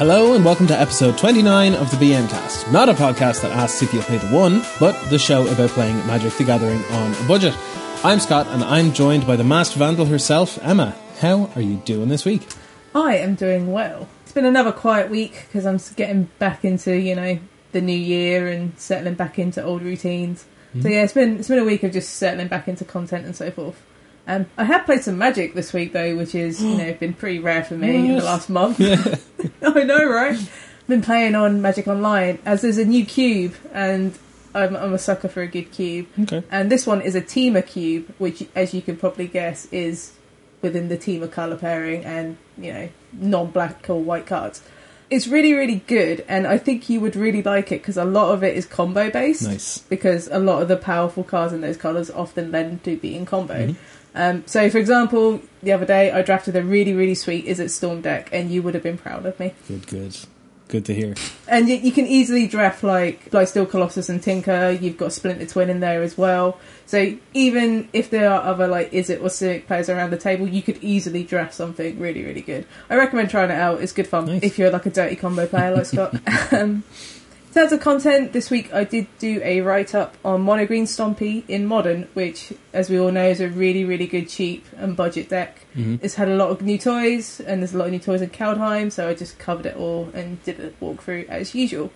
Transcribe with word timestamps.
Hello 0.00 0.32
and 0.32 0.42
welcome 0.42 0.66
to 0.66 0.80
episode 0.80 1.18
29 1.18 1.74
of 1.74 1.90
the 1.90 1.98
BM 1.98 2.26
Cast. 2.30 2.72
Not 2.72 2.88
a 2.88 2.94
podcast 2.94 3.42
that 3.42 3.52
asks 3.52 3.82
if 3.82 3.92
you'll 3.92 4.02
pay 4.02 4.16
the 4.16 4.34
one, 4.34 4.62
but 4.80 4.98
the 5.10 5.18
show 5.18 5.46
about 5.46 5.68
playing 5.68 5.94
Magic 6.06 6.32
the 6.32 6.44
Gathering 6.44 6.82
on 6.82 7.12
a 7.12 7.28
budget. 7.28 7.54
I'm 8.02 8.18
Scott 8.18 8.46
and 8.46 8.64
I'm 8.64 8.94
joined 8.94 9.26
by 9.26 9.36
the 9.36 9.44
masked 9.44 9.76
vandal 9.76 10.06
herself, 10.06 10.58
Emma. 10.62 10.96
How 11.18 11.50
are 11.54 11.60
you 11.60 11.76
doing 11.84 12.08
this 12.08 12.24
week? 12.24 12.48
I 12.94 13.18
am 13.18 13.34
doing 13.34 13.72
well. 13.72 14.08
It's 14.22 14.32
been 14.32 14.46
another 14.46 14.72
quiet 14.72 15.10
week 15.10 15.44
because 15.46 15.66
I'm 15.66 15.78
getting 15.96 16.30
back 16.38 16.64
into, 16.64 16.98
you 16.98 17.14
know, 17.14 17.38
the 17.72 17.82
new 17.82 17.92
year 17.92 18.48
and 18.48 18.72
settling 18.78 19.16
back 19.16 19.38
into 19.38 19.62
old 19.62 19.82
routines. 19.82 20.46
So 20.72 20.80
hmm. 20.80 20.88
yeah, 20.88 21.02
it's 21.02 21.12
been 21.12 21.40
it's 21.40 21.48
been 21.48 21.58
a 21.58 21.64
week 21.64 21.82
of 21.82 21.92
just 21.92 22.14
settling 22.14 22.48
back 22.48 22.68
into 22.68 22.86
content 22.86 23.26
and 23.26 23.36
so 23.36 23.50
forth. 23.50 23.78
Um, 24.30 24.46
I 24.56 24.62
have 24.62 24.84
played 24.86 25.02
some 25.02 25.18
Magic 25.18 25.54
this 25.54 25.72
week 25.72 25.92
though, 25.92 26.16
which 26.16 26.36
is 26.36 26.62
you 26.62 26.76
know 26.76 26.92
been 26.94 27.14
pretty 27.14 27.40
rare 27.40 27.64
for 27.64 27.74
me 27.74 28.10
in 28.10 28.16
the 28.16 28.24
last 28.24 28.48
month. 28.48 28.80
I 29.62 29.82
know, 29.82 30.04
right? 30.08 30.38
I've 30.38 30.86
been 30.86 31.02
playing 31.02 31.34
on 31.34 31.60
Magic 31.60 31.88
Online 31.88 32.38
as 32.44 32.62
there's 32.62 32.78
a 32.78 32.84
new 32.84 33.04
cube, 33.04 33.54
and 33.72 34.16
I'm, 34.54 34.76
I'm 34.76 34.94
a 34.94 34.98
sucker 34.98 35.28
for 35.28 35.42
a 35.42 35.48
good 35.48 35.72
cube. 35.72 36.06
Okay. 36.20 36.44
And 36.48 36.70
this 36.70 36.86
one 36.86 37.00
is 37.00 37.16
a 37.16 37.20
Temur 37.20 37.66
cube, 37.66 38.14
which, 38.18 38.46
as 38.54 38.72
you 38.72 38.82
can 38.82 38.96
probably 38.96 39.26
guess, 39.26 39.66
is 39.72 40.12
within 40.62 40.88
the 40.88 40.96
Temur 40.96 41.30
color 41.30 41.56
pairing 41.56 42.04
and 42.04 42.36
you 42.56 42.72
know 42.72 42.88
non-black 43.12 43.90
or 43.90 44.00
white 44.00 44.26
cards. 44.26 44.62
It's 45.10 45.26
really, 45.26 45.54
really 45.54 45.82
good, 45.88 46.24
and 46.28 46.46
I 46.46 46.56
think 46.56 46.88
you 46.88 47.00
would 47.00 47.16
really 47.16 47.42
like 47.42 47.72
it 47.72 47.82
because 47.82 47.96
a 47.96 48.04
lot 48.04 48.32
of 48.32 48.44
it 48.44 48.56
is 48.56 48.64
combo 48.64 49.10
based. 49.10 49.42
Nice. 49.42 49.78
Because 49.78 50.28
a 50.28 50.38
lot 50.38 50.62
of 50.62 50.68
the 50.68 50.76
powerful 50.76 51.24
cards 51.24 51.52
in 51.52 51.62
those 51.62 51.76
colors 51.76 52.12
often 52.12 52.52
lend 52.52 52.84
to 52.84 52.96
being 52.96 53.26
combo. 53.26 53.70
Mhm. 53.70 53.76
Um, 54.14 54.42
so, 54.46 54.68
for 54.70 54.78
example, 54.78 55.40
the 55.62 55.72
other 55.72 55.86
day 55.86 56.10
I 56.10 56.22
drafted 56.22 56.56
a 56.56 56.62
really, 56.62 56.92
really 56.92 57.14
sweet 57.14 57.46
Izzet 57.46 57.70
Storm 57.70 58.00
deck, 58.00 58.28
and 58.32 58.50
you 58.50 58.62
would 58.62 58.74
have 58.74 58.82
been 58.82 58.98
proud 58.98 59.26
of 59.26 59.38
me. 59.38 59.54
Good, 59.68 59.86
good. 59.86 60.16
Good 60.68 60.84
to 60.84 60.94
hear. 60.94 61.14
And 61.48 61.68
you, 61.68 61.74
you 61.76 61.90
can 61.90 62.06
easily 62.06 62.46
draft 62.46 62.84
like 62.84 63.28
Blightsteel 63.32 63.68
Colossus 63.68 64.08
and 64.08 64.22
Tinker. 64.22 64.70
You've 64.70 64.96
got 64.96 65.12
Splinter 65.12 65.46
Twin 65.46 65.68
in 65.68 65.80
there 65.80 66.00
as 66.00 66.16
well. 66.16 66.60
So 66.86 67.16
even 67.34 67.88
if 67.92 68.10
there 68.10 68.30
are 68.30 68.40
other 68.42 68.68
like 68.68 68.92
Izzet 68.92 69.20
or 69.20 69.24
Simic 69.24 69.66
players 69.66 69.88
around 69.88 70.10
the 70.10 70.16
table, 70.16 70.46
you 70.46 70.62
could 70.62 70.78
easily 70.80 71.24
draft 71.24 71.54
something 71.54 71.98
really, 71.98 72.24
really 72.24 72.40
good. 72.40 72.66
I 72.88 72.94
recommend 72.94 73.30
trying 73.30 73.50
it 73.50 73.58
out. 73.58 73.82
It's 73.82 73.90
good 73.92 74.06
fun 74.06 74.26
Nice. 74.26 74.44
if 74.44 74.60
you're 74.60 74.70
like 74.70 74.86
a 74.86 74.90
dirty 74.90 75.16
combo 75.16 75.46
player 75.48 75.74
like 75.74 75.86
Scott. 75.86 76.14
um, 76.52 76.84
in 77.50 77.54
terms 77.54 77.72
of 77.72 77.80
content, 77.80 78.32
this 78.32 78.48
week 78.48 78.72
I 78.72 78.84
did 78.84 79.08
do 79.18 79.40
a 79.42 79.60
write 79.60 79.92
up 79.92 80.16
on 80.24 80.42
Mono 80.42 80.66
Green 80.66 80.84
Stompy 80.84 81.42
in 81.48 81.66
Modern, 81.66 82.04
which, 82.14 82.52
as 82.72 82.88
we 82.88 82.96
all 82.96 83.10
know, 83.10 83.26
is 83.28 83.40
a 83.40 83.48
really, 83.48 83.84
really 83.84 84.06
good, 84.06 84.28
cheap, 84.28 84.64
and 84.76 84.96
budget 84.96 85.28
deck. 85.30 85.66
hmm 85.74 85.96
It's 86.00 86.14
had 86.14 86.28
a 86.28 86.36
lot 86.36 86.50
of 86.50 86.62
new 86.62 86.78
toys, 86.78 87.40
and 87.40 87.60
there's 87.60 87.74
a 87.74 87.78
lot 87.78 87.86
of 87.86 87.90
new 87.90 87.98
toys 87.98 88.22
in 88.22 88.30
Kaldheim, 88.30 88.92
so 88.92 89.08
I 89.08 89.14
just 89.14 89.40
covered 89.40 89.66
it 89.66 89.76
all 89.76 90.10
and 90.14 90.40
did 90.44 90.60
a 90.60 90.70
walkthrough 90.80 91.28
as 91.28 91.52
usual. 91.52 91.90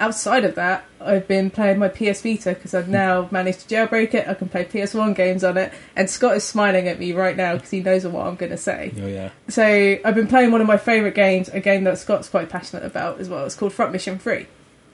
Outside 0.00 0.44
of 0.44 0.56
that, 0.56 0.84
I've 1.00 1.28
been 1.28 1.50
playing 1.50 1.78
my 1.78 1.86
PS 1.88 2.22
Vita 2.22 2.54
because 2.54 2.74
I've 2.74 2.88
now 2.88 3.28
managed 3.30 3.60
to 3.60 3.74
jailbreak 3.74 4.12
it. 4.12 4.26
I 4.26 4.34
can 4.34 4.48
play 4.48 4.64
PS1 4.64 5.14
games 5.14 5.44
on 5.44 5.56
it, 5.56 5.72
and 5.94 6.10
Scott 6.10 6.36
is 6.36 6.42
smiling 6.42 6.88
at 6.88 6.98
me 6.98 7.12
right 7.12 7.36
now 7.36 7.54
because 7.54 7.70
he 7.70 7.80
knows 7.80 8.04
what 8.04 8.26
I'm 8.26 8.34
going 8.34 8.50
to 8.50 8.58
say. 8.58 8.92
Oh, 9.00 9.06
yeah. 9.06 9.30
So 9.48 9.62
I've 10.04 10.16
been 10.16 10.26
playing 10.26 10.50
one 10.50 10.60
of 10.60 10.66
my 10.66 10.78
favourite 10.78 11.14
games, 11.14 11.48
a 11.50 11.60
game 11.60 11.84
that 11.84 11.96
Scott's 11.96 12.28
quite 12.28 12.48
passionate 12.48 12.84
about 12.84 13.20
as 13.20 13.28
well. 13.28 13.46
It's 13.46 13.54
called 13.54 13.72
Front 13.72 13.92
Mission 13.92 14.18
3. 14.18 14.48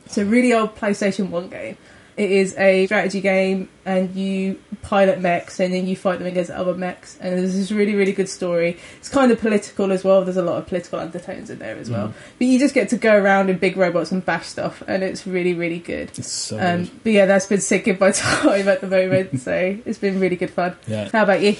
It's 0.06 0.18
a 0.18 0.24
really 0.24 0.52
old 0.52 0.74
PlayStation 0.76 1.30
1 1.30 1.48
game. 1.48 1.76
It 2.14 2.30
is 2.30 2.54
a 2.58 2.84
strategy 2.86 3.22
game, 3.22 3.70
and 3.86 4.14
you 4.14 4.60
pilot 4.82 5.18
mechs, 5.22 5.58
and 5.58 5.72
then 5.72 5.86
you 5.86 5.96
fight 5.96 6.18
them 6.18 6.28
against 6.28 6.50
other 6.50 6.74
mechs. 6.74 7.16
And 7.22 7.38
there's 7.38 7.54
this 7.56 7.72
really, 7.72 7.94
really 7.94 8.12
good 8.12 8.28
story. 8.28 8.76
It's 8.98 9.08
kind 9.08 9.32
of 9.32 9.40
political 9.40 9.90
as 9.90 10.04
well. 10.04 10.22
There's 10.22 10.36
a 10.36 10.42
lot 10.42 10.58
of 10.58 10.66
political 10.66 10.98
undertones 10.98 11.48
in 11.48 11.58
there 11.58 11.78
as 11.78 11.88
well. 11.88 12.08
Mhm. 12.08 12.12
But 12.38 12.46
you 12.48 12.58
just 12.58 12.74
get 12.74 12.90
to 12.90 12.98
go 12.98 13.16
around 13.16 13.48
in 13.48 13.56
big 13.56 13.78
robots 13.78 14.12
and 14.12 14.22
bash 14.22 14.46
stuff, 14.46 14.82
and 14.86 15.02
it's 15.02 15.26
really, 15.26 15.54
really 15.54 15.78
good. 15.78 16.10
It's 16.18 16.30
so 16.30 16.58
Um, 16.60 16.82
good. 16.82 16.90
but 17.02 17.12
yeah, 17.12 17.24
that's 17.24 17.46
been 17.46 17.62
sick 17.62 17.88
in 17.88 17.96
my 17.98 18.10
time 18.12 18.68
at 18.68 18.82
the 18.82 18.88
moment, 18.88 19.40
so 19.40 19.76
it's 19.86 19.98
been 19.98 20.20
really 20.20 20.36
good 20.36 20.50
fun. 20.50 20.74
Yeah. 20.86 21.08
How 21.10 21.22
about 21.22 21.40
you? 21.40 21.56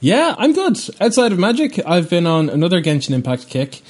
Yeah, 0.00 0.34
I'm 0.36 0.52
good. 0.52 0.78
Outside 1.00 1.32
of 1.32 1.38
Magic, 1.38 1.80
I've 1.86 2.10
been 2.10 2.26
on 2.26 2.50
another 2.50 2.82
Genshin 2.82 3.12
Impact 3.12 3.48
kick. 3.48 3.80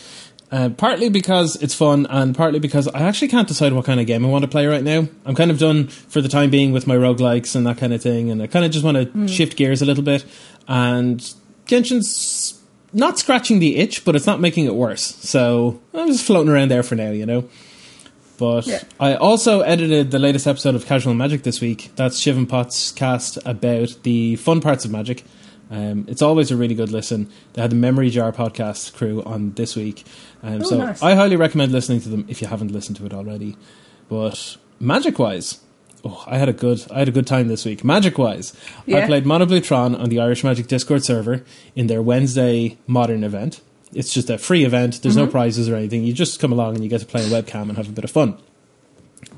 Uh, 0.51 0.71
partly 0.71 1.11
because 1.11 1.57
it's 1.63 1.75
fun, 1.75 2.07
and 2.09 2.35
partly 2.35 2.59
because 2.59 2.89
I 2.89 3.03
actually 3.03 3.29
can't 3.29 3.47
decide 3.47 3.75
what 3.75 3.85
kind 3.85 4.01
of 4.01 4.07
game 4.07 4.25
I 4.25 4.29
want 4.29 4.43
to 4.45 4.49
play 4.49 4.67
right 4.67 4.83
now. 4.83 5.07
I'm 5.27 5.35
kind 5.35 5.51
of 5.51 5.59
done 5.59 5.89
for 5.89 6.23
the 6.23 6.29
time 6.29 6.49
being 6.49 6.73
with 6.73 6.87
my 6.87 6.97
roguelikes 6.97 7.55
and 7.55 7.67
that 7.67 7.77
kind 7.77 7.93
of 7.93 8.03
thing, 8.03 8.31
and 8.31 8.43
I 8.43 8.47
kind 8.47 8.65
of 8.65 8.71
just 8.71 8.83
want 8.85 8.97
to 9.13 9.29
shift 9.29 9.57
gears 9.59 9.83
a 9.83 9.85
little 9.85 10.03
bit. 10.05 10.25
And 10.67 11.21
Genshin's 11.67 12.59
not 12.95 13.19
scratching 13.19 13.59
the 13.59 13.77
itch, 13.77 14.05
but 14.07 14.17
it's 14.17 14.27
not 14.27 14.41
making 14.41 14.65
it 14.65 14.75
worse. 14.75 15.17
So 15.17 15.81
I'm 15.93 16.09
just 16.09 16.25
floating 16.25 16.51
around 16.51 16.71
there 16.71 16.83
for 16.83 16.95
now, 16.95 17.11
you 17.11 17.27
know. 17.27 17.47
But 18.39 18.67
Yeah. 18.67 18.83
I 18.99 19.15
also 19.17 19.61
edited 19.61 20.11
the 20.13 20.19
latest 20.19 20.47
episode 20.47 20.75
of 20.75 20.87
Casual 20.87 21.13
Magic 21.13 21.43
this 21.43 21.61
week. 21.61 21.91
That's 21.97 22.19
Shiv 22.19 22.39
and 22.39 22.49
Potts 22.49 22.93
cast 22.93 23.37
about 23.45 23.95
the 24.05 24.37
fun 24.37 24.61
parts 24.61 24.85
of 24.87 24.91
Magic. 24.93 25.25
Um, 25.71 26.06
it's 26.09 26.23
always 26.23 26.51
a 26.51 26.56
really 26.56 26.75
good 26.75 26.91
listen. 26.91 27.31
They 27.53 27.62
had 27.62 27.71
the 27.71 27.77
Memory 27.77 28.11
Jar 28.11 28.33
podcast 28.33 28.95
crew 28.95 29.23
on 29.25 29.53
this 29.53 29.77
week. 29.77 30.05
Um, 30.43 30.62
Oh, 30.62 30.65
so 30.65 30.79
nice. 30.79 31.03
I 31.03 31.15
highly 31.15 31.37
recommend 31.37 31.73
listening 31.73 32.01
to 32.03 32.09
them 32.09 32.25
if 32.29 32.41
you 32.41 32.49
haven't 32.49 32.71
listened 32.73 32.97
to 32.99 33.06
it 33.06 33.12
already. 33.12 33.56
But 34.09 34.56
magic 34.81 35.19
wise, 35.19 35.61
oh, 36.05 36.25
I 36.27 36.39
had 36.39 36.49
a 36.49 36.55
good 36.55 36.87
I 36.91 37.01
had 37.01 37.09
a 37.09 37.12
good 37.12 37.27
time 37.27 37.49
this 37.49 37.65
week. 37.67 37.84
Magic 37.84 38.17
wise, 38.17 38.55
I 38.87 39.05
played 39.06 39.27
Mono 39.27 39.45
Blue 39.45 39.61
Tron 39.61 39.95
on 39.95 40.09
the 40.09 40.21
Irish 40.21 40.43
Magic 40.43 40.69
Discord 40.69 41.05
server 41.05 41.45
in 41.77 41.87
their 41.89 42.00
Wednesday 42.00 42.79
modern 42.87 43.23
event. 43.23 43.61
It's 43.93 44.12
just 44.12 44.31
a 44.31 44.39
free 44.39 44.65
event. 44.65 45.03
There's 45.03 45.17
no 45.17 45.27
prizes 45.27 45.69
or 45.69 45.75
anything. 45.77 46.05
You 46.05 46.12
just 46.15 46.41
come 46.41 46.53
along 46.53 46.75
and 46.77 46.85
you 46.85 46.91
get 46.91 47.00
to 47.00 47.06
play 47.06 47.23
a 47.23 47.29
webcam 47.29 47.69
and 47.69 47.77
have 47.77 47.89
a 47.89 47.93
bit 47.93 48.05
of 48.05 48.11
fun. 48.11 48.39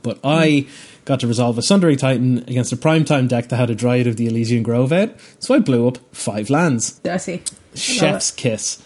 But 0.02 0.18
I 0.22 0.66
got 1.04 1.20
to 1.20 1.26
resolve 1.26 1.56
a 1.58 1.62
Sundering 1.62 1.96
Titan 1.96 2.38
against 2.48 2.72
a 2.72 2.76
primetime 2.76 3.28
deck 3.28 3.48
that 3.48 3.56
had 3.56 3.70
a 3.70 3.74
Dryad 3.74 4.06
of 4.06 4.16
the 4.16 4.26
Elysian 4.26 4.62
Grove 4.62 4.92
out, 4.92 5.10
so 5.38 5.54
I 5.54 5.58
blew 5.58 5.88
up 5.88 5.98
five 6.12 6.50
lands. 6.50 6.98
Dirty. 7.00 7.42
Chef's 7.74 8.30
kiss. 8.30 8.82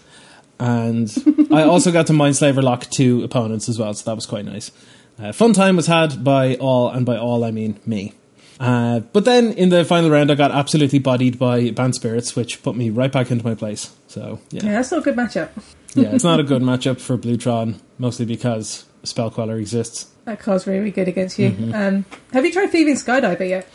And 0.59 1.11
I 1.51 1.63
also 1.63 1.91
got 1.91 2.07
to 2.07 2.13
Mindslaver 2.13 2.63
lock 2.63 2.85
two 2.89 3.23
opponents 3.23 3.67
as 3.67 3.77
well, 3.77 3.93
so 3.93 4.09
that 4.09 4.15
was 4.15 4.25
quite 4.25 4.45
nice. 4.45 4.71
Uh, 5.19 5.31
fun 5.31 5.53
time 5.53 5.75
was 5.75 5.87
had 5.87 6.23
by 6.23 6.55
all, 6.55 6.89
and 6.89 7.05
by 7.05 7.17
all 7.17 7.43
I 7.43 7.51
mean 7.51 7.79
me. 7.85 8.13
Uh, 8.57 9.01
but 9.01 9.25
then 9.25 9.51
in 9.53 9.67
the 9.67 9.83
final 9.83 10.09
round, 10.09 10.31
I 10.31 10.35
got 10.35 10.51
absolutely 10.51 10.99
bodied 10.99 11.37
by 11.37 11.71
Bant 11.71 11.93
Spirits, 11.95 12.37
which 12.37 12.63
put 12.63 12.75
me 12.77 12.89
right 12.89 13.11
back 13.11 13.29
into 13.31 13.43
my 13.45 13.53
place. 13.55 13.93
So 14.07 14.39
yeah, 14.51 14.61
Yeah, 14.63 14.71
that's 14.73 14.91
not 14.91 14.99
a 15.01 15.03
good 15.03 15.15
matchup. 15.17 15.49
yeah, 15.93 16.09
it's 16.15 16.23
not 16.23 16.39
a 16.39 16.43
good 16.51 16.61
matchup 16.61 17.01
for 17.01 17.17
Bluetron, 17.17 17.81
mostly 17.97 18.25
because 18.25 18.85
Spell 19.03 19.29
Queller 19.29 19.57
exists. 19.57 20.09
That 20.25 20.39
card's 20.39 20.67
really 20.67 20.91
good 20.91 21.07
against 21.07 21.39
you. 21.39 21.51
Mm-hmm. 21.51 21.73
Um, 21.73 22.05
have 22.33 22.45
you 22.45 22.51
tried 22.51 22.71
thieving 22.71 22.95
skydiver 22.95 23.47
yet? 23.47 23.67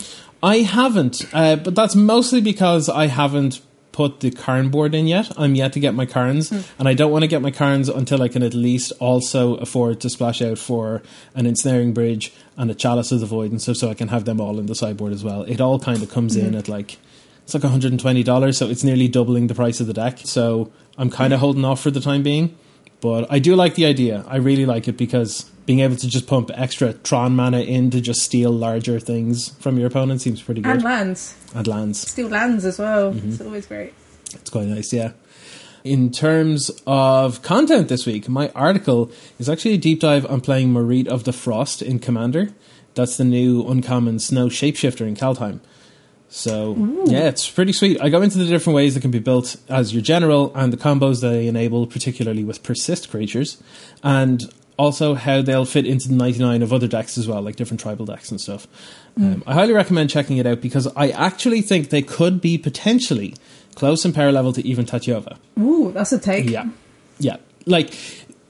I 0.43 0.59
haven't, 0.59 1.25
uh, 1.33 1.57
but 1.57 1.75
that's 1.75 1.95
mostly 1.95 2.41
because 2.41 2.89
I 2.89 3.07
haven't 3.07 3.61
put 3.93 4.21
the 4.21 4.31
Karn 4.31 4.71
board 4.71 4.95
in 4.95 5.07
yet. 5.07 5.31
I'm 5.37 5.55
yet 5.55 5.73
to 5.75 5.81
get 5.81 5.95
my 5.95 6.07
Karns, 6.07 6.51
and 6.79 6.89
I 6.89 6.95
don't 6.95 7.13
want 7.13 7.23
to 7.23 7.29
get 7.29 7.43
my 7.43 7.51
Karns 7.51 7.89
until 7.89 8.23
I 8.23 8.29
can 8.29 8.43
at 8.43 8.55
least 8.55 8.93
also 9.01 9.57
afford 9.57 10.01
to 10.01 10.11
splash 10.11 10.41
out 10.41 10.59
for 10.59 11.03
an 11.35 11.47
ensnaring 11.47 11.93
bridge 11.93 12.33
and 12.57 12.71
a 12.71 12.75
chalice 12.75 13.13
of 13.13 13.21
the 13.21 13.27
void 13.27 13.51
and 13.51 13.61
stuff, 13.61 13.77
so 13.77 13.91
I 13.91 13.95
can 13.95 14.09
have 14.09 14.25
them 14.25 14.41
all 14.41 14.59
in 14.59 14.67
the 14.67 14.75
sideboard 14.75 15.13
as 15.13 15.23
well. 15.23 15.43
It 15.43 15.61
all 15.61 15.79
kind 15.79 16.03
of 16.03 16.11
comes 16.11 16.37
in 16.37 16.55
at 16.55 16.69
like 16.69 16.99
it's 17.45 17.55
like 17.55 17.63
$120, 17.63 18.55
so 18.55 18.69
it's 18.69 18.85
nearly 18.85 19.09
doubling 19.09 19.49
the 19.49 19.55
price 19.55 19.81
of 19.81 19.89
the 19.89 19.93
deck. 19.93 20.21
So 20.25 20.71
I'm 20.97 21.11
kind 21.11 21.33
of 21.33 21.41
holding 21.41 21.65
off 21.65 21.81
for 21.81 21.91
the 21.91 22.01
time 22.01 22.23
being. 22.23 22.57
But 23.01 23.31
I 23.31 23.39
do 23.39 23.57
like 23.57 23.75
the 23.75 23.87
idea. 23.87 24.25
I 24.29 24.37
really 24.37 24.67
like 24.67 24.87
it 24.87 24.97
because 24.97 25.51
being 25.71 25.79
able 25.79 25.95
to 25.95 26.09
just 26.09 26.27
pump 26.27 26.51
extra 26.55 26.93
Tron 26.93 27.37
mana 27.37 27.61
in 27.61 27.93
to 27.93 28.01
just 28.01 28.23
steal 28.23 28.51
larger 28.51 28.99
things 28.99 29.51
from 29.61 29.79
your 29.79 29.87
opponent 29.87 30.21
seems 30.21 30.43
pretty 30.43 30.63
good. 30.63 30.69
And 30.69 30.83
lands. 30.83 31.37
And 31.55 31.65
lands. 31.69 32.11
Steal 32.11 32.27
lands 32.27 32.65
as 32.65 32.81
well. 32.81 33.15
Mm-hmm. 33.15 33.29
It's 33.29 33.41
always 33.41 33.67
great. 33.67 33.95
It's 34.35 34.51
quite 34.51 34.67
nice, 34.67 34.93
yeah. 34.93 35.13
In 35.85 36.11
terms 36.11 36.73
of 36.89 37.43
content 37.43 37.87
this 37.87 38.05
week, 38.05 38.29
my 38.29 38.49
article 38.53 39.13
is 39.39 39.49
actually 39.49 39.75
a 39.75 39.79
deep 39.79 40.01
dive 40.01 40.27
on 40.27 40.41
playing 40.41 40.73
Moritte 40.73 41.07
of 41.07 41.23
the 41.23 41.33
Frost 41.33 41.83
in 41.83 42.01
Commander. 42.01 42.49
That's 42.97 43.17
the 43.17 43.25
new 43.25 43.65
uncommon 43.65 44.19
snow 44.19 44.49
shapeshifter 44.49 45.07
in 45.07 45.15
Kaldheim. 45.15 45.61
So 46.31 47.05
yeah, 47.07 47.29
it's 47.29 47.49
pretty 47.49 47.73
sweet. 47.73 48.01
I 48.01 48.09
go 48.09 48.23
into 48.23 48.39
the 48.39 48.47
different 48.47 48.75
ways 48.75 48.95
that 48.95 49.03
can 49.03 49.13
be 49.13 49.21
built 49.21 49.55
as 49.69 49.93
your 49.93 50.03
general 50.03 50.53
and 50.57 50.73
the 50.73 50.77
combos 50.77 51.21
they 51.21 51.47
enable, 51.47 51.87
particularly 51.87 52.43
with 52.43 52.65
persist 52.65 53.09
creatures, 53.11 53.63
and 54.03 54.53
also 54.81 55.15
how 55.15 55.43
they'll 55.43 55.65
fit 55.67 55.87
into 55.87 56.09
the 56.09 56.15
99 56.15 56.63
of 56.63 56.73
other 56.73 56.89
decks 56.89 57.19
as 57.19 57.29
well, 57.29 57.43
like 57.43 57.57
different 57.57 57.81
tribal 57.81 58.07
decks 58.07 58.31
and 58.31 58.41
stuff. 58.41 58.67
Um, 59.17 59.43
I 59.47 59.53
highly 59.55 59.75
recommend 59.75 60.09
checking 60.11 60.39
it 60.39 60.47
out 60.47 60.61
because 60.61 60.87
I 60.97 61.11
actually 61.11 61.61
think 61.61 61.91
they 61.91 62.03
could 62.03 62.41
be 62.41 62.57
potentially 62.57 63.35
close 63.75 64.05
in 64.05 64.13
power 64.13 64.33
level 64.33 64.53
to 64.55 64.67
even 64.67 64.87
Tatyova. 64.87 65.37
Ooh, 65.59 65.93
that's 65.93 66.13
a 66.13 66.19
take. 66.19 66.49
Yeah. 66.49 66.69
Yeah. 67.19 67.37
Like, 67.67 67.93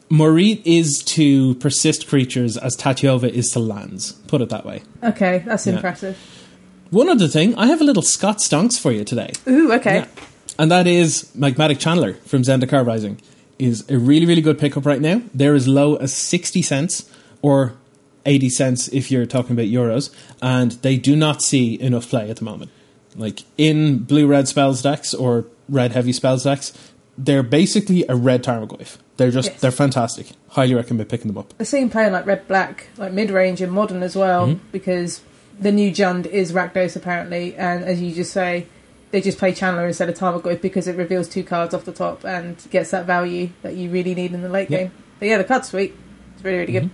Moritte 0.08 0.62
is 0.64 1.02
to 1.16 1.54
persist 1.56 2.06
creatures 2.08 2.56
as 2.56 2.76
Tatyova 2.76 3.28
is 3.28 3.48
to 3.50 3.58
lands. 3.58 4.12
Put 4.28 4.40
it 4.40 4.48
that 4.50 4.64
way. 4.64 4.82
Okay, 5.02 5.42
that's 5.44 5.66
Yeah. 5.66 5.74
impressive. 5.74 6.16
One 6.90 7.08
other 7.08 7.28
thing, 7.28 7.54
I 7.56 7.66
have 7.66 7.80
a 7.80 7.84
little 7.84 8.02
Scott 8.02 8.38
Stonks 8.38 8.78
for 8.78 8.92
you 8.92 9.04
today. 9.04 9.32
Ooh, 9.48 9.72
okay. 9.72 9.94
Yeah. 9.98 10.06
And 10.58 10.70
that 10.70 10.86
is 10.86 11.30
Magmatic 11.36 11.78
Channeler 11.78 12.16
from 12.24 12.42
Zendikar 12.42 12.84
Rising. 12.86 13.20
Is 13.60 13.88
a 13.90 13.98
really, 13.98 14.26
really 14.26 14.40
good 14.40 14.58
pickup 14.58 14.86
right 14.86 15.00
now. 15.00 15.22
They're 15.34 15.54
as 15.54 15.68
low 15.68 15.96
as 15.96 16.12
60 16.14 16.62
cents 16.62 17.10
or 17.42 17.74
80 18.26 18.48
cents 18.50 18.88
if 18.88 19.10
you're 19.10 19.26
talking 19.26 19.52
about 19.52 19.66
euros, 19.66 20.10
and 20.42 20.72
they 20.82 20.96
do 20.96 21.14
not 21.16 21.42
see 21.42 21.80
enough 21.80 22.08
play 22.08 22.30
at 22.30 22.36
the 22.36 22.44
moment. 22.44 22.70
Like 23.16 23.40
in 23.58 23.98
blue 24.04 24.26
red 24.26 24.46
spells 24.48 24.82
decks 24.82 25.14
or 25.14 25.46
red 25.68 25.92
heavy 25.92 26.12
spells 26.12 26.44
decks, 26.44 26.72
they're 27.18 27.42
basically 27.42 28.04
a 28.08 28.14
red 28.16 28.42
Tarmogoyf. 28.42 28.96
They're 29.16 29.30
just 29.30 29.50
Yes. 29.50 29.60
they're 29.60 29.70
fantastic. 29.70 30.28
Highly 30.50 30.74
recommend 30.74 31.08
picking 31.08 31.26
them 31.28 31.36
up. 31.38 31.52
I've 31.60 31.68
seen 31.68 31.90
playing 31.90 32.12
like 32.12 32.24
red 32.26 32.46
black, 32.48 32.86
like 32.96 33.12
mid 33.12 33.30
range 33.30 33.60
and 33.60 33.72
modern 33.72 34.02
as 34.02 34.16
well, 34.16 34.46
Mhm. 34.48 34.58
because 34.72 35.20
the 35.60 35.70
new 35.72 35.90
Jund 35.90 36.26
is 36.26 36.52
Rakdos 36.52 36.96
apparently, 36.96 37.54
and 37.56 37.84
as 37.84 38.00
you 38.00 38.12
just 38.14 38.32
say, 38.32 38.66
they 39.10 39.20
just 39.20 39.38
play 39.38 39.52
Channeler 39.52 39.86
instead 39.88 40.08
of 40.08 40.16
Tarmogoyf 40.16 40.60
because 40.60 40.86
it 40.86 40.96
reveals 40.96 41.28
two 41.28 41.42
cards 41.44 41.74
off 41.74 41.84
the 41.84 41.92
top 41.92 42.24
and 42.24 42.56
gets 42.70 42.90
that 42.92 43.06
value 43.06 43.50
that 43.62 43.74
you 43.74 43.90
really 43.90 44.14
need 44.14 44.32
in 44.32 44.42
the 44.42 44.48
late 44.48 44.70
Yeah. 44.70 44.78
game. 44.78 44.92
But 45.18 45.28
yeah, 45.28 45.38
the 45.38 45.44
card's 45.44 45.68
sweet. 45.68 45.94
It's 46.34 46.44
really, 46.44 46.58
really 46.58 46.72
good. 46.72 46.90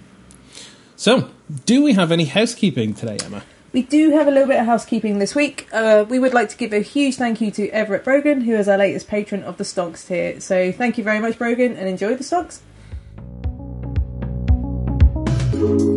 So, 0.97 1.29
do 1.67 1.83
we 1.83 1.93
have 1.93 2.11
any 2.11 2.25
housekeeping 2.25 2.95
today, 2.95 3.19
Emma? 3.25 3.43
We 3.73 3.83
do 3.83 4.13
have 4.13 4.27
a 4.27 4.31
little 4.31 4.49
bit 4.49 4.59
of 4.59 4.65
housekeeping 4.65 5.19
this 5.19 5.35
week. 5.35 5.69
Uh, 5.71 6.07
we 6.09 6.19
would 6.19 6.33
like 6.33 6.49
to 6.49 6.57
give 6.57 6.73
a 6.73 6.81
huge 6.81 7.17
thank 7.17 7.43
you 7.43 7.51
to 7.51 7.69
Everett 7.69 8.05
Brogan, 8.05 8.41
who 8.41 8.55
is 8.55 8.67
our 8.69 8.79
latest 8.79 9.07
patron 9.07 9.43
of 9.43 9.59
the 9.59 9.65
Stonks 9.65 10.07
tier. 10.07 10.41
So 10.41 10.73
thank 10.73 10.97
you 10.97 11.05
very 11.05 11.21
much, 11.21 11.37
Brogan, 11.37 11.77
and 11.77 11.87
enjoy 11.87 12.15
the 12.15 12.25
Stonks. 12.25 12.61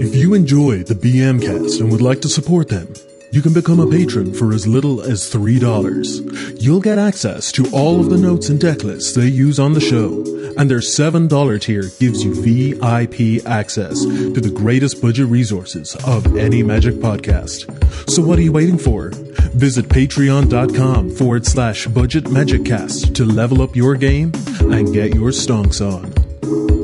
If 0.02 0.16
you 0.16 0.34
enjoy 0.34 0.84
the 0.84 0.96
BM 0.96 1.42
cast 1.42 1.80
and 1.80 1.92
would 1.92 2.02
like 2.02 2.22
to 2.22 2.30
support 2.30 2.68
them, 2.70 2.88
you 3.32 3.42
can 3.42 3.54
become 3.54 3.80
a 3.80 3.88
patron 3.88 4.34
for 4.34 4.54
as 4.54 4.66
little 4.68 5.02
as 5.02 5.32
$3. 5.32 6.62
You'll 6.62 6.82
get 6.82 6.98
access 6.98 7.52
to 7.54 7.66
all 7.72 8.00
of 8.00 8.10
the 8.10 8.18
notes 8.18 8.50
and 8.50 8.60
deck 8.60 8.84
lists 8.84 9.14
they 9.14 9.28
use 9.28 9.60
on 9.60 9.74
the 9.74 9.82
show, 9.82 10.24
and 10.58 10.70
their 10.70 10.80
$7 10.80 11.62
tier 11.62 11.84
gives 12.00 12.24
you 12.24 12.34
VIP 12.34 13.46
access 13.46 14.02
to 14.02 14.42
the 14.42 14.52
greatest 14.54 15.02
budget 15.02 15.28
resources 15.28 15.96
of 16.06 16.38
any 16.38 16.64
Magic 16.64 16.96
podcast. 16.96 17.66
So 18.10 18.24
what 18.24 18.40
are 18.40 18.44
you 18.44 18.52
waiting 18.52 18.78
for? 18.78 19.12
Visit 19.54 19.88
patreon.com 19.90 21.12
forward 21.12 21.46
slash 21.46 21.88
budget 21.88 22.30
magic 22.30 22.66
cast 22.66 23.16
to 23.16 23.26
level 23.26 23.62
up 23.62 23.76
your 23.76 23.96
game 23.96 24.32
and 24.60 24.94
get 24.94 25.14
your 25.14 25.32
stonks 25.32 25.82
on. 25.82 26.79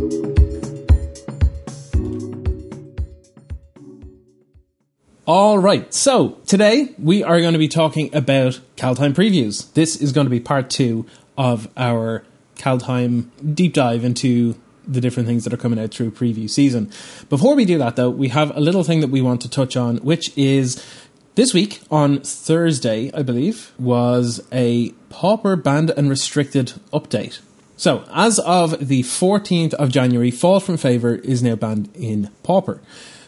All 5.28 5.58
right, 5.58 5.92
so 5.92 6.38
today 6.46 6.94
we 7.00 7.24
are 7.24 7.42
going 7.42 7.54
to 7.54 7.60
be 7.60 7.68
talking 7.68 8.14
about 8.14 8.60
Kaldheim 8.78 9.16
previews. 9.16 9.74
This 9.74 10.00
is 10.00 10.12
going 10.12 10.28
to 10.28 10.30
be 10.32 10.40
part 10.40 10.70
two 10.70 11.08
of 11.36 11.68
our 11.76 12.24
Kaldheim 12.58 13.32
deep 13.56 13.74
dive 13.74 14.04
into 14.04 14.54
the 14.88 15.02
different 15.02 15.28
things 15.28 15.44
that 15.44 15.52
are 15.52 15.58
coming 15.58 15.80
out 15.80 15.90
through 15.90 16.12
preview 16.12 16.48
season. 16.48 16.92
Before 17.28 17.56
we 17.56 17.66
do 17.66 17.80
that, 17.80 17.96
though, 17.96 18.12
we 18.12 18.28
have 18.28 18.56
a 18.56 18.60
little 18.60 18.84
thing 18.84 19.00
that 19.00 19.10
we 19.10 19.20
want 19.20 19.42
to 19.42 19.50
touch 19.50 19.76
on, 19.76 19.98
which 19.98 20.30
is 20.38 20.86
this 21.34 21.56
week 21.56 21.82
on 21.90 22.20
Thursday, 22.20 23.10
I 23.12 23.24
believe, 23.24 23.74
was 23.80 24.46
a 24.52 24.92
Pauper 25.10 25.56
banned 25.56 25.90
and 25.90 26.08
restricted 26.08 26.74
update. 26.94 27.40
So, 27.78 28.06
as 28.14 28.38
of 28.38 28.90
the 28.90 29.02
14th 29.02 29.74
of 29.74 29.90
January, 29.90 30.30
Fall 30.30 30.60
from 30.60 30.78
Favor 30.78 31.16
is 31.16 31.42
now 31.42 31.56
banned 31.56 31.90
in 31.96 32.30
Pauper. 32.44 32.80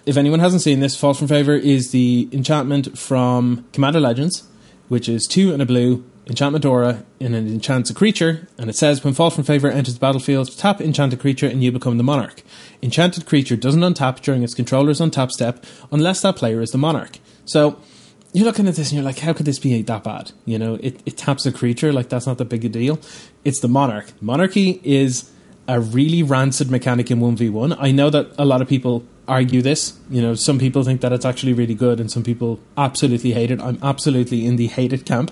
If 0.07 0.15
anyone 0.15 0.39
hasn't 0.39 0.61
seen 0.61 0.79
this, 0.79 0.95
Fall 0.95 1.13
from 1.13 1.27
Favor 1.27 1.53
is 1.53 1.91
the 1.91 2.29
enchantment 2.31 2.97
from 2.97 3.65
Commander 3.73 3.99
Legends, 3.99 4.47
which 4.87 5.09
is 5.09 5.27
two 5.27 5.51
and 5.51 5.61
a 5.61 5.65
blue, 5.65 6.05
enchantment 6.27 6.63
aura, 6.63 7.03
and 7.19 7.35
it 7.35 7.39
enchants 7.39 7.89
a 7.89 7.93
creature, 7.93 8.47
and 8.57 8.69
it 8.69 8.77
says 8.77 9.03
when 9.03 9.13
Fall 9.13 9.29
from 9.29 9.43
Favor 9.43 9.69
enters 9.69 9.95
the 9.95 9.99
battlefield, 9.99 10.57
tap 10.57 10.79
enchanted 10.79 11.19
creature 11.19 11.45
and 11.45 11.61
you 11.61 11.73
become 11.73 11.97
the 11.97 12.05
monarch. 12.05 12.41
Enchanted 12.81 13.25
creature 13.25 13.57
doesn't 13.57 13.81
untap 13.81 14.21
during 14.21 14.43
its 14.43 14.53
controller's 14.53 15.01
untap 15.01 15.29
step 15.29 15.65
unless 15.91 16.21
that 16.21 16.37
player 16.37 16.61
is 16.61 16.71
the 16.71 16.77
monarch. 16.77 17.19
So, 17.43 17.77
you're 18.31 18.45
looking 18.45 18.69
at 18.69 18.75
this 18.75 18.91
and 18.91 18.95
you're 18.95 19.03
like, 19.03 19.19
how 19.19 19.33
could 19.33 19.45
this 19.45 19.59
be 19.59 19.81
that 19.81 20.05
bad? 20.05 20.31
You 20.45 20.57
know, 20.57 20.75
it, 20.75 21.01
it 21.05 21.17
taps 21.17 21.45
a 21.45 21.51
creature, 21.51 21.91
like 21.91 22.07
that's 22.07 22.25
not 22.25 22.37
that 22.37 22.45
big 22.45 22.63
a 22.63 22.69
deal. 22.69 22.97
It's 23.43 23.59
the 23.59 23.67
monarch. 23.67 24.13
Monarchy 24.21 24.79
is 24.85 25.29
a 25.67 25.81
really 25.81 26.23
rancid 26.23 26.71
mechanic 26.71 27.11
in 27.11 27.19
1v1. 27.19 27.75
I 27.77 27.91
know 27.91 28.09
that 28.09 28.31
a 28.37 28.45
lot 28.45 28.61
of 28.61 28.69
people 28.69 29.05
argue 29.27 29.61
this. 29.61 29.97
You 30.09 30.21
know, 30.21 30.35
some 30.35 30.59
people 30.59 30.83
think 30.83 31.01
that 31.01 31.13
it's 31.13 31.25
actually 31.25 31.53
really 31.53 31.75
good 31.75 31.99
and 31.99 32.11
some 32.11 32.23
people 32.23 32.59
absolutely 32.77 33.33
hate 33.33 33.51
it. 33.51 33.61
I'm 33.61 33.79
absolutely 33.81 34.45
in 34.45 34.55
the 34.55 34.67
hated 34.67 35.05
camp 35.05 35.31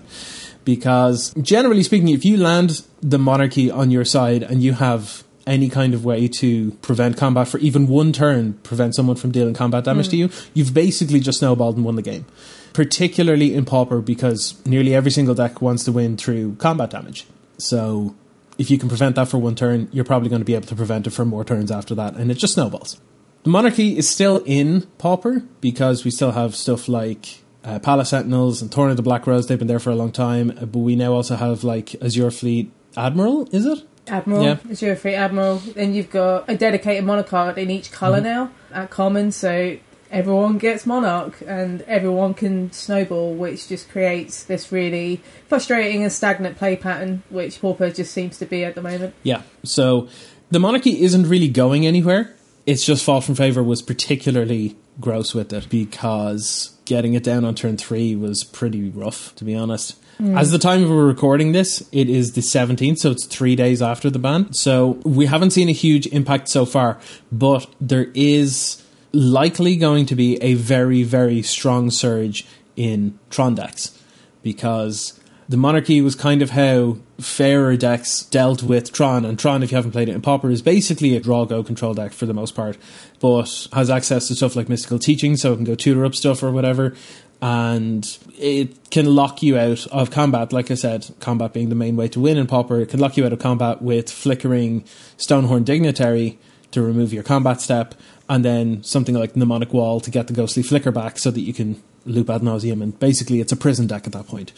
because 0.63 1.33
generally 1.41 1.83
speaking, 1.83 2.09
if 2.09 2.25
you 2.25 2.37
land 2.37 2.85
the 3.01 3.19
monarchy 3.19 3.71
on 3.71 3.91
your 3.91 4.05
side 4.05 4.43
and 4.43 4.63
you 4.63 4.73
have 4.73 5.23
any 5.47 5.69
kind 5.69 5.93
of 5.93 6.03
way 6.03 6.27
to 6.27 6.71
prevent 6.81 7.17
combat 7.17 7.47
for 7.47 7.59
even 7.59 7.87
one 7.87 8.11
turn, 8.11 8.53
prevent 8.63 8.95
someone 8.95 9.15
from 9.15 9.31
dealing 9.31 9.53
combat 9.53 9.83
damage 9.83 10.07
hmm. 10.07 10.11
to 10.11 10.17
you, 10.17 10.29
you've 10.53 10.73
basically 10.73 11.19
just 11.19 11.39
snowballed 11.39 11.75
and 11.75 11.85
won 11.85 11.95
the 11.95 12.01
game. 12.01 12.25
Particularly 12.73 13.53
in 13.53 13.63
Pauper 13.63 14.01
because 14.01 14.65
nearly 14.65 14.93
every 14.93 15.11
single 15.11 15.35
deck 15.35 15.61
wants 15.61 15.85
to 15.85 15.91
win 15.91 16.17
through 16.17 16.55
combat 16.55 16.89
damage. 16.89 17.25
So 17.57 18.15
if 18.57 18.69
you 18.69 18.77
can 18.77 18.89
prevent 18.89 19.15
that 19.15 19.27
for 19.27 19.37
one 19.37 19.55
turn, 19.55 19.87
you're 19.91 20.05
probably 20.05 20.29
going 20.29 20.41
to 20.41 20.45
be 20.45 20.55
able 20.55 20.67
to 20.67 20.75
prevent 20.75 21.07
it 21.07 21.11
for 21.11 21.25
more 21.25 21.45
turns 21.45 21.71
after 21.71 21.95
that, 21.95 22.15
and 22.15 22.31
it 22.31 22.35
just 22.35 22.53
snowballs. 22.53 22.99
The 23.45 23.51
monarchy 23.51 23.95
is 23.95 24.09
still 24.09 24.41
in 24.43 24.81
Pauper 24.97 25.43
because 25.61 26.03
we 26.03 26.09
still 26.09 26.31
have 26.31 26.55
stuff 26.55 26.87
like 26.89 27.43
uh, 27.63 27.77
Palace 27.77 28.09
Sentinels 28.09 28.59
and 28.59 28.71
Thorn 28.71 28.89
of 28.89 28.97
the 28.97 29.03
Black 29.03 29.27
Rose. 29.27 29.45
They've 29.45 29.59
been 29.59 29.67
there 29.67 29.77
for 29.77 29.91
a 29.91 29.95
long 29.95 30.11
time, 30.11 30.49
uh, 30.49 30.65
but 30.65 30.79
we 30.79 30.95
now 30.95 31.13
also 31.13 31.35
have 31.35 31.63
like 31.63 31.93
Azure 32.03 32.31
Fleet 32.31 32.71
Admiral. 32.97 33.47
Is 33.51 33.67
it? 33.67 33.87
Admiral, 34.07 34.43
Yeah. 34.43 34.57
Azure 34.71 34.95
Fleet 34.95 35.13
Admiral. 35.13 35.57
Then 35.57 35.93
you've 35.93 36.09
got 36.09 36.49
a 36.49 36.57
dedicated 36.57 37.03
monarch 37.03 37.55
in 37.59 37.69
each 37.69 37.91
color 37.91 38.19
now 38.19 38.49
at 38.73 38.89
common, 38.89 39.31
so 39.31 39.77
everyone 40.09 40.57
gets 40.57 40.87
monarch 40.87 41.39
and 41.45 41.83
everyone 41.83 42.33
can 42.33 42.71
snowball, 42.71 43.35
which 43.35 43.67
just 43.67 43.89
creates 43.91 44.43
this 44.43 44.71
really 44.71 45.21
frustrating 45.47 46.01
and 46.01 46.11
stagnant 46.11 46.57
play 46.57 46.75
pattern, 46.75 47.21
which 47.29 47.61
Pauper 47.61 47.91
just 47.91 48.11
seems 48.11 48.39
to 48.39 48.47
be 48.47 48.63
at 48.65 48.73
the 48.73 48.81
moment. 48.81 49.13
Yeah. 49.21 49.43
So 49.63 50.07
the 50.49 50.59
monarchy 50.59 51.03
isn't 51.03 51.27
really 51.27 51.47
going 51.49 51.85
anywhere. 51.85 52.33
It's 52.65 52.85
just 52.85 53.03
Fall 53.03 53.21
from 53.21 53.35
Favor 53.35 53.63
was 53.63 53.81
particularly 53.81 54.75
gross 54.99 55.33
with 55.33 55.53
it 55.53 55.69
because 55.69 56.77
getting 56.85 57.13
it 57.13 57.23
down 57.23 57.45
on 57.45 57.55
turn 57.55 57.77
three 57.77 58.15
was 58.15 58.43
pretty 58.43 58.89
rough, 58.89 59.35
to 59.35 59.43
be 59.43 59.55
honest. 59.55 60.01
Mm. 60.19 60.39
As 60.39 60.51
the 60.51 60.57
time 60.57 60.89
we're 60.89 61.05
recording 61.05 61.51
this, 61.51 61.87
it 61.91 62.09
is 62.09 62.33
the 62.33 62.41
17th, 62.41 62.99
so 62.99 63.11
it's 63.11 63.25
three 63.25 63.55
days 63.55 63.81
after 63.81 64.09
the 64.09 64.19
ban. 64.19 64.53
So 64.53 64.99
we 65.03 65.25
haven't 65.25 65.51
seen 65.51 65.69
a 65.69 65.73
huge 65.73 66.07
impact 66.07 66.47
so 66.47 66.65
far, 66.65 66.99
but 67.31 67.67
there 67.81 68.07
is 68.13 68.81
likely 69.11 69.75
going 69.75 70.05
to 70.07 70.15
be 70.15 70.41
a 70.41 70.53
very, 70.53 71.03
very 71.03 71.41
strong 71.41 71.91
surge 71.91 72.45
in 72.75 73.17
Tron 73.29 73.55
decks 73.55 74.01
because 74.41 75.19
the 75.47 75.57
monarchy 75.57 76.01
was 76.01 76.15
kind 76.15 76.41
of 76.41 76.51
how 76.51 76.97
fairer 77.19 77.77
decks 77.77 78.23
dealt 78.23 78.63
with 78.63 78.91
Tron, 78.91 79.25
and 79.25 79.37
Tron, 79.37 79.63
if 79.63 79.71
you 79.71 79.75
haven't 79.75 79.91
played 79.91 80.09
it 80.09 80.15
in 80.15 80.21
Pauper, 80.21 80.49
is 80.49 80.61
basically 80.61 81.15
a 81.15 81.19
draw 81.19 81.45
go 81.45 81.63
control 81.63 81.93
deck 81.93 82.13
for 82.13 82.25
the 82.25 82.33
most 82.33 82.55
part, 82.55 82.77
but 83.19 83.67
has 83.73 83.89
access 83.89 84.27
to 84.27 84.35
stuff 84.35 84.55
like 84.55 84.69
mystical 84.69 84.99
teaching, 84.99 85.37
so 85.37 85.53
it 85.53 85.57
can 85.57 85.65
go 85.65 85.75
tutor 85.75 86.05
up 86.05 86.15
stuff 86.15 86.41
or 86.41 86.51
whatever, 86.51 86.95
and 87.41 88.17
it 88.39 88.89
can 88.89 89.05
lock 89.05 89.43
you 89.43 89.57
out 89.57 89.85
of 89.87 90.09
combat. 90.09 90.51
Like 90.51 90.71
I 90.71 90.75
said, 90.75 91.13
combat 91.19 91.53
being 91.53 91.69
the 91.69 91.75
main 91.75 91.95
way 91.95 92.07
to 92.09 92.19
win 92.19 92.37
in 92.37 92.47
Pauper, 92.47 92.79
it 92.79 92.89
can 92.89 92.99
lock 92.99 93.15
you 93.15 93.25
out 93.25 93.33
of 93.33 93.39
combat 93.39 93.81
with 93.81 94.09
flickering 94.09 94.83
Stonehorn 95.17 95.63
Dignitary 95.63 96.39
to 96.71 96.81
remove 96.81 97.13
your 97.13 97.23
combat 97.23 97.61
step, 97.61 97.93
and 98.27 98.43
then 98.43 98.83
something 98.83 99.13
like 99.13 99.35
Mnemonic 99.35 99.71
Wall 99.71 99.99
to 99.99 100.09
get 100.09 100.27
the 100.27 100.33
ghostly 100.33 100.63
flicker 100.63 100.91
back 100.91 101.19
so 101.19 101.29
that 101.29 101.41
you 101.41 101.53
can 101.53 101.81
loop 102.05 102.29
ad 102.29 102.41
nauseum, 102.41 102.81
and 102.81 102.99
basically 102.99 103.39
it's 103.39 103.51
a 103.51 103.57
prison 103.57 103.85
deck 103.87 104.07
at 104.07 104.13
that 104.13 104.27
point. 104.27 104.51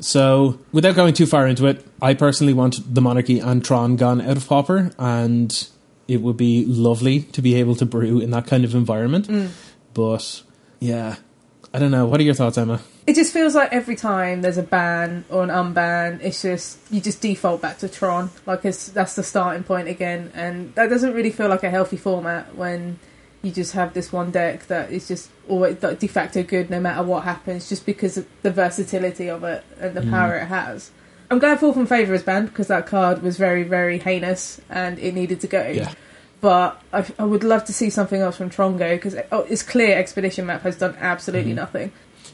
So, 0.00 0.58
without 0.72 0.96
going 0.96 1.14
too 1.14 1.26
far 1.26 1.46
into 1.46 1.66
it, 1.66 1.86
I 2.00 2.14
personally 2.14 2.52
want 2.52 2.94
the 2.94 3.00
monarchy 3.00 3.38
and 3.38 3.64
Tron 3.64 3.96
gone 3.96 4.20
out 4.20 4.36
of 4.36 4.48
Pauper, 4.48 4.90
and 4.98 5.68
it 6.08 6.20
would 6.20 6.36
be 6.36 6.64
lovely 6.64 7.20
to 7.20 7.42
be 7.42 7.54
able 7.54 7.74
to 7.76 7.86
brew 7.86 8.20
in 8.20 8.30
that 8.30 8.46
kind 8.46 8.64
of 8.64 8.74
environment. 8.74 9.28
Mm. 9.28 9.50
But 9.94 10.42
yeah, 10.80 11.16
I 11.72 11.78
don't 11.78 11.90
know. 11.90 12.06
What 12.06 12.20
are 12.20 12.24
your 12.24 12.34
thoughts, 12.34 12.58
Emma? 12.58 12.80
It 13.06 13.14
just 13.14 13.32
feels 13.32 13.54
like 13.54 13.72
every 13.72 13.96
time 13.96 14.42
there's 14.42 14.58
a 14.58 14.62
ban 14.62 15.24
or 15.28 15.42
an 15.42 15.48
unban, 15.48 16.20
it's 16.22 16.42
just 16.42 16.78
you 16.90 17.00
just 17.00 17.20
default 17.20 17.60
back 17.60 17.78
to 17.78 17.88
Tron, 17.88 18.30
like 18.46 18.64
it's 18.64 18.88
that's 18.88 19.16
the 19.16 19.22
starting 19.22 19.64
point 19.64 19.88
again, 19.88 20.30
and 20.34 20.74
that 20.74 20.88
doesn't 20.88 21.12
really 21.12 21.30
feel 21.30 21.48
like 21.48 21.64
a 21.64 21.70
healthy 21.70 21.96
format 21.96 22.54
when 22.54 22.98
you 23.42 23.50
just 23.50 23.72
have 23.72 23.92
this 23.92 24.12
one 24.12 24.30
deck 24.30 24.66
that 24.68 24.90
is 24.90 25.08
just 25.08 25.30
always 25.48 25.82
like, 25.82 25.98
de 25.98 26.06
facto 26.06 26.42
good 26.42 26.70
no 26.70 26.80
matter 26.80 27.02
what 27.02 27.24
happens, 27.24 27.68
just 27.68 27.84
because 27.84 28.16
of 28.16 28.26
the 28.42 28.50
versatility 28.50 29.28
of 29.28 29.44
it 29.44 29.64
and 29.80 29.94
the 29.94 30.00
mm. 30.00 30.10
power 30.10 30.36
it 30.36 30.46
has. 30.46 30.90
I'm 31.30 31.38
glad 31.38 31.60
Fall 31.60 31.72
from 31.72 31.86
Favour 31.86 32.14
is 32.14 32.22
banned 32.22 32.48
because 32.48 32.68
that 32.68 32.86
card 32.86 33.22
was 33.22 33.36
very 33.36 33.62
very 33.62 33.98
heinous 33.98 34.60
and 34.68 34.98
it 34.98 35.14
needed 35.14 35.40
to 35.40 35.46
go. 35.46 35.66
Yeah. 35.66 35.92
But 36.40 36.82
I, 36.92 37.06
I 37.18 37.24
would 37.24 37.44
love 37.44 37.64
to 37.66 37.72
see 37.72 37.88
something 37.88 38.20
else 38.20 38.36
from 38.36 38.50
Trongo 38.50 38.96
because 38.96 39.16
oh, 39.30 39.42
it's 39.42 39.62
clear 39.62 39.96
Expedition 39.96 40.46
Map 40.46 40.62
has 40.62 40.76
done 40.76 40.96
absolutely 40.98 41.50
mm-hmm. 41.52 41.56
nothing. 41.56 41.92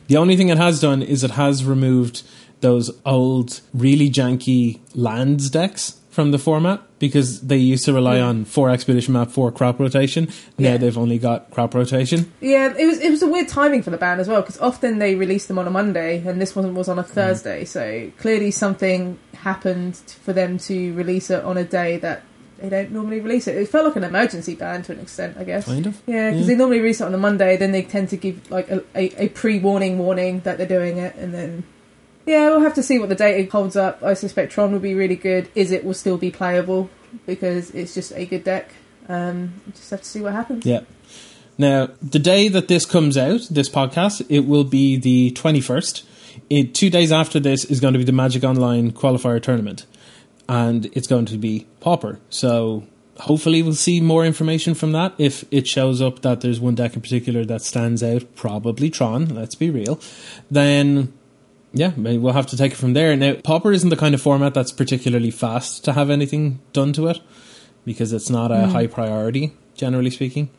The 0.08 0.16
only 0.16 0.36
thing 0.36 0.48
it 0.48 0.56
has 0.56 0.80
done 0.80 1.02
is 1.02 1.22
it 1.22 1.32
has 1.32 1.64
removed 1.64 2.22
those 2.60 2.90
old, 3.04 3.60
really 3.72 4.10
janky 4.10 4.80
lands 4.94 5.50
decks 5.50 6.00
from 6.10 6.30
the 6.30 6.38
format. 6.38 6.82
Because 6.98 7.40
they 7.42 7.56
used 7.56 7.84
to 7.84 7.92
rely 7.92 8.20
on 8.20 8.44
four 8.44 8.70
expedition 8.70 9.14
map, 9.14 9.30
four 9.30 9.50
crop 9.52 9.78
rotation. 9.78 10.28
Now 10.58 10.70
Yeah. 10.70 10.76
they've 10.78 10.98
only 10.98 11.18
got 11.18 11.50
crop 11.50 11.74
rotation. 11.74 12.32
Yeah, 12.40 12.74
it 12.76 12.86
was 12.86 12.98
it 12.98 13.10
was 13.10 13.22
a 13.22 13.26
weird 13.28 13.48
timing 13.48 13.82
for 13.82 13.90
the 13.90 13.98
band 13.98 14.20
as 14.20 14.28
well 14.28 14.40
because 14.40 14.58
often 14.60 14.98
they 14.98 15.14
release 15.14 15.46
them 15.46 15.58
on 15.58 15.66
a 15.66 15.70
Monday 15.70 16.22
and 16.26 16.40
this 16.40 16.54
one 16.56 16.74
was 16.74 16.88
on 16.88 16.98
a 16.98 17.04
mm. 17.04 17.08
Thursday. 17.08 17.64
So 17.64 18.10
clearly 18.18 18.50
something 18.50 19.18
happened 19.34 19.96
for 19.96 20.32
them 20.32 20.58
to 20.58 20.92
release 20.94 21.30
it 21.30 21.44
on 21.44 21.56
a 21.56 21.64
day 21.64 21.98
that 21.98 22.22
they 22.58 22.68
don't 22.68 22.90
normally 22.90 23.20
release 23.20 23.46
it. 23.46 23.56
It 23.56 23.68
felt 23.68 23.86
like 23.86 23.94
an 23.96 24.02
emergency 24.04 24.56
band 24.56 24.84
to 24.86 24.92
an 24.92 24.98
extent, 24.98 25.36
I 25.38 25.44
guess. 25.44 25.66
Kind 25.66 25.86
of. 25.86 26.02
Yeah, 26.06 26.30
because 26.30 26.42
Yeah. 26.42 26.54
they 26.54 26.58
normally 26.58 26.80
release 26.80 27.00
it 27.00 27.04
on 27.04 27.14
a 27.14 27.18
Monday, 27.18 27.56
then 27.56 27.70
they 27.70 27.82
tend 27.82 28.08
to 28.08 28.16
give 28.16 28.50
like 28.50 28.68
a, 28.68 28.82
a, 28.96 29.24
a 29.24 29.28
pre-warning 29.28 29.98
warning 29.98 30.40
that 30.40 30.58
they're 30.58 30.66
doing 30.66 30.98
it, 30.98 31.14
and 31.14 31.32
then 31.32 31.62
yeah, 32.28 32.50
we'll 32.50 32.60
have 32.60 32.74
to 32.74 32.82
see 32.82 32.98
what 32.98 33.08
the 33.08 33.14
data 33.14 33.50
holds 33.50 33.74
up. 33.74 34.02
I 34.02 34.12
suspect 34.12 34.52
Tron 34.52 34.72
will 34.72 34.80
be 34.80 34.94
really 34.94 35.16
good. 35.16 35.48
Is 35.54 35.72
it 35.72 35.84
will 35.84 35.94
still 35.94 36.18
be 36.18 36.30
playable 36.30 36.90
because 37.24 37.70
it's 37.70 37.94
just 37.94 38.12
a 38.12 38.26
good 38.26 38.44
deck. 38.44 38.70
Um, 39.08 39.54
just 39.74 39.90
have 39.90 40.02
to 40.02 40.06
see 40.06 40.20
what 40.20 40.34
happens. 40.34 40.66
Yeah. 40.66 40.80
Now, 41.56 41.88
the 42.02 42.18
day 42.18 42.48
that 42.48 42.68
this 42.68 42.84
comes 42.84 43.16
out, 43.16 43.48
this 43.50 43.68
podcast, 43.70 44.24
it 44.28 44.40
will 44.40 44.64
be 44.64 44.96
the 44.96 45.32
21st. 45.32 46.04
It, 46.50 46.74
two 46.74 46.90
days 46.90 47.10
after 47.10 47.40
this 47.40 47.64
is 47.64 47.80
going 47.80 47.94
to 47.94 47.98
be 47.98 48.04
the 48.04 48.12
Magic 48.12 48.44
Online 48.44 48.92
qualifier 48.92 49.42
tournament. 49.42 49.86
And 50.48 50.86
it's 50.92 51.08
going 51.08 51.26
to 51.26 51.38
be 51.38 51.66
Pauper. 51.80 52.20
So 52.28 52.86
hopefully 53.20 53.62
we'll 53.62 53.72
see 53.72 54.00
more 54.00 54.24
information 54.24 54.74
from 54.74 54.92
that. 54.92 55.14
If 55.18 55.44
it 55.50 55.66
shows 55.66 56.00
up 56.00 56.20
that 56.22 56.42
there's 56.42 56.60
one 56.60 56.74
deck 56.74 56.94
in 56.94 57.00
particular 57.00 57.44
that 57.46 57.62
stands 57.62 58.02
out, 58.02 58.36
probably 58.36 58.90
Tron, 58.90 59.34
let's 59.34 59.54
be 59.54 59.70
real, 59.70 60.00
then 60.50 61.12
yeah, 61.72 61.92
maybe 61.96 62.18
we'll 62.18 62.32
have 62.32 62.46
to 62.46 62.56
take 62.56 62.72
it 62.72 62.76
from 62.76 62.94
there. 62.94 63.14
Now, 63.16 63.34
Pauper 63.34 63.72
isn't 63.72 63.90
the 63.90 63.96
kind 63.96 64.14
of 64.14 64.22
format 64.22 64.54
that's 64.54 64.72
particularly 64.72 65.30
fast 65.30 65.84
to 65.84 65.92
have 65.92 66.10
anything 66.10 66.60
done 66.72 66.92
to 66.94 67.08
it 67.08 67.20
because 67.84 68.12
it's 68.12 68.30
not 68.30 68.50
a 68.50 68.66
hmm. 68.66 68.72
high 68.72 68.86
priority, 68.86 69.52
generally 69.74 70.10
speaking. 70.10 70.50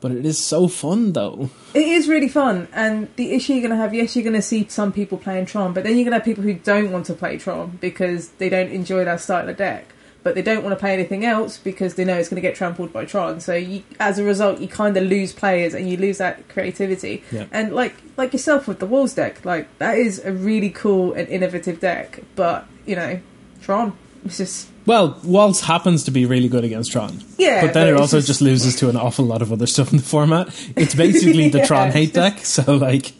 But 0.00 0.12
it 0.12 0.26
is 0.26 0.38
so 0.38 0.68
fun, 0.68 1.12
though. 1.12 1.48
It 1.72 1.86
is 1.86 2.08
really 2.08 2.28
fun, 2.28 2.68
and 2.74 3.08
the 3.16 3.32
issue 3.32 3.54
you're 3.54 3.62
going 3.62 3.70
to 3.70 3.76
have, 3.78 3.94
yes, 3.94 4.14
you're 4.14 4.22
going 4.22 4.34
to 4.34 4.42
see 4.42 4.66
some 4.68 4.92
people 4.92 5.16
playing 5.16 5.46
Tron, 5.46 5.72
but 5.72 5.82
then 5.82 5.96
you're 5.96 6.04
going 6.04 6.12
to 6.12 6.18
have 6.18 6.24
people 6.24 6.44
who 6.44 6.52
don't 6.52 6.92
want 6.92 7.06
to 7.06 7.14
play 7.14 7.38
Tron 7.38 7.78
because 7.80 8.28
they 8.32 8.50
don't 8.50 8.70
enjoy 8.70 9.04
that 9.06 9.22
style 9.22 9.48
of 9.48 9.56
deck, 9.56 9.93
but 10.24 10.34
they 10.34 10.42
don't 10.42 10.64
want 10.64 10.72
to 10.74 10.80
play 10.80 10.92
anything 10.92 11.24
else 11.24 11.58
because 11.58 11.94
they 11.94 12.04
know 12.04 12.16
it's 12.16 12.28
going 12.28 12.42
to 12.42 12.48
get 12.48 12.56
trampled 12.56 12.92
by 12.92 13.04
Tron. 13.04 13.38
So 13.40 13.54
you, 13.54 13.84
as 14.00 14.18
a 14.18 14.24
result, 14.24 14.58
you 14.60 14.66
kind 14.66 14.96
of 14.96 15.04
lose 15.04 15.32
players 15.32 15.74
and 15.74 15.88
you 15.88 15.96
lose 15.96 16.18
that 16.18 16.48
creativity. 16.48 17.22
Yeah. 17.30 17.44
And 17.52 17.72
like 17.74 17.94
like 18.16 18.32
yourself 18.32 18.66
with 18.66 18.80
the 18.80 18.86
Walls 18.86 19.14
deck, 19.14 19.44
like 19.44 19.68
that 19.78 19.96
is 19.98 20.18
a 20.24 20.32
really 20.32 20.70
cool 20.70 21.12
and 21.12 21.28
innovative 21.28 21.78
deck, 21.78 22.20
but 22.34 22.66
you 22.86 22.96
know, 22.96 23.20
Tron, 23.62 23.96
it's 24.24 24.38
just 24.38 24.68
Well, 24.86 25.18
Waltz 25.24 25.60
happens 25.60 26.04
to 26.04 26.10
be 26.10 26.26
really 26.26 26.48
good 26.48 26.64
against 26.64 26.90
Tron. 26.92 27.22
yeah. 27.38 27.60
but 27.64 27.72
then 27.74 27.88
it 27.88 27.94
also 27.94 28.16
just- 28.18 28.26
just 28.28 28.40
loses 28.42 28.76
to 28.76 28.88
an 28.88 28.96
awful 28.96 29.24
lot 29.24 29.42
of 29.42 29.52
other 29.52 29.66
stuff 29.66 29.90
in 29.92 29.98
the 29.98 30.04
format. 30.04 30.48
It's 30.76 30.94
basically 30.94 31.48
the 31.50 31.58
Yeah, 31.64 31.66
Tron 31.66 31.90
hate 31.92 32.12
deck, 32.14 32.38
so, 32.44 32.76
like, 32.76 33.12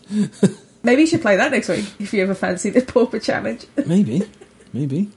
maybe 0.82 1.02
you 1.02 1.06
should 1.06 1.22
play 1.22 1.36
that 1.36 1.50
next 1.50 1.68
week 1.68 1.84
if 1.98 2.12
you 2.12 2.22
ever 2.22 2.34
fancy 2.34 2.70
the 2.70 2.80
Pauper 2.82 3.18
challenge. 3.18 3.66
maybe. 3.86 4.22
Maybe. 4.74 5.08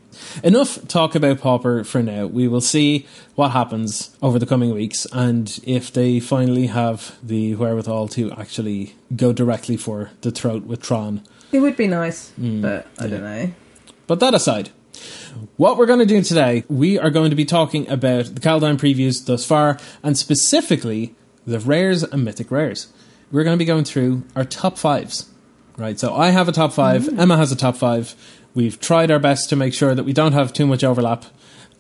Enough 0.43 0.87
talk 0.87 1.15
about 1.15 1.39
Pauper 1.39 1.83
for 1.83 2.03
now. 2.03 2.27
We 2.27 2.47
will 2.47 2.61
see 2.61 3.07
what 3.33 3.49
happens 3.49 4.15
over 4.21 4.37
the 4.37 4.45
coming 4.45 4.71
weeks 4.71 5.07
and 5.11 5.59
if 5.63 5.91
they 5.91 6.19
finally 6.19 6.67
have 6.67 7.17
the 7.23 7.55
wherewithal 7.55 8.07
to 8.09 8.31
actually 8.33 8.93
go 9.15 9.33
directly 9.33 9.75
for 9.75 10.11
the 10.21 10.29
throat 10.29 10.65
with 10.65 10.83
Tron. 10.83 11.23
It 11.51 11.61
would 11.61 11.75
be 11.75 11.87
nice, 11.87 12.31
Mm, 12.39 12.61
but 12.61 12.85
I 12.99 13.07
don't 13.07 13.23
know. 13.23 13.51
But 14.05 14.19
that 14.19 14.35
aside, 14.35 14.69
what 15.55 15.75
we're 15.75 15.87
going 15.87 15.99
to 15.99 16.05
do 16.05 16.21
today, 16.21 16.63
we 16.69 16.99
are 16.99 17.09
going 17.09 17.31
to 17.31 17.35
be 17.35 17.45
talking 17.45 17.89
about 17.89 18.25
the 18.35 18.39
Kaldheim 18.41 18.77
previews 18.77 19.25
thus 19.25 19.43
far, 19.43 19.79
and 20.03 20.15
specifically 20.15 21.15
the 21.47 21.59
rares 21.59 22.03
and 22.03 22.23
mythic 22.23 22.51
rares. 22.51 22.93
We're 23.31 23.43
going 23.43 23.55
to 23.57 23.59
be 23.59 23.65
going 23.65 23.85
through 23.85 24.23
our 24.35 24.45
top 24.45 24.77
fives. 24.77 25.29
Right, 25.77 25.99
so 25.99 26.15
I 26.15 26.31
have 26.31 26.47
a 26.47 26.51
top 26.51 26.73
5 26.73 27.19
Emma 27.19 27.37
has 27.37 27.51
a 27.51 27.55
top 27.55 27.75
five. 27.77 28.15
We've 28.57 28.79
tried 28.79 29.11
our 29.11 29.19
best 29.19 29.49
to 29.49 29.55
make 29.55 29.73
sure 29.75 29.93
that 29.93 30.03
we 30.03 30.13
don't 30.13 30.33
have 30.33 30.51
too 30.51 30.65
much 30.65 30.83
overlap, 30.83 31.25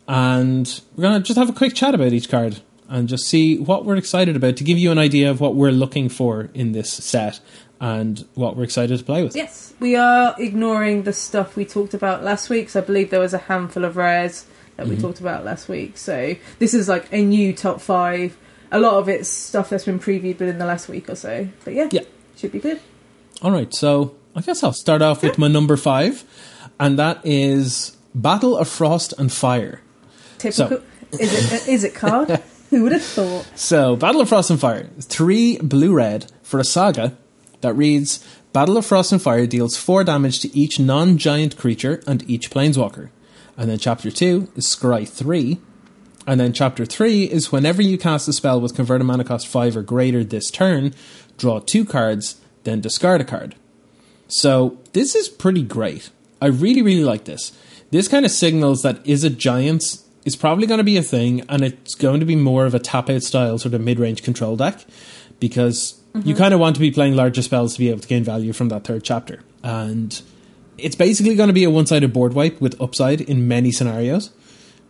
and 0.07 0.81
we're 0.95 1.01
going 1.01 1.19
to 1.21 1.25
just 1.25 1.37
have 1.39 1.49
a 1.49 1.53
quick 1.53 1.73
chat 1.73 1.95
about 1.95 2.13
each 2.13 2.29
card 2.29 2.59
and 2.87 3.09
just 3.09 3.25
see 3.27 3.57
what 3.57 3.83
we're 3.83 3.95
excited 3.95 4.35
about 4.35 4.57
to 4.57 4.63
give 4.63 4.77
you 4.77 4.91
an 4.91 4.99
idea 4.99 5.31
of 5.31 5.41
what 5.41 5.55
we're 5.55 5.71
looking 5.71 6.07
for 6.07 6.49
in 6.53 6.73
this 6.73 6.93
set 6.93 7.39
and 7.81 8.25
what 8.35 8.55
we're 8.55 8.63
excited 8.63 8.97
to 8.97 9.03
play 9.03 9.23
with. 9.23 9.35
Yes, 9.35 9.73
we 9.79 9.95
are 9.95 10.35
ignoring 10.39 11.01
the 11.03 11.13
stuff 11.13 11.55
we 11.55 11.65
talked 11.65 11.93
about 11.95 12.23
last 12.23 12.47
week. 12.49 12.69
So 12.69 12.79
I 12.79 12.83
believe 12.83 13.09
there 13.09 13.19
was 13.19 13.33
a 13.33 13.39
handful 13.39 13.83
of 13.83 13.97
rares 13.97 14.45
that 14.77 14.85
we 14.87 14.93
Mm-hmm. 14.93 15.01
talked 15.01 15.19
about 15.19 15.43
last 15.43 15.67
week. 15.67 15.97
So 15.97 16.35
this 16.59 16.73
is 16.75 16.87
like 16.87 17.11
a 17.11 17.25
new 17.25 17.53
top 17.53 17.81
five. 17.81 18.37
A 18.71 18.79
lot 18.79 18.93
of 18.95 19.09
it's 19.09 19.27
stuff 19.29 19.69
that's 19.71 19.85
been 19.85 19.99
previewed 19.99 20.39
within 20.39 20.59
the 20.59 20.65
last 20.65 20.87
week 20.87 21.09
or 21.09 21.15
so. 21.15 21.47
But 21.65 21.73
yeah, 21.73 21.89
Yeah. 21.91 22.01
should 22.37 22.51
be 22.51 22.59
good. 22.59 22.79
All 23.41 23.51
right, 23.51 23.73
so 23.73 24.15
I 24.35 24.41
guess 24.41 24.63
I'll 24.63 24.73
start 24.73 25.01
off 25.01 25.23
with 25.23 25.37
my 25.39 25.47
number 25.47 25.75
five, 25.77 26.23
and 26.79 26.97
that 26.99 27.21
is 27.23 27.97
Battle 28.13 28.57
of 28.57 28.67
Frost 28.67 29.13
and 29.17 29.31
Fire. 29.31 29.81
Typical. 30.37 30.81
is 31.13 31.53
it 31.53 31.53
uh, 31.53 31.71
Izzet 31.71 31.95
card? 31.95 32.41
Who 32.69 32.83
would 32.83 32.91
have 32.91 33.03
thought? 33.03 33.47
So, 33.55 33.95
Battle 33.95 34.21
of 34.21 34.29
Frost 34.29 34.49
and 34.49 34.59
Fire, 34.59 34.89
three 34.99 35.57
blue 35.57 35.93
red 35.93 36.31
for 36.43 36.59
a 36.59 36.65
saga 36.65 37.17
that 37.61 37.73
reads 37.73 38.23
Battle 38.51 38.77
of 38.77 38.85
Frost 38.85 39.11
and 39.11 39.21
Fire 39.21 39.47
deals 39.47 39.77
four 39.77 40.03
damage 40.03 40.39
to 40.41 40.55
each 40.57 40.79
non 40.79 41.17
giant 41.17 41.57
creature 41.57 42.03
and 42.05 42.29
each 42.29 42.49
planeswalker. 42.51 43.09
And 43.55 43.69
then 43.69 43.79
chapter 43.79 44.11
two 44.11 44.49
is 44.55 44.67
Scry 44.67 45.07
3. 45.07 45.59
And 46.27 46.41
then 46.41 46.51
chapter 46.51 46.85
3 46.85 47.23
is 47.23 47.53
whenever 47.53 47.81
you 47.81 47.97
cast 47.97 48.27
a 48.27 48.33
spell 48.33 48.59
with 48.59 48.75
converted 48.75 49.07
mana 49.07 49.23
cost 49.23 49.47
5 49.47 49.77
or 49.77 49.81
greater 49.81 50.25
this 50.25 50.51
turn, 50.51 50.93
draw 51.37 51.59
two 51.59 51.85
cards, 51.85 52.41
then 52.65 52.81
discard 52.81 53.21
a 53.21 53.23
card. 53.23 53.55
So 54.27 54.77
this 54.91 55.15
is 55.15 55.29
pretty 55.29 55.63
great. 55.63 56.09
I 56.41 56.47
really, 56.47 56.81
really 56.81 57.03
like 57.03 57.25
this. 57.25 57.51
This 57.91 58.07
kind 58.07 58.25
of 58.25 58.31
signals 58.31 58.81
that 58.83 59.05
is 59.05 59.23
a 59.23 59.29
Giants 59.29 60.05
is 60.25 60.35
probably 60.35 60.67
going 60.67 60.79
to 60.79 60.83
be 60.83 60.97
a 60.97 61.03
thing, 61.03 61.41
and 61.49 61.63
it's 61.63 61.95
going 61.95 62.19
to 62.19 62.25
be 62.25 62.35
more 62.35 62.65
of 62.65 62.75
a 62.75 62.79
tap 62.79 63.09
out 63.09 63.23
style 63.23 63.57
sort 63.57 63.73
of 63.73 63.81
mid 63.81 63.99
range 63.99 64.23
control 64.23 64.57
deck 64.57 64.85
because 65.39 66.01
you 66.13 66.21
mm-hmm. 66.21 66.33
kind 66.33 66.53
of 66.53 66.59
want 66.59 66.75
to 66.75 66.79
be 66.79 66.91
playing 66.91 67.15
larger 67.15 67.41
spells 67.41 67.73
to 67.73 67.79
be 67.79 67.89
able 67.89 67.99
to 67.99 68.07
gain 68.07 68.23
value 68.23 68.53
from 68.53 68.69
that 68.69 68.83
third 68.83 69.03
chapter. 69.03 69.41
And 69.63 70.21
it's 70.77 70.95
basically 70.95 71.35
going 71.35 71.47
to 71.47 71.53
be 71.53 71.63
a 71.63 71.69
one 71.69 71.85
sided 71.85 72.13
board 72.13 72.33
wipe 72.33 72.59
with 72.59 72.79
upside 72.81 73.21
in 73.21 73.47
many 73.47 73.71
scenarios 73.71 74.31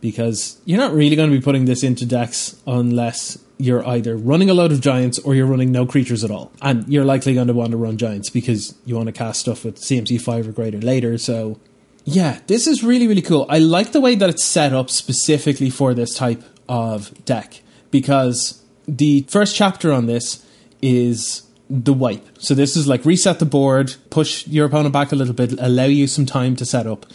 because 0.01 0.59
you're 0.65 0.77
not 0.77 0.93
really 0.93 1.15
going 1.15 1.29
to 1.29 1.35
be 1.35 1.43
putting 1.43 1.65
this 1.65 1.83
into 1.83 2.05
decks 2.05 2.61
unless 2.65 3.37
you're 3.57 3.85
either 3.87 4.15
running 4.15 4.49
a 4.49 4.53
load 4.53 4.71
of 4.71 4.81
giants 4.81 5.17
or 5.19 5.33
you're 5.33 5.47
running 5.47 5.71
no 5.71 5.85
creatures 5.85 6.23
at 6.23 6.31
all. 6.31 6.51
And 6.61 6.87
you're 6.87 7.05
likely 7.05 7.33
going 7.33 7.47
to 7.47 7.53
want 7.53 7.71
to 7.71 7.77
run 7.77 7.97
giants 7.97 8.29
because 8.29 8.75
you 8.85 8.95
want 8.95 9.07
to 9.07 9.11
cast 9.11 9.41
stuff 9.41 9.65
with 9.65 9.77
CMC 9.77 10.21
5 10.21 10.47
or 10.47 10.51
greater 10.51 10.79
later. 10.79 11.17
So, 11.17 11.59
yeah, 12.05 12.39
this 12.47 12.67
is 12.67 12.83
really, 12.83 13.07
really 13.07 13.21
cool. 13.21 13.45
I 13.49 13.57
like 13.59 13.91
the 13.91 14.01
way 14.01 14.15
that 14.15 14.29
it's 14.29 14.43
set 14.43 14.73
up 14.73 14.89
specifically 14.89 15.69
for 15.69 15.93
this 15.93 16.15
type 16.15 16.43
of 16.69 17.25
deck 17.25 17.61
because 17.89 18.61
the 18.87 19.25
first 19.29 19.55
chapter 19.55 19.91
on 19.91 20.05
this 20.05 20.45
is 20.81 21.43
the 21.69 21.93
wipe. 21.93 22.25
So 22.39 22.53
this 22.53 22.77
is 22.77 22.87
like 22.87 23.03
reset 23.03 23.39
the 23.39 23.45
board, 23.45 23.95
push 24.09 24.47
your 24.47 24.67
opponent 24.67 24.93
back 24.93 25.11
a 25.11 25.15
little 25.15 25.33
bit, 25.33 25.53
allow 25.59 25.85
you 25.85 26.07
some 26.07 26.25
time 26.25 26.55
to 26.57 26.65
set 26.65 26.87
up. 26.87 27.05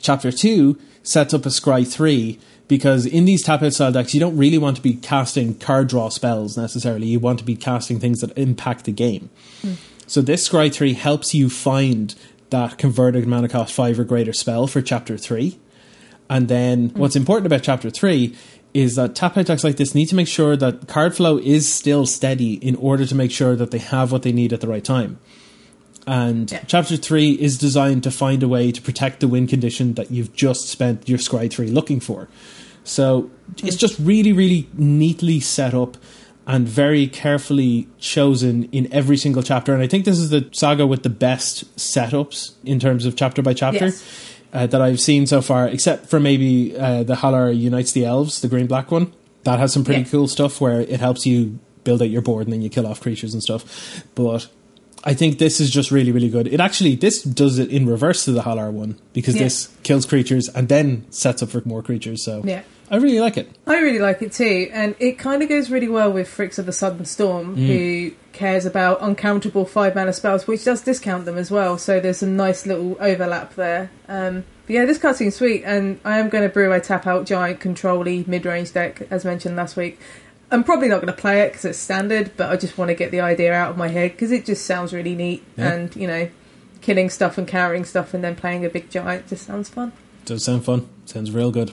Chapter 0.00 0.30
2 0.30 0.78
sets 1.06 1.32
up 1.32 1.46
a 1.46 1.50
Scry 1.50 1.86
3 1.86 2.38
because 2.68 3.06
in 3.06 3.24
these 3.24 3.42
tap 3.42 3.62
out 3.62 3.72
style 3.72 3.92
decks, 3.92 4.12
you 4.12 4.20
don't 4.20 4.36
really 4.36 4.58
want 4.58 4.76
to 4.76 4.82
be 4.82 4.94
casting 4.94 5.54
card 5.58 5.88
draw 5.88 6.08
spells 6.08 6.56
necessarily. 6.56 7.06
You 7.06 7.20
want 7.20 7.38
to 7.38 7.44
be 7.44 7.56
casting 7.56 8.00
things 8.00 8.20
that 8.20 8.36
impact 8.36 8.84
the 8.84 8.92
game. 8.92 9.30
Hmm. 9.62 9.74
So 10.06 10.20
this 10.20 10.48
Scry 10.48 10.72
3 10.72 10.94
helps 10.94 11.34
you 11.34 11.48
find 11.48 12.14
that 12.50 12.78
converted 12.78 13.26
mana 13.26 13.48
cost 13.48 13.72
5 13.72 14.00
or 14.00 14.04
greater 14.04 14.32
spell 14.32 14.66
for 14.66 14.82
Chapter 14.82 15.16
3. 15.16 15.58
And 16.28 16.48
then 16.48 16.88
hmm. 16.90 16.98
what's 16.98 17.16
important 17.16 17.46
about 17.46 17.62
Chapter 17.62 17.90
3 17.90 18.34
is 18.74 18.96
that 18.96 19.14
tap 19.14 19.38
out 19.38 19.46
decks 19.46 19.64
like 19.64 19.76
this 19.76 19.94
need 19.94 20.06
to 20.06 20.14
make 20.14 20.28
sure 20.28 20.56
that 20.56 20.86
card 20.86 21.16
flow 21.16 21.38
is 21.38 21.72
still 21.72 22.04
steady 22.04 22.54
in 22.54 22.76
order 22.76 23.06
to 23.06 23.14
make 23.14 23.30
sure 23.30 23.56
that 23.56 23.70
they 23.70 23.78
have 23.78 24.12
what 24.12 24.22
they 24.22 24.32
need 24.32 24.52
at 24.52 24.60
the 24.60 24.68
right 24.68 24.84
time. 24.84 25.18
And 26.06 26.50
Yeah. 26.52 26.60
chapter 26.66 26.96
three 26.96 27.32
is 27.32 27.58
designed 27.58 28.02
to 28.04 28.10
find 28.10 28.42
a 28.42 28.48
way 28.48 28.70
to 28.70 28.80
protect 28.80 29.20
the 29.20 29.28
win 29.28 29.46
condition 29.46 29.94
that 29.94 30.10
you've 30.10 30.34
just 30.34 30.68
spent 30.68 31.08
your 31.08 31.18
Scry 31.18 31.50
3 31.50 31.68
looking 31.68 31.98
for. 32.00 32.28
So 32.84 33.30
it's 33.64 33.76
just 33.76 33.98
really, 33.98 34.32
really 34.32 34.68
neatly 34.76 35.40
set 35.40 35.74
up 35.74 35.96
and 36.46 36.68
very 36.68 37.08
carefully 37.08 37.88
chosen 37.98 38.68
in 38.70 38.86
every 38.92 39.16
single 39.16 39.42
chapter. 39.42 39.74
And 39.74 39.82
I 39.82 39.88
think 39.88 40.04
this 40.04 40.18
is 40.18 40.30
the 40.30 40.48
saga 40.52 40.86
with 40.86 41.02
the 41.02 41.10
best 41.10 41.76
setups 41.76 42.52
in 42.64 42.78
terms 42.78 43.04
of 43.04 43.16
chapter 43.16 43.42
by 43.42 43.52
chapter 43.54 43.86
Yes. 43.86 44.04
uh, 44.52 44.66
that 44.68 44.80
I've 44.80 45.00
seen 45.00 45.26
so 45.26 45.40
far, 45.42 45.66
except 45.66 46.06
for 46.06 46.20
maybe 46.20 46.76
uh, 46.78 47.02
the 47.02 47.16
Harald 47.16 47.56
Unites 47.56 47.90
the 47.90 48.04
Elves, 48.04 48.40
the 48.40 48.48
green 48.48 48.68
black 48.68 48.92
one. 48.92 49.12
That 49.42 49.58
has 49.58 49.72
some 49.72 49.82
pretty 49.82 50.02
Yeah. 50.02 50.08
cool 50.08 50.28
stuff 50.28 50.60
where 50.60 50.80
it 50.82 51.00
helps 51.00 51.26
you 51.26 51.58
build 51.82 52.00
out 52.02 52.10
your 52.10 52.22
board 52.22 52.46
and 52.46 52.52
then 52.52 52.62
you 52.62 52.68
kill 52.68 52.86
off 52.86 53.00
creatures 53.00 53.32
and 53.34 53.42
stuff. 53.42 54.04
But 54.14 54.46
I 55.06 55.14
think 55.14 55.38
this 55.38 55.60
is 55.60 55.70
just 55.70 55.90
really, 55.90 56.12
really 56.12 56.28
good. 56.28 56.48
It 56.48 56.60
actually 56.60 56.96
this 56.96 57.22
does 57.22 57.58
it 57.58 57.70
in 57.70 57.86
reverse 57.88 58.24
to 58.24 58.32
the 58.32 58.42
Harald 58.42 58.74
one 58.74 58.98
because 59.12 59.36
Yeah. 59.36 59.44
this 59.44 59.68
kills 59.84 60.04
creatures 60.04 60.48
and 60.48 60.68
then 60.68 61.06
sets 61.10 61.42
up 61.42 61.48
for 61.50 61.62
more 61.64 61.82
creatures. 61.82 62.22
So 62.24 62.42
Yeah. 62.44 62.62
I 62.90 62.96
really 62.96 63.18
like 63.20 63.36
it. 63.36 63.48
I 63.66 63.80
really 63.80 63.98
like 63.98 64.22
it 64.22 64.32
too, 64.32 64.68
and 64.72 64.94
it 65.00 65.18
kind 65.18 65.42
of 65.42 65.48
goes 65.48 65.70
really 65.70 65.88
well 65.88 66.12
with 66.12 66.28
Fricks 66.28 66.56
of 66.56 66.66
the 66.66 66.72
Sudden 66.72 67.04
Storm, 67.04 67.56
who 67.56 68.12
cares 68.32 68.64
about 68.64 69.00
uncountable 69.00 69.64
five 69.64 69.96
mana 69.96 70.12
spells, 70.12 70.46
which 70.46 70.64
does 70.64 70.82
discount 70.82 71.24
them 71.24 71.36
as 71.36 71.50
well. 71.50 71.78
So 71.78 71.98
there's 71.98 72.22
a 72.22 72.28
nice 72.28 72.64
little 72.64 72.96
overlap 73.00 73.56
there. 73.56 73.90
Um, 74.08 74.44
but 74.68 74.74
yeah, 74.74 74.84
this 74.84 74.98
card 74.98 75.16
seems 75.16 75.34
sweet, 75.34 75.64
and 75.66 75.98
I 76.04 76.18
am 76.18 76.28
going 76.28 76.44
to 76.44 76.48
brew 76.48 76.72
a 76.72 76.78
tap 76.80 77.08
out 77.08 77.26
giant 77.26 77.58
control-y 77.58 78.24
mid-range 78.28 78.72
deck, 78.72 79.02
as 79.10 79.24
mentioned 79.24 79.56
last 79.56 79.76
week. 79.76 79.98
I'm 80.50 80.62
probably 80.64 80.88
not 80.88 81.00
going 81.00 81.12
to 81.12 81.20
play 81.20 81.40
it 81.42 81.48
because 81.50 81.64
it's 81.64 81.78
standard, 81.78 82.30
but 82.36 82.50
I 82.50 82.56
just 82.56 82.78
want 82.78 82.88
to 82.90 82.94
get 82.94 83.10
the 83.10 83.20
idea 83.20 83.52
out 83.52 83.70
of 83.70 83.76
my 83.76 83.88
head 83.88 84.12
because 84.12 84.30
it 84.30 84.44
just 84.46 84.64
sounds 84.64 84.92
really 84.92 85.14
neat, 85.14 85.42
Yeah. 85.56 85.72
and 85.72 85.96
you 85.96 86.06
know, 86.06 86.28
killing 86.82 87.10
stuff 87.10 87.36
and 87.38 87.48
carrying 87.48 87.84
stuff, 87.84 88.14
and 88.14 88.22
then 88.22 88.36
playing 88.36 88.64
a 88.64 88.68
big 88.70 88.88
giant 88.90 89.26
just 89.28 89.44
sounds 89.46 89.68
fun. 89.68 89.92
Does 90.24 90.44
sound 90.44 90.64
fun. 90.64 90.88
Sounds 91.04 91.30
real 91.32 91.50
good. 91.50 91.72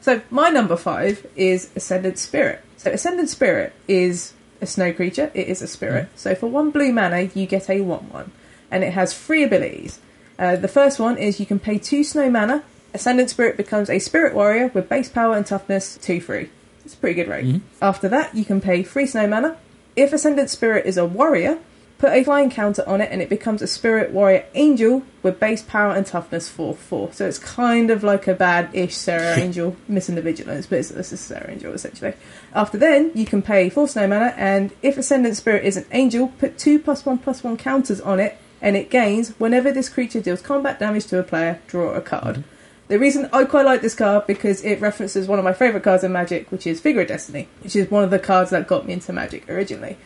So 0.00 0.20
my 0.30 0.48
number 0.50 0.76
five 0.76 1.26
is 1.36 1.70
Ascendant 1.76 2.18
Spirit. 2.18 2.60
So 2.76 2.90
Ascendant 2.90 3.28
Spirit 3.30 3.72
is 3.86 4.32
a 4.60 4.66
snow 4.66 4.92
creature. 4.92 5.30
It 5.34 5.48
is 5.48 5.62
a 5.62 5.66
spirit. 5.68 6.08
So 6.16 6.34
for 6.34 6.48
one 6.48 6.70
blue 6.70 6.92
mana, 6.92 7.22
you 7.34 7.46
get 7.46 7.68
a 7.70 7.80
one-one, 7.82 8.32
and 8.70 8.82
it 8.84 8.92
has 8.94 9.16
three 9.16 9.42
abilities. 9.44 10.00
Uh, 10.38 10.56
the 10.56 10.66
first 10.68 10.98
one 10.98 11.18
is 11.18 11.38
you 11.38 11.46
can 11.46 11.58
pay 11.60 11.78
two 11.78 12.02
snow 12.04 12.30
mana. 12.30 12.64
Ascendant 12.94 13.30
Spirit 13.30 13.56
becomes 13.56 13.88
a 13.88 13.98
spirit 13.98 14.34
warrior 14.34 14.68
with 14.74 14.88
base 14.88 15.08
power 15.08 15.36
and 15.36 15.46
toughness 15.46 15.96
two 15.98 16.20
free. 16.20 16.48
It's 16.84 16.94
a 16.94 16.96
pretty 16.96 17.14
good 17.14 17.28
rate. 17.28 17.44
Mm-hmm. 17.44 17.66
After 17.80 18.08
that, 18.08 18.34
you 18.34 18.44
can 18.44 18.60
pay 18.60 18.82
three 18.82 19.06
snow 19.06 19.26
mana. 19.26 19.56
If 19.94 20.12
Ascendant 20.12 20.50
Spirit 20.50 20.86
is 20.86 20.96
a 20.96 21.04
warrior, 21.04 21.58
put 22.02 22.12
a 22.12 22.24
flying 22.24 22.50
counter 22.50 22.82
on 22.88 23.00
it, 23.00 23.08
and 23.12 23.22
it 23.22 23.28
becomes 23.28 23.62
a 23.62 23.66
spirit 23.68 24.10
warrior 24.10 24.44
angel 24.54 25.04
with 25.22 25.38
base 25.38 25.62
power 25.62 25.94
and 25.94 26.04
toughness 26.04 26.48
four 26.48 26.74
four. 26.74 27.12
So 27.12 27.28
it's 27.28 27.38
kind 27.38 27.92
of 27.92 28.02
like 28.02 28.26
a 28.26 28.34
bad-ish 28.34 28.96
Serra 28.96 29.38
Angel, 29.38 29.76
missing 29.86 30.16
the 30.16 30.22
vigilance, 30.22 30.66
but 30.66 30.80
it's, 30.80 30.88
this 30.88 31.12
is 31.12 31.20
Serra 31.20 31.48
Angel 31.48 31.72
essentially. 31.72 32.14
After 32.54 32.76
then, 32.76 33.12
you 33.14 33.24
can 33.24 33.40
pay 33.40 33.70
four 33.70 33.86
snow 33.86 34.08
mana, 34.08 34.34
and 34.36 34.72
if 34.82 34.98
Ascendant 34.98 35.36
Spirit 35.36 35.64
is 35.64 35.76
an 35.76 35.86
angel, 35.92 36.28
put 36.38 36.58
two 36.58 36.80
plus 36.80 37.06
one 37.06 37.18
plus 37.18 37.44
one 37.44 37.56
counters 37.56 38.00
on 38.00 38.18
it, 38.18 38.36
and 38.60 38.76
it 38.76 38.90
gains 38.90 39.28
whenever 39.38 39.70
this 39.70 39.88
creature 39.88 40.20
deals 40.20 40.42
combat 40.42 40.80
damage 40.80 41.06
to 41.06 41.20
a 41.20 41.22
player. 41.22 41.60
Draw 41.68 41.92
a 41.92 42.00
card. 42.00 42.36
Mm-hmm. 42.38 42.51
The 42.88 42.98
reason 42.98 43.28
I 43.32 43.44
quite 43.44 43.64
like 43.64 43.80
this 43.80 43.94
card 43.94 44.26
because 44.26 44.62
it 44.64 44.80
references 44.80 45.26
one 45.26 45.38
of 45.38 45.44
my 45.44 45.52
favourite 45.52 45.84
cards 45.84 46.04
in 46.04 46.12
Magic, 46.12 46.50
which 46.50 46.66
is 46.66 46.80
Figure 46.80 47.02
of 47.02 47.08
Destiny, 47.08 47.48
which 47.62 47.76
is 47.76 47.90
one 47.90 48.04
of 48.04 48.10
the 48.10 48.18
cards 48.18 48.50
that 48.50 48.66
got 48.66 48.86
me 48.86 48.92
into 48.92 49.12
Magic 49.12 49.48
originally. 49.48 49.96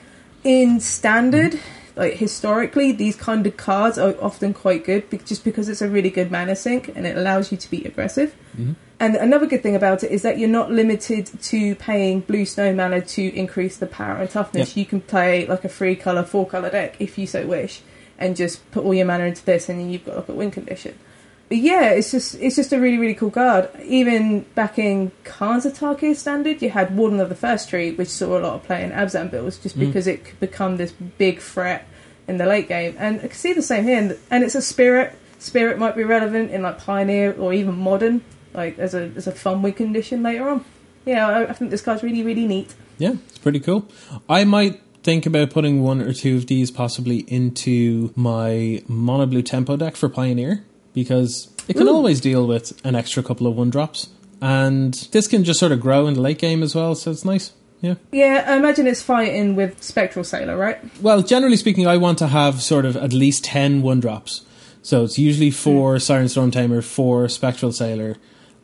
In 0.44 0.78
Standard, 0.78 1.58
like 1.96 2.14
historically, 2.14 2.92
these 2.92 3.16
kind 3.16 3.46
of 3.46 3.56
cards 3.56 3.98
are 3.98 4.14
often 4.20 4.54
quite 4.54 4.84
good 4.84 5.04
just 5.26 5.42
because 5.42 5.68
it's 5.68 5.82
a 5.82 5.88
really 5.88 6.10
good 6.10 6.30
mana 6.30 6.54
sink 6.54 6.88
and 6.94 7.06
it 7.06 7.16
allows 7.16 7.50
you 7.50 7.58
to 7.58 7.70
be 7.70 7.84
aggressive. 7.84 8.34
Mm-hmm. 8.56 8.74
And 8.98 9.16
another 9.16 9.46
good 9.46 9.62
thing 9.62 9.76
about 9.76 10.04
it 10.04 10.10
is 10.10 10.22
that 10.22 10.38
you're 10.38 10.48
not 10.48 10.70
limited 10.70 11.26
to 11.42 11.74
paying 11.74 12.20
blue 12.20 12.46
snow 12.46 12.74
mana 12.74 13.02
to 13.02 13.34
increase 13.34 13.76
the 13.76 13.86
power 13.86 14.16
and 14.16 14.30
toughness. 14.30 14.76
Yeah. 14.76 14.80
You 14.80 14.86
can 14.86 15.00
play 15.00 15.46
like 15.46 15.64
a 15.64 15.68
three 15.68 15.96
color, 15.96 16.22
four 16.22 16.46
color 16.46 16.70
deck 16.70 16.96
if 16.98 17.18
you 17.18 17.26
so 17.26 17.46
wish, 17.46 17.82
and 18.18 18.36
just 18.36 18.70
put 18.70 18.84
all 18.84 18.94
your 18.94 19.06
mana 19.06 19.24
into 19.24 19.44
this, 19.44 19.68
and 19.68 19.80
then 19.80 19.90
you've 19.90 20.04
got 20.04 20.16
like 20.16 20.28
a 20.28 20.32
win 20.32 20.50
condition. 20.50 20.98
Yeah, 21.48 21.90
it's 21.90 22.10
just 22.10 22.34
it's 22.40 22.56
just 22.56 22.72
a 22.72 22.80
really 22.80 22.98
really 22.98 23.14
cool 23.14 23.30
card. 23.30 23.68
Even 23.84 24.40
back 24.56 24.78
in 24.78 25.12
Kanzatake 25.24 26.16
standard, 26.16 26.60
you 26.60 26.70
had 26.70 26.96
Warden 26.96 27.20
of 27.20 27.28
the 27.28 27.36
First 27.36 27.68
Tree, 27.70 27.92
which 27.92 28.08
saw 28.08 28.36
a 28.36 28.40
lot 28.40 28.54
of 28.54 28.64
play 28.64 28.82
in 28.82 28.90
Abzan 28.90 29.30
builds, 29.30 29.56
just 29.58 29.76
Mm. 29.76 29.86
because 29.86 30.06
it 30.08 30.24
could 30.24 30.40
become 30.40 30.76
this 30.76 30.90
big 30.92 31.38
threat 31.40 31.86
in 32.26 32.38
the 32.38 32.46
late 32.46 32.66
game. 32.68 32.96
And 32.98 33.18
I 33.18 33.28
can 33.28 33.30
see 33.32 33.52
the 33.52 33.62
same 33.62 33.84
here, 33.84 33.96
and, 33.98 34.18
and 34.30 34.42
it's 34.42 34.56
a 34.56 34.62
spirit. 34.62 35.12
Spirit 35.38 35.78
might 35.78 35.94
be 35.94 36.02
relevant 36.02 36.50
in 36.50 36.62
like 36.62 36.78
Pioneer 36.78 37.32
or 37.38 37.52
even 37.52 37.76
Modern, 37.76 38.22
like 38.52 38.76
as 38.80 38.94
a 38.94 39.12
as 39.14 39.28
a 39.28 39.32
fun 39.32 39.62
win 39.62 39.74
condition 39.74 40.24
later 40.24 40.48
on. 40.48 40.64
Yeah, 41.04 41.28
I, 41.28 41.50
I 41.50 41.52
think 41.52 41.70
this 41.70 41.82
card's 41.82 42.02
really 42.02 42.24
really 42.24 42.46
neat. 42.48 42.74
Yeah, 42.98 43.12
it's 43.28 43.38
pretty 43.38 43.60
cool. 43.60 43.86
I 44.28 44.42
might 44.44 44.80
think 45.04 45.26
about 45.26 45.50
putting 45.50 45.80
one 45.84 46.00
or 46.00 46.12
two 46.12 46.36
of 46.36 46.46
these 46.48 46.72
possibly 46.72 47.18
into 47.28 48.12
my 48.16 48.82
mono 48.88 49.26
blue 49.26 49.42
tempo 49.42 49.76
deck 49.76 49.94
for 49.94 50.08
Pioneer 50.08 50.64
because 50.96 51.54
it 51.68 51.76
can 51.76 51.86
Ooh. 51.86 51.94
always 51.94 52.22
deal 52.22 52.46
with 52.46 52.72
an 52.84 52.96
extra 52.96 53.22
couple 53.22 53.46
of 53.46 53.54
one 53.54 53.68
drops. 53.68 54.08
And 54.40 54.94
this 55.12 55.28
can 55.28 55.44
just 55.44 55.60
sort 55.60 55.72
of 55.72 55.78
grow 55.80 56.06
in 56.06 56.14
the 56.14 56.22
late 56.22 56.38
game 56.38 56.62
as 56.62 56.74
well, 56.74 56.94
so 56.94 57.10
it's 57.10 57.24
nice. 57.24 57.52
Yeah. 57.82 57.96
Yeah, 58.10 58.44
I 58.48 58.56
imagine 58.56 58.86
it's 58.86 59.02
fighting 59.02 59.54
with 59.56 59.82
Spectral 59.82 60.24
Sailor, 60.24 60.56
right? 60.56 60.78
Well, 61.02 61.22
generally 61.22 61.56
speaking, 61.56 61.86
I 61.86 61.98
want 61.98 62.16
to 62.18 62.28
have 62.28 62.62
sort 62.62 62.86
of 62.86 62.96
at 62.96 63.12
least 63.12 63.44
10 63.44 63.82
one 63.82 64.00
drops. 64.00 64.46
So 64.80 65.04
it's 65.04 65.18
usually 65.18 65.50
hmm. 65.50 65.56
four 65.56 65.98
Siren 65.98 66.30
Storm 66.30 66.50
Tamer, 66.50 66.80
four 66.80 67.28
Spectral 67.28 67.72
Sailor, 67.72 68.16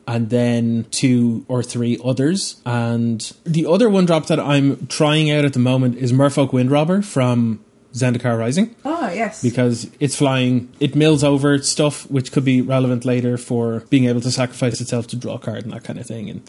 and 0.07 0.31
then 0.31 0.87
two 0.89 1.45
or 1.47 1.61
three 1.61 1.99
others. 2.03 2.61
And 2.65 3.31
the 3.43 3.67
other 3.67 3.89
one 3.89 4.07
drop 4.07 4.25
that 4.25 4.39
I'm 4.39 4.87
trying 4.87 5.29
out 5.29 5.45
at 5.45 5.53
the 5.53 5.59
moment 5.59 5.97
is 5.97 6.11
Merfolk 6.11 6.49
Windrobber 6.49 7.05
from 7.05 7.63
Zendikar 7.93 8.37
Rising 8.37 8.75
Ah, 8.83 9.11
yes. 9.11 9.41
because 9.43 9.89
it's 9.99 10.15
flying, 10.15 10.69
it 10.79 10.95
mills 10.95 11.23
over 11.23 11.57
stuff 11.59 12.09
which 12.09 12.31
could 12.31 12.43
be 12.45 12.61
relevant 12.61 13.05
later 13.05 13.37
for 13.37 13.81
being 13.89 14.05
able 14.05 14.21
to 14.21 14.31
sacrifice 14.31 14.81
itself 14.81 15.07
to 15.07 15.15
draw 15.15 15.35
a 15.35 15.39
card 15.39 15.63
and 15.63 15.73
that 15.73 15.83
kind 15.83 15.99
of 15.99 16.05
thing. 16.07 16.29
And 16.29 16.41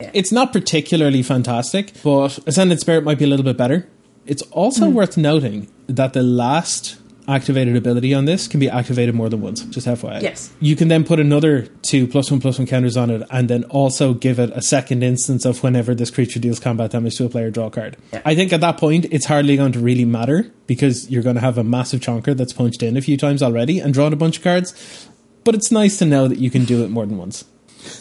Yeah. 0.00 0.10
it's 0.14 0.32
not 0.32 0.52
particularly 0.52 1.22
fantastic, 1.22 1.92
but 2.02 2.38
Ascendant 2.46 2.80
Spirit 2.80 3.04
might 3.04 3.18
be 3.18 3.24
a 3.24 3.28
little 3.28 3.44
bit 3.44 3.58
better. 3.58 3.86
It's 4.26 4.42
also 4.52 4.86
Hmm. 4.88 4.94
worth 4.94 5.16
noting 5.16 5.68
that 5.86 6.12
the 6.14 6.22
last 6.22 6.96
activated 7.28 7.76
ability 7.76 8.14
on 8.14 8.24
this 8.24 8.48
can 8.48 8.60
be 8.60 8.68
activated 8.68 9.14
more 9.14 9.28
than 9.28 9.40
once, 9.40 9.62
just 9.64 9.86
FYI. 9.86 10.22
Yes. 10.22 10.52
You 10.60 10.76
can 10.76 10.88
then 10.88 11.04
put 11.04 11.20
another 11.20 11.66
two 11.82 12.06
plus 12.06 12.30
one 12.30 12.40
plus 12.40 12.58
one 12.58 12.66
counters 12.66 12.96
on 12.96 13.10
it 13.10 13.22
and 13.30 13.48
then 13.48 13.64
also 13.64 14.14
give 14.14 14.38
it 14.38 14.50
a 14.54 14.62
second 14.62 15.02
instance 15.02 15.44
of 15.44 15.62
whenever 15.62 15.94
this 15.94 16.10
creature 16.10 16.38
deals 16.38 16.60
combat 16.60 16.90
damage 16.90 17.16
to 17.16 17.24
a 17.24 17.28
player, 17.28 17.50
draw 17.50 17.66
a 17.66 17.70
card. 17.70 17.96
Yeah. 18.12 18.22
I 18.24 18.34
think 18.34 18.52
at 18.52 18.60
that 18.60 18.78
point 18.78 19.06
it's 19.10 19.26
hardly 19.26 19.56
going 19.56 19.72
to 19.72 19.80
really 19.80 20.04
matter 20.04 20.52
because 20.66 21.10
you're 21.10 21.22
going 21.22 21.36
to 21.36 21.40
have 21.40 21.58
a 21.58 21.64
massive 21.64 22.00
chonker 22.00 22.36
that's 22.36 22.52
punched 22.52 22.82
in 22.82 22.96
a 22.96 23.02
few 23.02 23.16
times 23.16 23.42
already 23.42 23.78
and 23.78 23.92
drawn 23.92 24.12
a 24.12 24.16
bunch 24.16 24.38
of 24.38 24.44
cards. 24.44 25.08
But 25.44 25.54
it's 25.54 25.70
nice 25.70 25.98
to 25.98 26.04
know 26.04 26.28
that 26.28 26.38
you 26.38 26.50
can 26.50 26.64
do 26.64 26.84
it 26.84 26.90
more 26.90 27.06
than 27.06 27.16
once. 27.16 27.44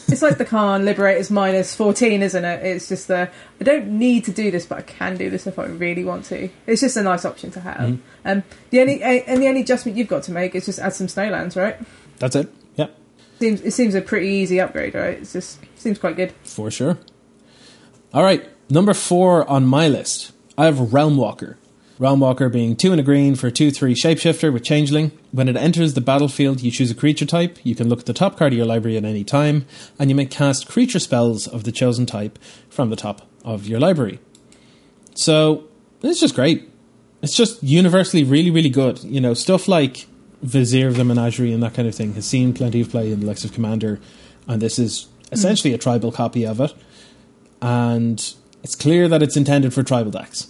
It's 0.07 0.21
like 0.21 0.37
the 0.37 0.45
Karn 0.45 0.85
Liberated's 0.85 1.31
minus 1.31 1.75
14, 1.75 2.21
isn't 2.21 2.45
it? 2.45 2.65
It's 2.65 2.89
just 2.89 3.07
the 3.07 3.29
I 3.59 3.63
don't 3.63 3.87
need 3.99 4.25
to 4.25 4.31
do 4.31 4.51
this, 4.51 4.65
but 4.65 4.79
I 4.79 4.81
can 4.81 5.17
do 5.17 5.29
this 5.29 5.47
if 5.47 5.57
I 5.59 5.65
really 5.65 6.03
want 6.03 6.25
to. 6.25 6.49
It's 6.67 6.81
just 6.81 6.97
a 6.97 7.03
nice 7.03 7.25
option 7.25 7.51
to 7.51 7.59
have. 7.61 7.99
Um, 8.25 8.43
the 8.71 8.81
only 8.81 9.01
and 9.03 9.41
the 9.41 9.47
only 9.47 9.61
adjustment 9.61 9.97
you've 9.97 10.07
got 10.07 10.23
to 10.23 10.31
make 10.31 10.55
is 10.55 10.65
just 10.65 10.79
add 10.79 10.93
some 10.93 11.07
snowlands, 11.07 11.55
right? 11.55 11.77
That's 12.17 12.35
it. 12.35 12.51
Yeah. 12.75 12.87
Seems 13.39 13.61
it 13.61 13.71
seems 13.71 13.95
a 13.95 14.01
pretty 14.01 14.27
easy 14.27 14.59
upgrade, 14.59 14.95
right? 14.95 15.19
It's 15.19 15.33
just 15.33 15.59
seems 15.75 15.97
quite 15.97 16.15
good. 16.15 16.33
For 16.43 16.69
sure. 16.71 16.97
All 18.13 18.23
right, 18.23 18.47
number 18.69 18.93
four 18.93 19.47
on 19.49 19.65
my 19.65 19.87
list. 19.87 20.31
I 20.57 20.65
have 20.65 20.93
Realm 20.93 21.15
Walker. 21.15 21.57
Realm 21.99 22.21
Walker 22.21 22.47
being 22.47 22.77
two 22.77 22.91
and 22.91 22.99
a 23.01 23.03
green 23.03 23.35
for 23.35 23.51
two 23.51 23.71
three 23.71 23.93
shapeshifter 23.93 24.53
with 24.53 24.63
changeling. 24.63 25.11
When 25.31 25.49
it 25.49 25.57
enters 25.57 25.93
the 25.93 26.01
battlefield, 26.01 26.61
you 26.61 26.71
choose 26.71 26.89
a 26.89 26.95
creature 26.95 27.25
type. 27.25 27.59
You 27.63 27.75
can 27.75 27.89
look 27.89 27.99
at 27.99 28.05
the 28.05 28.13
top 28.13 28.37
card 28.37 28.53
of 28.53 28.57
your 28.57 28.65
library 28.65 28.95
at 28.95 29.03
any 29.03 29.25
time, 29.25 29.65
and 29.99 30.09
you 30.09 30.15
may 30.15 30.25
cast 30.25 30.69
creature 30.69 30.99
spells 30.99 31.45
of 31.45 31.65
the 31.65 31.73
chosen 31.73 32.05
type 32.05 32.39
from 32.69 32.89
the 32.89 32.95
top 32.95 33.27
of 33.43 33.67
your 33.67 33.81
library. 33.81 34.19
So 35.15 35.65
it's 36.01 36.21
just 36.21 36.35
great. 36.35 36.71
It's 37.21 37.35
just 37.35 37.61
universally 37.61 38.23
really, 38.23 38.49
really 38.49 38.69
good. 38.69 39.03
You 39.03 39.19
know, 39.19 39.33
stuff 39.33 39.67
like 39.67 40.07
Vizier 40.41 40.87
of 40.87 40.95
the 40.95 41.03
Menagerie 41.03 41.51
and 41.51 41.61
that 41.63 41.73
kind 41.73 41.85
of 41.85 41.95
thing 41.95 42.13
has 42.13 42.25
seen 42.25 42.53
plenty 42.53 42.79
of 42.79 42.89
play 42.89 43.11
in 43.11 43.19
the 43.19 43.25
likes 43.25 43.43
of 43.43 43.51
Commander, 43.51 43.99
and 44.47 44.61
this 44.61 44.79
is 44.79 45.03
hmm. 45.03 45.33
essentially 45.33 45.73
a 45.73 45.77
tribal 45.77 46.13
copy 46.13 46.45
of 46.45 46.61
it. 46.61 46.73
And 47.61 48.33
it's 48.63 48.75
clear 48.77 49.09
that 49.09 49.21
it's 49.21 49.35
intended 49.35 49.73
for 49.73 49.83
tribal 49.83 50.11
decks. 50.11 50.49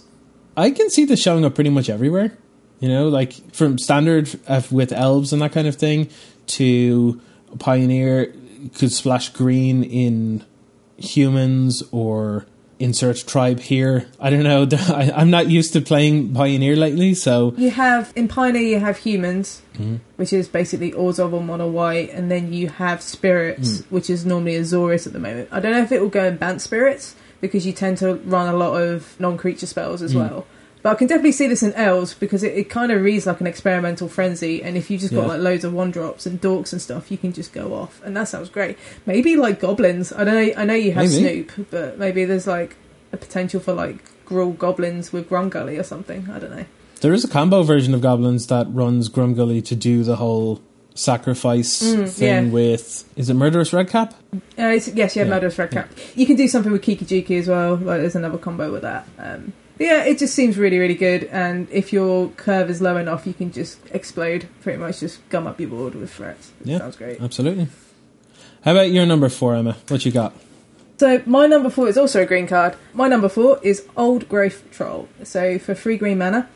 I 0.60 0.70
can 0.70 0.90
see 0.90 1.04
this 1.04 1.20
showing 1.20 1.44
up 1.44 1.54
pretty 1.54 1.70
much 1.70 1.88
everywhere. 1.88 2.36
You 2.80 2.88
know, 2.88 3.08
like 3.08 3.54
from 3.54 3.78
standard 3.78 4.30
with 4.70 4.92
elves 4.92 5.32
and 5.32 5.42
that 5.42 5.52
kind 5.52 5.66
of 5.66 5.76
thing 5.76 6.08
to 6.46 7.20
pioneer 7.58 8.34
could 8.74 8.92
splash 8.92 9.30
green 9.30 9.84
in 9.84 10.44
humans 10.96 11.82
or 11.92 12.46
insert 12.78 13.18
tribe 13.26 13.60
here. 13.60 14.06
I 14.18 14.30
don't 14.30 14.42
know. 14.42 14.66
I, 14.72 15.12
I'm 15.14 15.30
not 15.30 15.48
used 15.48 15.74
to 15.74 15.80
playing 15.80 16.32
pioneer 16.32 16.74
lately, 16.74 17.14
so 17.14 17.54
You 17.56 17.70
have 17.70 18.12
in 18.16 18.26
Pioneer 18.26 18.62
you 18.62 18.80
have 18.80 18.96
humans, 18.96 19.62
mm-hmm. 19.74 19.96
which 20.16 20.32
is 20.32 20.48
basically 20.48 20.92
Orzhov 20.92 21.32
or 21.32 21.42
Mono 21.42 21.68
White, 21.68 22.10
and 22.10 22.30
then 22.30 22.52
you 22.52 22.68
have 22.68 23.02
spirits, 23.02 23.82
mm. 23.82 23.90
which 23.90 24.08
is 24.08 24.24
normally 24.24 24.54
Azorius 24.54 25.06
at 25.06 25.12
the 25.12 25.18
moment. 25.18 25.50
I 25.52 25.60
don't 25.60 25.72
know 25.72 25.82
if 25.82 25.92
it 25.92 26.00
will 26.00 26.08
go 26.08 26.24
in 26.24 26.38
Bant 26.38 26.62
spirits 26.62 27.14
because 27.40 27.66
you 27.66 27.72
tend 27.72 27.98
to 27.98 28.14
run 28.16 28.52
a 28.52 28.56
lot 28.56 28.80
of 28.80 29.18
non-creature 29.20 29.66
spells 29.66 30.02
as 30.02 30.14
mm. 30.14 30.20
well. 30.20 30.46
But 30.82 30.90
I 30.90 30.94
can 30.94 31.08
definitely 31.08 31.32
see 31.32 31.46
this 31.46 31.62
in 31.62 31.74
elves 31.74 32.14
because 32.14 32.42
it, 32.42 32.56
it 32.56 32.70
kind 32.70 32.90
of 32.90 33.02
reads 33.02 33.26
like 33.26 33.40
an 33.40 33.46
experimental 33.46 34.08
frenzy, 34.08 34.62
and 34.62 34.76
if 34.76 34.90
you've 34.90 35.00
just 35.02 35.12
got 35.12 35.22
Yeah. 35.22 35.28
like 35.28 35.40
loads 35.40 35.64
of 35.64 35.74
one 35.74 35.90
drops 35.90 36.24
and 36.24 36.40
dorks 36.40 36.72
and 36.72 36.80
stuff, 36.80 37.10
you 37.10 37.18
can 37.18 37.32
just 37.32 37.52
go 37.52 37.74
off, 37.74 38.00
and 38.02 38.16
that 38.16 38.28
sounds 38.28 38.48
great. 38.48 38.78
Maybe 39.04 39.36
like 39.36 39.60
goblins. 39.60 40.12
I 40.12 40.24
don't 40.24 40.34
know. 40.34 40.54
I 40.56 40.64
know 40.64 40.74
you 40.74 40.92
have 40.92 41.10
Maybe. 41.10 41.46
Snoop, 41.46 41.66
but 41.70 41.98
maybe 41.98 42.24
there's 42.24 42.46
like 42.46 42.76
a 43.12 43.18
potential 43.18 43.60
for 43.60 43.74
like 43.74 43.98
Gruul 44.26 44.56
goblins 44.56 45.12
with 45.12 45.28
Grumgully 45.28 45.78
or 45.78 45.82
something. 45.82 46.28
I 46.32 46.38
don't 46.38 46.56
know. 46.56 46.64
There 47.02 47.12
is 47.12 47.24
a 47.24 47.28
combo 47.28 47.62
version 47.62 47.92
of 47.94 48.00
goblins 48.00 48.46
that 48.46 48.66
runs 48.70 49.08
Grumgully 49.08 49.64
to 49.66 49.74
do 49.74 50.02
the 50.02 50.16
whole 50.16 50.60
sacrifice 50.94 51.82
Mm, 51.82 52.08
thing 52.08 52.46
yeah. 52.46 52.50
with 52.52 53.04
is 53.16 53.30
it 53.30 53.34
murderous 53.34 53.72
redcap? 53.72 54.12
Uh, 54.34 54.38
it's, 54.76 54.88
yes, 54.88 55.16
you 55.16 55.20
have 55.20 55.28
Yeah. 55.28 55.34
Murderous 55.34 55.58
Red 55.58 55.70
Cap. 55.70 55.88
You 56.14 56.26
can 56.26 56.36
do 56.36 56.46
something 56.48 56.72
with 56.72 56.82
Kiki 56.82 57.04
Jiki 57.04 57.38
as 57.38 57.48
well. 57.48 57.76
Like 57.76 58.00
there's 58.00 58.16
another 58.16 58.38
combo 58.38 58.70
with 58.72 58.82
that. 58.82 59.06
Um, 59.18 59.52
yeah, 59.78 60.04
it 60.04 60.18
just 60.18 60.34
seems 60.34 60.58
really, 60.58 60.78
really 60.78 60.94
good. 60.94 61.24
And 61.32 61.66
if 61.70 61.92
your 61.92 62.28
curve 62.36 62.68
is 62.68 62.80
low 62.82 62.96
enough, 62.98 63.26
you 63.26 63.32
can 63.32 63.50
just 63.50 63.78
explode. 63.92 64.46
Pretty 64.62 64.78
much, 64.78 65.00
just 65.00 65.26
gum 65.30 65.46
up 65.46 65.58
your 65.58 65.70
board 65.70 65.94
with 65.94 66.12
threats. 66.12 66.52
It 66.60 66.66
Yeah. 66.68 66.78
sounds 66.78 66.96
great. 66.96 67.20
Absolutely. 67.20 67.68
How 68.62 68.72
about 68.72 68.90
your 68.90 69.06
number 69.06 69.28
four, 69.30 69.54
Emma? 69.54 69.76
What 69.88 70.04
you 70.04 70.12
got? 70.12 70.34
So 70.98 71.22
my 71.24 71.46
number 71.46 71.70
four 71.70 71.88
is 71.88 71.96
also 71.96 72.20
a 72.22 72.26
green 72.26 72.46
card. 72.46 72.74
My 72.92 73.08
number 73.08 73.30
four 73.30 73.58
is 73.62 73.86
Old 73.96 74.28
Growth 74.28 74.62
Troll. 74.70 75.08
So 75.24 75.58
for 75.58 75.72
three 75.74 75.96
green 75.96 76.18
mana, 76.18 76.46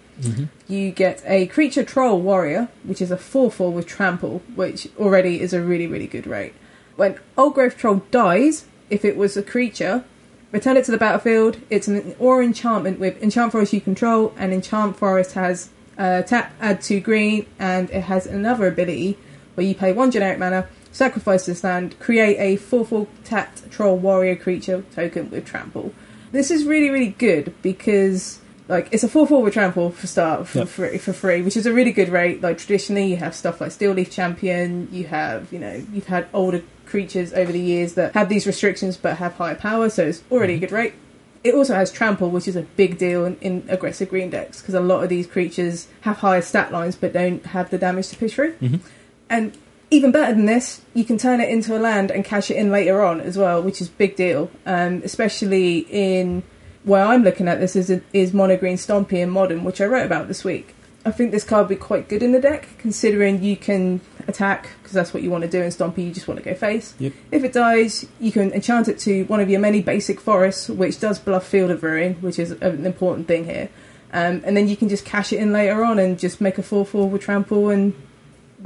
you 0.68 0.90
get 0.90 1.22
a 1.27 1.46
creature 1.46 1.85
troll 1.85 2.20
warrior, 2.20 2.68
which 2.85 3.03
is 3.03 3.11
a 3.11 3.16
4 3.16 3.50
4 3.50 3.72
with 3.72 3.87
trample, 3.87 4.42
which 4.55 4.88
already 4.98 5.40
is 5.40 5.53
a 5.53 5.61
really, 5.61 5.87
really 5.87 6.07
good 6.07 6.27
rate. 6.27 6.55
When 6.96 7.18
Old 7.37 7.55
Growth 7.55 7.77
Troll 7.77 8.03
dies, 8.11 8.66
if 8.88 9.05
it 9.05 9.16
was 9.16 9.37
a 9.37 9.42
creature, 9.42 10.05
return 10.53 10.77
it 10.77 10.85
to 10.85 10.92
the 10.92 10.98
battlefield. 10.98 11.59
It's 11.68 11.88
an 11.88 12.14
or 12.18 12.42
enchantment 12.42 13.00
with 13.00 13.20
Enchant 13.22 13.50
Forest 13.50 13.72
you 13.72 13.81
control, 13.81 14.33
and 14.37 14.53
Enchant 14.53 14.96
Forest 14.96 15.33
has 15.33 15.70
uh, 15.98 16.22
tap, 16.22 16.53
add 16.61 16.81
2 16.81 17.00
green, 17.00 17.46
and 17.59 17.90
it 17.90 18.05
has 18.05 18.27
another 18.27 18.68
ability 18.68 19.18
where 19.55 19.66
you 19.66 19.74
pay 19.74 19.92
1 19.92 20.11
generic 20.11 20.38
mana, 20.38 20.68
sacrifice 20.92 21.46
this 21.46 21.64
land, 21.64 21.98
create 21.98 22.37
a 22.38 22.57
4 22.57 22.85
4 22.85 23.07
tapped 23.24 23.70
troll 23.70 23.96
warrior 23.96 24.37
creature 24.37 24.85
token 24.94 25.31
with 25.31 25.44
trample. 25.44 25.92
This 26.31 26.50
is 26.50 26.64
really, 26.64 26.90
really 26.90 27.11
good 27.11 27.55
because 27.62 28.40
like 28.68 28.88
it's 28.92 29.05
a 29.05 29.09
four 29.09 29.27
four 29.27 29.42
with 29.42 29.55
trample 29.55 29.90
for 29.90 30.07
start 30.07 30.46
for 30.48 30.59
Yep. 30.61 30.68
free 30.68 30.98
for 30.98 31.12
free, 31.12 31.42
which 31.42 31.57
is 31.57 31.66
a 31.66 31.72
really 31.72 31.92
good 31.92 32.09
rate. 32.09 32.42
Like 32.42 32.59
traditionally, 32.59 33.07
you 33.07 33.16
have 33.16 33.35
stuff 33.35 33.61
like 33.61 33.70
Steel 33.72 33.92
Leaf 33.92 34.11
Champion. 34.11 34.88
You 34.90 35.05
have 35.05 35.53
you 35.53 35.59
know 35.59 35.83
you've 35.92 36.07
had 36.07 36.27
older 36.33 36.62
creatures 36.87 37.33
over 37.33 37.50
the 37.53 37.61
years 37.61 37.94
that 37.94 38.14
have 38.14 38.29
these 38.29 38.46
restrictions 38.46 38.96
but 38.96 39.16
have 39.18 39.35
higher 39.35 39.55
power, 39.55 39.88
so 39.90 40.05
it's 40.07 40.22
already 40.31 40.55
a 40.55 40.59
good 40.59 40.72
rate. 40.72 40.94
It 41.42 41.55
also 41.55 41.74
has 41.74 41.92
trample, 41.92 42.31
which 42.31 42.48
is 42.48 42.57
a 42.57 42.62
big 42.62 42.96
deal 42.96 43.27
in, 43.27 43.37
in 43.42 43.64
aggressive 43.68 44.09
green 44.09 44.31
decks 44.31 44.61
because 44.62 44.74
a 44.74 44.81
lot 44.81 45.03
of 45.03 45.11
these 45.11 45.27
creatures 45.27 45.88
have 46.03 46.18
higher 46.18 46.40
stat 46.40 46.72
lines 46.72 46.96
but 46.96 47.12
don't 47.12 47.44
have 47.46 47.68
the 47.68 47.77
damage 47.77 48.09
to 48.09 48.16
push 48.16 48.33
through. 48.33 48.55
Mhm. 48.62 48.81
And 49.29 49.53
even 49.90 50.11
better 50.11 50.33
than 50.33 50.46
this, 50.46 50.81
you 50.94 51.05
can 51.05 51.18
turn 51.18 51.40
it 51.42 51.50
into 51.50 51.77
a 51.77 51.79
land 51.79 52.11
and 52.11 52.24
cash 52.24 52.50
it 52.50 52.57
in 52.57 52.70
later 52.72 53.03
on 53.03 53.20
as 53.20 53.37
well, 53.37 53.61
which 53.62 53.83
is 53.83 53.88
big 53.88 54.16
deal. 54.16 54.50
Um, 54.64 55.03
especially 55.05 55.87
in 55.90 56.44
where 56.85 57.05
I'm 57.05 57.23
looking 57.23 57.49
at 57.49 57.61
this 57.61 57.75
is 57.77 58.01
is 58.12 58.33
mono 58.33 58.57
green 58.57 58.77
Stompy 58.77 59.14
in 59.23 59.31
modern, 59.31 59.64
which 59.64 59.81
I 59.81 59.87
wrote 59.87 60.07
about 60.07 60.29
this 60.29 60.44
week. 60.44 60.75
I 61.07 61.11
think 61.11 61.33
this 61.33 61.44
card 61.44 61.68
would 61.68 61.75
be 61.79 61.81
quite 61.81 62.09
good 62.09 62.23
in 62.23 62.33
the 62.33 62.40
deck, 62.40 62.66
considering 62.79 63.42
you 63.42 63.57
can 63.57 64.01
attack 64.27 64.70
because 64.79 64.92
that's 64.94 65.12
what 65.12 65.23
you 65.23 65.31
want 65.31 65.42
to 65.44 65.51
do 65.51 65.61
in 65.61 65.68
Stompy. 65.68 66.07
You 66.07 66.12
just 66.12 66.27
want 66.27 66.38
to 66.38 66.44
go 66.44 66.55
face. 66.55 66.94
Yep. 66.99 67.12
If 67.31 67.44
it 67.44 67.53
dies, 67.53 68.07
you 68.20 68.33
can 68.33 68.53
enchant 68.53 68.88
it 68.88 68.99
to 69.01 69.25
one 69.25 69.40
of 69.40 69.51
your 69.51 69.61
many 69.61 69.83
basic 69.83 70.18
forests, 70.18 70.68
which 70.70 71.01
does 71.01 71.18
bluff 71.18 71.47
Field 71.47 71.70
of 71.70 71.83
Ruin, 71.83 72.14
which 72.23 72.38
is 72.38 72.53
an 72.53 72.87
important 72.87 73.29
thing 73.29 73.44
here. 73.44 73.68
Um, 74.14 74.42
and 74.47 74.57
then 74.57 74.68
you 74.68 74.77
can 74.77 74.88
just 74.88 75.05
cash 75.05 75.33
it 75.33 75.40
in 75.40 75.53
later 75.53 75.85
on 75.85 75.99
and 75.99 76.18
just 76.18 76.40
make 76.40 76.57
a 76.57 76.62
4 76.62 76.87
4 76.87 77.11
with 77.11 77.20
trample 77.20 77.68
and 77.68 77.92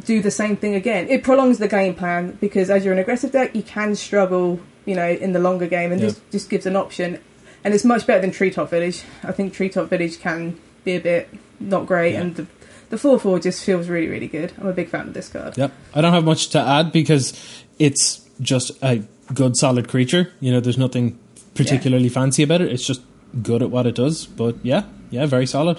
do 0.04 0.20
the 0.22 0.30
same 0.30 0.56
thing 0.56 0.74
again. 0.76 1.08
It 1.08 1.24
prolongs 1.24 1.58
the 1.58 1.66
game 1.66 1.94
plan 1.94 2.38
because 2.40 2.70
as 2.70 2.84
you're 2.84 2.92
an 2.92 3.00
aggressive 3.00 3.32
deck, 3.32 3.56
you 3.56 3.62
can 3.62 3.96
struggle, 3.96 4.60
you 4.84 4.94
know, 4.94 5.08
in 5.08 5.32
the 5.32 5.40
longer 5.40 5.66
game, 5.66 5.90
and 5.90 6.00
Yeah. 6.00 6.08
this 6.08 6.20
just 6.30 6.50
gives 6.50 6.66
an 6.66 6.76
option. 6.76 7.18
And 7.68 7.74
it's 7.74 7.84
much 7.84 8.06
better 8.06 8.22
than 8.22 8.30
Treetop 8.30 8.70
Village. 8.70 9.02
I 9.22 9.32
think 9.32 9.52
Treetop 9.52 9.90
Village 9.90 10.18
can 10.20 10.58
be 10.84 10.92
a 10.96 11.00
bit 11.00 11.28
not 11.60 11.84
great, 11.84 12.14
Yeah. 12.14 12.22
and 12.22 12.34
the 12.34 12.46
the 12.88 12.96
four 12.96 13.18
four 13.20 13.38
just 13.38 13.62
feels 13.62 13.90
really 13.90 14.08
really 14.08 14.26
good. 14.26 14.54
I'm 14.58 14.68
a 14.68 14.72
big 14.72 14.88
fan 14.88 15.08
of 15.08 15.12
this 15.12 15.28
card. 15.28 15.58
Yep. 15.58 15.70
I 15.94 16.00
don't 16.00 16.14
have 16.14 16.24
much 16.24 16.48
to 16.50 16.58
add 16.58 16.92
because 16.92 17.34
it's 17.78 18.26
just 18.40 18.70
a 18.82 19.02
good 19.34 19.54
solid 19.58 19.86
creature. 19.86 20.30
You 20.40 20.50
know, 20.52 20.60
there's 20.60 20.78
nothing 20.78 21.18
particularly 21.54 22.08
fancy 22.08 22.42
about 22.42 22.62
it. 22.62 22.72
It's 22.72 22.86
just 22.86 23.02
good 23.42 23.62
at 23.62 23.68
what 23.70 23.86
it 23.86 23.94
does. 23.96 24.24
But 24.24 24.56
yeah, 24.62 24.84
yeah, 25.10 25.26
very 25.26 25.44
solid. 25.46 25.78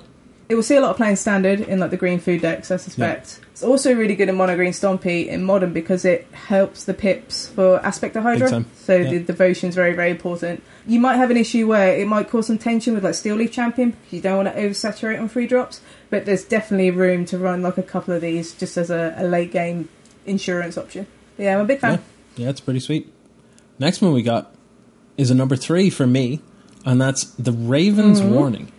It 0.50 0.56
will 0.56 0.64
see 0.64 0.76
a 0.76 0.82
lot 0.82 0.90
of 0.90 0.98
playing 0.98 1.16
standard 1.16 1.62
in 1.62 1.80
like 1.80 1.92
the 1.92 1.98
green 1.98 2.20
food 2.20 2.42
decks, 2.42 2.72
I 2.72 2.78
suspect. 2.78 3.40
It's 3.52 3.62
also 3.62 3.94
really 3.94 4.16
good 4.16 4.30
in 4.30 4.36
mono 4.36 4.56
green 4.56 4.72
Stompy 4.72 5.28
in 5.28 5.44
modern 5.44 5.74
because 5.74 6.06
it 6.06 6.26
helps 6.34 6.86
the 6.86 6.94
pips 6.96 7.48
for 7.50 7.80
Aspect 7.86 8.16
of 8.16 8.24
Hydra. 8.24 8.66
So 8.76 8.96
Yeah. 8.96 9.20
the 9.20 9.46
is 9.46 9.76
very, 9.76 9.94
very 9.94 10.10
important. 10.10 10.64
You 10.88 11.00
might 11.00 11.18
have 11.18 11.30
an 11.30 11.38
issue 11.38 11.68
where 11.68 11.96
it 11.96 12.08
might 12.08 12.30
cause 12.32 12.48
some 12.48 12.58
tension 12.58 12.96
with 12.96 13.04
like 13.04 13.14
Steel 13.14 13.36
Leaf 13.36 13.52
Champion 13.52 13.92
because 13.92 14.12
you 14.14 14.22
don't 14.22 14.44
want 14.44 14.56
to 14.56 14.60
oversaturate 14.60 15.20
on 15.22 15.30
free 15.30 15.46
drops, 15.46 15.82
but 16.10 16.26
there's 16.26 16.44
definitely 16.44 16.90
room 16.90 17.26
to 17.26 17.38
run 17.38 17.62
like 17.62 17.78
a 17.78 17.84
couple 17.84 18.16
of 18.16 18.22
these 18.22 18.56
just 18.56 18.76
as 18.76 18.90
a, 18.90 19.14
a 19.18 19.28
late 19.28 19.52
game 19.52 19.88
insurance 20.26 20.80
option. 20.80 21.06
Yeah, 21.38 21.56
I'm 21.56 21.62
a 21.62 21.66
big 21.66 21.80
fan. 21.80 22.02
Yeah. 22.36 22.46
Yeah, 22.46 22.50
it's 22.50 22.62
pretty 22.62 22.80
sweet. 22.80 23.12
Next 23.78 24.02
one 24.02 24.14
we 24.14 24.24
got 24.24 24.56
is 25.18 25.30
a 25.30 25.36
number 25.36 25.56
three 25.56 25.90
for 25.90 26.08
me, 26.08 26.42
and 26.86 27.00
that's 27.00 27.26
the 27.36 27.52
Raven's 27.52 28.22
mm-hmm. 28.22 28.34
Warning. 28.34 28.72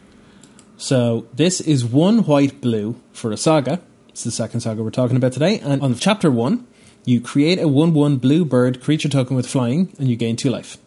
So 0.80 1.26
this 1.34 1.60
is 1.60 1.84
one 1.84 2.24
white 2.24 2.62
blue 2.62 2.96
for 3.12 3.30
a 3.32 3.36
saga. 3.36 3.82
It's 4.08 4.24
the 4.24 4.30
second 4.30 4.60
saga 4.60 4.82
we're 4.82 4.88
talking 4.88 5.18
about 5.18 5.34
today. 5.34 5.58
And 5.58 5.82
on 5.82 5.94
chapter 5.94 6.30
one, 6.30 6.66
you 7.04 7.20
create 7.20 7.58
a 7.58 7.68
1 7.68 7.92
1 7.92 8.16
blue 8.16 8.46
bird 8.46 8.82
creature 8.82 9.10
token 9.10 9.36
with 9.36 9.46
flying, 9.46 9.94
and 9.98 10.08
you 10.08 10.16
gain 10.16 10.36
two 10.36 10.48
life. 10.48 10.78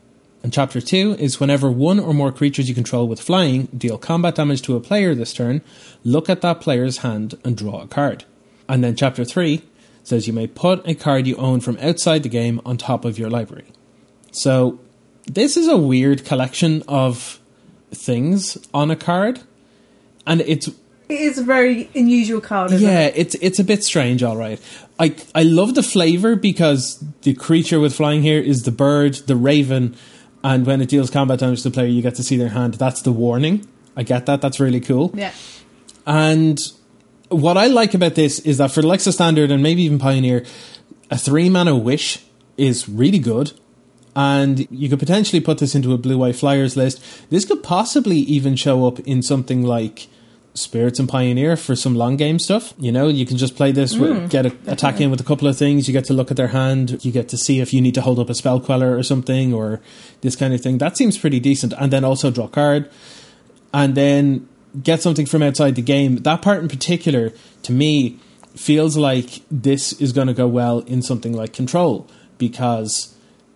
And 0.42 0.52
chapter 0.52 0.82
2 0.82 1.18
is 1.20 1.40
whenever 1.40 1.70
one 1.70 2.00
or 2.00 2.12
more 2.12 2.32
creatures 2.32 2.68
you 2.68 2.74
control 2.74 3.08
with 3.08 3.22
flying 3.22 3.68
deal 3.68 4.00
combat 4.00 4.34
damage 4.34 4.64
to 4.64 4.76
a 4.76 4.80
player 4.80 5.14
this 5.14 5.32
turn, 5.32 5.62
look 6.04 6.28
at 6.28 6.42
that 6.42 6.60
player's 6.60 6.98
hand 6.98 7.38
and 7.46 7.56
draw 7.56 7.82
a 7.82 7.88
card. 7.88 8.26
And 8.68 8.84
then 8.84 8.96
chapter 8.96 9.24
3 9.24 9.62
says 10.02 10.26
you 10.26 10.34
may 10.34 10.48
put 10.48 10.82
a 10.88 10.96
card 10.96 11.28
you 11.28 11.36
own 11.36 11.60
from 11.60 11.78
outside 11.78 12.24
the 12.24 12.30
game 12.30 12.60
on 12.66 12.78
top 12.78 13.06
of 13.06 13.20
your 13.20 13.30
library. 13.30 13.68
So 14.32 14.80
this 15.28 15.56
is 15.56 15.68
a 15.68 15.78
weird 15.78 16.26
collection 16.26 16.82
of 16.88 17.40
things 17.92 18.58
on 18.74 18.90
a 18.90 18.96
card. 18.96 19.42
And 20.26 20.42
it's 20.42 20.68
It 20.68 21.20
is 21.20 21.38
a 21.38 21.44
very 21.44 21.90
unusual 21.96 22.42
card, 22.42 22.72
isn't 22.72 22.88
yeah, 22.88 23.08
it? 23.08 23.14
it's 23.18 23.36
it's 23.36 23.60
a 23.60 23.64
bit 23.64 23.84
strange, 23.84 24.24
all 24.24 24.38
right. 24.38 24.60
I 25.00 25.16
I 25.36 25.44
love 25.44 25.76
the 25.76 25.84
flavor 25.84 26.36
because 26.36 27.04
the 27.24 27.34
creature 27.34 27.80
with 27.80 27.94
flying 27.96 28.22
here 28.22 28.40
is 28.42 28.64
the 28.64 28.72
bird, 28.72 29.16
the 29.28 29.36
raven, 29.36 29.96
and 30.44 30.66
when 30.66 30.82
it 30.82 30.90
deals 30.90 31.10
combat 31.10 31.40
damage 31.40 31.64
to 31.64 31.70
the 31.70 31.74
player, 31.74 31.88
you 31.88 32.02
get 32.02 32.16
to 32.16 32.24
see 32.24 32.38
their 32.38 32.50
hand. 32.50 32.76
That's 32.76 33.02
the 33.02 33.12
warning. 33.12 33.68
I 33.96 34.04
get 34.04 34.26
that. 34.26 34.42
That's 34.42 34.60
really 34.60 34.82
cool. 34.82 35.12
Yeah. 35.14 35.32
And 36.06 36.60
what 37.30 37.58
I 37.58 37.68
like 37.68 37.94
about 37.94 38.16
this 38.16 38.40
is 38.40 38.58
that 38.58 38.72
for 38.72 38.82
Lexa 38.82 39.14
Standard 39.14 39.52
and 39.52 39.62
maybe 39.62 39.84
even 39.84 40.00
Pioneer, 40.00 40.46
a 41.12 41.18
three 41.18 41.50
mana 41.50 41.76
wish 41.76 42.20
is 42.58 42.88
really 42.90 43.20
good. 43.20 43.54
And 44.16 44.68
you 44.70 44.90
could 44.90 45.00
potentially 45.00 45.40
put 45.40 45.58
this 45.58 45.74
into 45.74 45.94
a 45.94 45.98
blue 45.98 46.24
Eye 46.24 46.34
flyers 46.34 46.78
list. 46.78 47.04
This 47.30 47.46
could 47.46 47.64
possibly 47.64 48.18
even 48.18 48.56
show 48.56 48.86
up 48.86 49.00
in 49.00 49.24
something 49.24 49.64
like 49.64 50.08
Spirits 50.56 51.00
and 51.00 51.10
Pioneer 51.10 51.56
for 51.58 51.76
some 51.76 51.96
long 51.96 52.16
game 52.16 52.38
stuff. 52.38 52.76
You 52.78 52.92
know, 52.92 53.08
you 53.08 53.26
can 53.26 53.38
just 53.38 53.56
play 53.56 53.72
this, 53.72 53.98
with, 53.98 54.16
hmm, 54.16 54.26
get 54.28 54.46
a, 54.46 54.56
attack 54.68 55.02
in 55.02 55.10
with 55.10 55.20
a 55.20 55.24
couple 55.24 55.48
of 55.48 55.58
things. 55.58 55.88
You 55.88 55.94
get 55.94 56.06
to 56.06 56.14
look 56.14 56.30
at 56.30 56.38
their 56.38 56.50
hand. 56.50 57.04
You 57.04 57.12
get 57.12 57.28
to 57.30 57.38
see 57.38 57.60
if 57.60 57.74
you 57.74 57.82
need 57.82 57.96
to 57.96 58.02
hold 58.02 58.20
up 58.20 58.30
a 58.30 58.36
spell 58.36 58.60
queller 58.60 58.96
or 58.96 59.02
something 59.02 59.52
or 59.54 59.82
this 60.22 60.36
kind 60.36 60.54
of 60.54 60.62
thing. 60.62 60.78
That 60.78 60.96
seems 60.96 61.18
pretty 61.18 61.40
decent. 61.40 61.74
And 61.80 61.92
then 61.92 62.04
also 62.04 62.30
draw 62.30 62.46
a 62.46 62.50
card 62.50 62.90
and 63.74 63.96
then 63.96 64.48
get 64.82 65.02
something 65.02 65.26
from 65.26 65.42
outside 65.42 65.76
the 65.76 65.82
game. 65.82 66.18
That 66.18 66.44
part 66.44 66.62
in 66.62 66.68
particular, 66.68 67.32
to 67.64 67.72
me, 67.72 68.20
feels 68.56 68.96
like 68.96 69.42
this 69.50 69.94
is 69.94 70.14
going 70.14 70.28
to 70.28 70.34
go 70.34 70.48
well 70.48 70.80
in 70.82 71.02
something 71.02 71.34
like 71.34 71.54
Control 71.54 72.08
because 72.38 73.13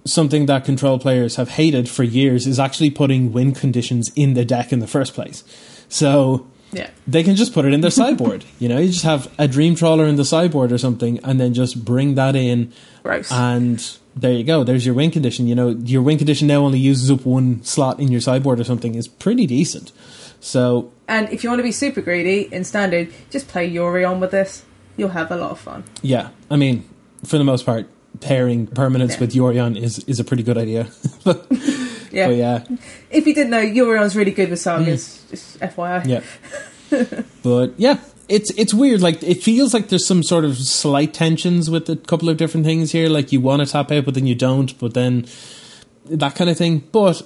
something 0.08 0.46
that 0.48 0.66
Control 0.66 0.98
players 1.00 1.36
have 1.36 1.50
hated 1.50 1.90
for 1.90 2.04
years 2.04 2.48
is 2.48 2.60
actually 2.60 2.90
putting 2.90 3.32
win 3.34 3.54
conditions 3.54 4.12
in 4.16 4.34
the 4.34 4.44
deck 4.46 4.72
in 4.74 4.80
the 4.80 4.88
first 4.88 5.14
place. 5.14 5.44
So 5.90 6.48
Yeah. 6.72 6.90
they 7.08 7.24
can 7.24 7.36
just 7.36 7.54
put 7.54 7.66
it 7.66 7.74
in 7.74 7.82
their 7.82 7.92
sideboard. 8.02 8.44
You 8.60 8.70
know, 8.70 8.78
you 8.80 8.90
just 8.90 9.04
have 9.04 9.32
a 9.38 9.48
Dream 9.48 9.76
Trawler 9.76 10.06
in 10.06 10.16
the 10.16 10.26
sideboard 10.26 10.72
or 10.72 10.78
something, 10.78 11.20
and 11.24 11.40
then 11.40 11.54
just 11.54 11.84
bring 11.86 12.16
that 12.16 12.36
in 12.36 12.74
Gross. 13.04 13.32
and 13.32 13.84
there 14.16 14.32
you 14.34 14.44
go. 14.44 14.64
There's 14.64 14.86
your 14.86 14.96
win 14.96 15.12
condition. 15.12 15.48
You 15.48 15.56
know, 15.56 15.70
your 15.70 16.02
win 16.02 16.18
condition 16.18 16.48
now 16.48 16.66
only 16.66 16.80
uses 16.80 17.12
up 17.12 17.26
one 17.26 17.64
slot 17.64 18.00
in 18.00 18.12
your 18.12 18.22
sideboard 18.22 18.60
or 18.60 18.64
something 18.64 18.96
is 18.96 19.08
pretty 19.08 19.46
decent. 19.46 19.92
So 20.40 20.92
And 21.08 21.30
if 21.30 21.44
you 21.44 21.50
want 21.50 21.60
to 21.60 21.64
be 21.64 21.72
super 21.72 22.02
greedy 22.02 22.50
in 22.52 22.64
standard, 22.64 23.10
just 23.30 23.48
play 23.48 23.70
Yorion 23.72 24.20
with 24.20 24.32
this. 24.32 24.64
You'll 24.98 25.10
have 25.10 25.32
a 25.32 25.36
lot 25.36 25.52
of 25.52 25.60
fun. 25.60 25.84
yeah, 26.02 26.30
I 26.50 26.56
mean, 26.56 26.84
for 27.24 27.38
the 27.38 27.44
most 27.44 27.66
part, 27.66 27.88
pairing 28.20 28.68
permanence 28.68 29.14
Yeah. 29.14 29.20
with 29.20 29.34
Yorion 29.34 29.82
is 29.82 30.00
is 30.06 30.20
a 30.20 30.24
pretty 30.24 30.44
good 30.44 30.58
idea. 30.58 30.88
but 31.24 31.46
Yeah. 32.12 32.28
but 32.28 32.36
yeah, 32.38 32.64
If 33.10 33.28
you 33.28 33.34
didn't 33.34 33.52
know, 33.52 33.62
Yorion's 33.64 34.16
really 34.16 34.32
good 34.32 34.50
with 34.50 34.60
sagas. 34.60 35.04
Mm. 35.28 35.30
Just 35.30 35.60
FYI. 35.60 36.06
yeah. 36.08 36.22
but 37.44 37.74
yeah, 37.78 38.00
it's 38.30 38.52
it's 38.58 38.74
weird. 38.74 39.02
Like 39.02 39.22
it 39.24 39.44
feels 39.44 39.74
like 39.74 39.90
there's 39.90 40.06
some 40.08 40.24
sort 40.24 40.46
of 40.46 40.58
slight 40.58 41.14
tensions 41.14 41.70
with 41.70 41.90
a 41.90 41.96
couple 41.96 42.30
of 42.30 42.38
different 42.38 42.66
things 42.66 42.92
here. 42.92 43.10
Like 43.10 43.32
you 43.32 43.42
want 43.42 43.62
to 43.66 43.72
tap 43.72 43.92
out, 43.92 44.06
but 44.06 44.14
then 44.14 44.26
you 44.28 44.36
don't. 44.36 44.78
But 44.80 44.94
then 44.94 45.26
that 46.06 46.36
kind 46.36 46.50
of 46.50 46.58
thing. 46.58 46.84
But 46.92 47.22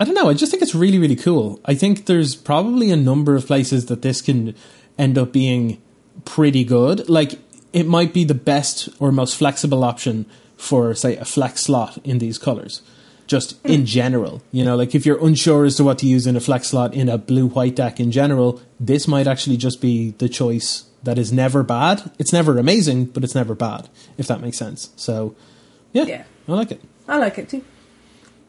I 0.00 0.04
don't 0.04 0.14
know. 0.14 0.28
I 0.28 0.34
just 0.34 0.50
think 0.50 0.62
it's 0.62 0.74
really 0.74 0.98
really 0.98 1.16
cool. 1.16 1.60
I 1.64 1.74
think 1.74 2.06
there's 2.06 2.34
probably 2.34 2.90
a 2.90 2.96
number 2.96 3.36
of 3.36 3.46
places 3.46 3.86
that 3.86 4.02
this 4.02 4.20
can 4.20 4.54
end 4.98 5.16
up 5.18 5.32
being 5.32 5.80
pretty 6.24 6.64
good. 6.64 7.08
Like 7.08 7.38
it 7.76 7.86
might 7.86 8.14
be 8.14 8.24
the 8.24 8.34
best 8.34 8.88
or 8.98 9.12
most 9.12 9.36
flexible 9.36 9.84
option 9.84 10.24
for 10.56 10.94
say 10.94 11.14
a 11.18 11.26
flex 11.26 11.60
slot 11.60 11.98
in 12.04 12.16
these 12.16 12.38
colors. 12.38 12.80
Just 13.26 13.62
in 13.66 13.84
general, 13.84 14.40
you 14.50 14.64
know, 14.64 14.76
like 14.76 14.94
if 14.94 15.04
you're 15.04 15.22
unsure 15.22 15.66
as 15.66 15.76
to 15.76 15.84
what 15.84 15.98
to 15.98 16.06
use 16.06 16.26
in 16.26 16.36
a 16.36 16.40
flex 16.40 16.68
slot 16.68 16.94
in 16.94 17.10
a 17.10 17.18
blue 17.18 17.48
white 17.48 17.76
deck 17.76 18.00
in 18.00 18.10
general, 18.10 18.62
this 18.80 19.06
might 19.06 19.26
actually 19.26 19.58
just 19.58 19.82
be 19.82 20.12
the 20.12 20.28
choice 20.28 20.84
that 21.02 21.18
is 21.18 21.32
never 21.32 21.62
bad. 21.62 22.10
It's 22.18 22.32
never 22.32 22.56
amazing, 22.58 23.06
but 23.06 23.22
it's 23.24 23.34
never 23.34 23.54
bad, 23.54 23.90
if 24.16 24.26
that 24.28 24.40
makes 24.40 24.56
sense. 24.56 24.90
So, 24.96 25.34
yeah, 25.92 26.04
Yeah. 26.04 26.24
I 26.48 26.52
like 26.52 26.70
it. 26.70 26.80
I 27.06 27.18
like 27.18 27.36
it 27.36 27.50
too. 27.50 27.62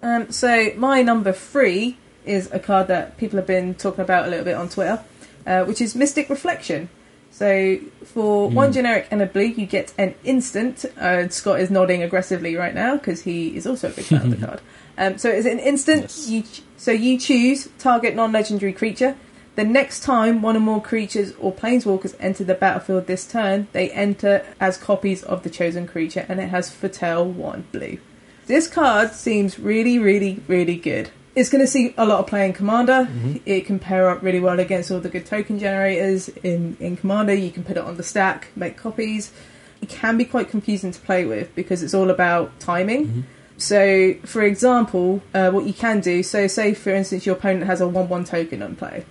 Um, 0.02 0.32
so 0.32 0.72
my 0.78 1.02
number 1.02 1.34
three 1.34 1.98
is 2.24 2.50
a 2.54 2.60
card 2.60 2.88
that 2.88 3.18
people 3.18 3.38
have 3.38 3.48
been 3.48 3.76
talking 3.76 4.02
about 4.02 4.28
a 4.28 4.30
little 4.30 4.46
bit 4.46 4.56
on 4.56 4.70
Twitter, 4.70 5.04
uh, 5.46 5.66
which 5.66 5.82
is 5.82 5.96
Mystic 5.96 6.30
Reflection. 6.30 6.90
So 7.38 7.78
for 8.04 8.50
one 8.50 8.74
generic 8.74 9.10
and 9.12 9.22
a 9.22 9.28
blue, 9.28 9.44
you 9.44 9.68
get 9.68 9.94
an 10.00 10.16
instant. 10.24 10.86
Uh, 11.00 11.30
Scott 11.30 11.60
is 11.60 11.70
nodding 11.70 12.02
aggressively 12.02 12.56
right 12.56 12.74
now 12.74 12.98
because 12.98 13.22
he 13.22 13.56
is 13.56 13.68
also 13.68 13.90
a 13.90 13.92
big 13.92 14.06
fan 14.06 14.24
of 14.24 14.40
the 14.40 14.46
card. 14.48 14.62
Um, 14.98 15.20
so 15.20 15.30
it's 15.30 15.46
an 15.46 15.60
instant. 15.60 16.02
Yes. 16.02 16.28
You 16.28 16.42
ch- 16.42 16.64
so 16.78 16.92
you 16.92 17.20
choose 17.20 17.70
target 17.78 18.16
non-legendary 18.16 18.74
creature. 18.74 19.16
The 19.54 19.64
next 19.64 20.00
time 20.00 20.42
one 20.42 20.58
or 20.58 20.62
more 20.62 20.82
creatures 20.82 21.34
or 21.40 21.54
planeswalkers 21.54 22.16
enter 22.20 22.44
the 22.44 22.56
battlefield 22.56 23.06
this 23.06 23.28
turn, 23.28 23.68
they 23.72 23.92
enter 23.92 24.44
as 24.60 24.76
copies 24.80 25.22
of 25.22 25.44
the 25.44 25.52
chosen 25.52 25.86
creature, 25.86 26.26
and 26.28 26.40
it 26.40 26.50
has 26.50 26.72
Foretell 26.72 27.24
one 27.24 27.68
blue. 27.72 28.00
This 28.48 28.68
card 28.68 29.12
seems 29.12 29.60
really, 29.60 30.00
really, 30.00 30.42
really 30.48 30.78
good. 30.78 31.12
It's 31.38 31.50
going 31.50 31.64
to 31.64 31.68
see 31.68 31.94
a 32.00 32.06
lot 32.06 32.20
of 32.20 32.26
play 32.26 32.48
in 32.48 32.54
Commander. 32.54 33.08
It 33.46 33.68
can 33.68 33.78
pair 33.78 34.10
up 34.10 34.24
really 34.24 34.40
well 34.40 34.60
against 34.60 34.90
all 34.90 35.00
the 35.00 35.08
good 35.08 35.28
token 35.28 35.60
generators 35.60 36.30
in, 36.30 36.76
in 36.80 36.98
Commander. 36.98 37.36
You 37.36 37.52
can 37.52 37.64
put 37.64 37.78
it 37.78 37.84
on 37.84 37.96
the 37.96 38.02
stack, 38.02 38.48
make 38.56 38.76
copies. 38.76 39.32
It 39.80 39.88
can 39.88 40.18
be 40.18 40.26
quite 40.26 40.50
confusing 40.50 40.92
to 40.92 41.00
play 41.00 41.26
with 41.26 41.54
because 41.54 41.84
it's 41.84 41.94
all 41.94 42.10
about 42.10 42.60
timing. 42.60 43.28
So, 43.58 44.16
for 44.26 44.42
example, 44.42 45.22
uh, 45.36 45.52
what 45.52 45.66
you 45.66 45.74
can 45.74 46.00
do, 46.00 46.24
so 46.24 46.48
say 46.48 46.74
for 46.74 46.90
instance 46.90 47.28
your 47.28 47.36
opponent 47.36 47.68
has 47.68 47.82
a 47.82 47.88
1 47.88 48.10
1 48.10 48.24
token 48.24 48.64
on 48.64 48.76
play, 48.76 49.06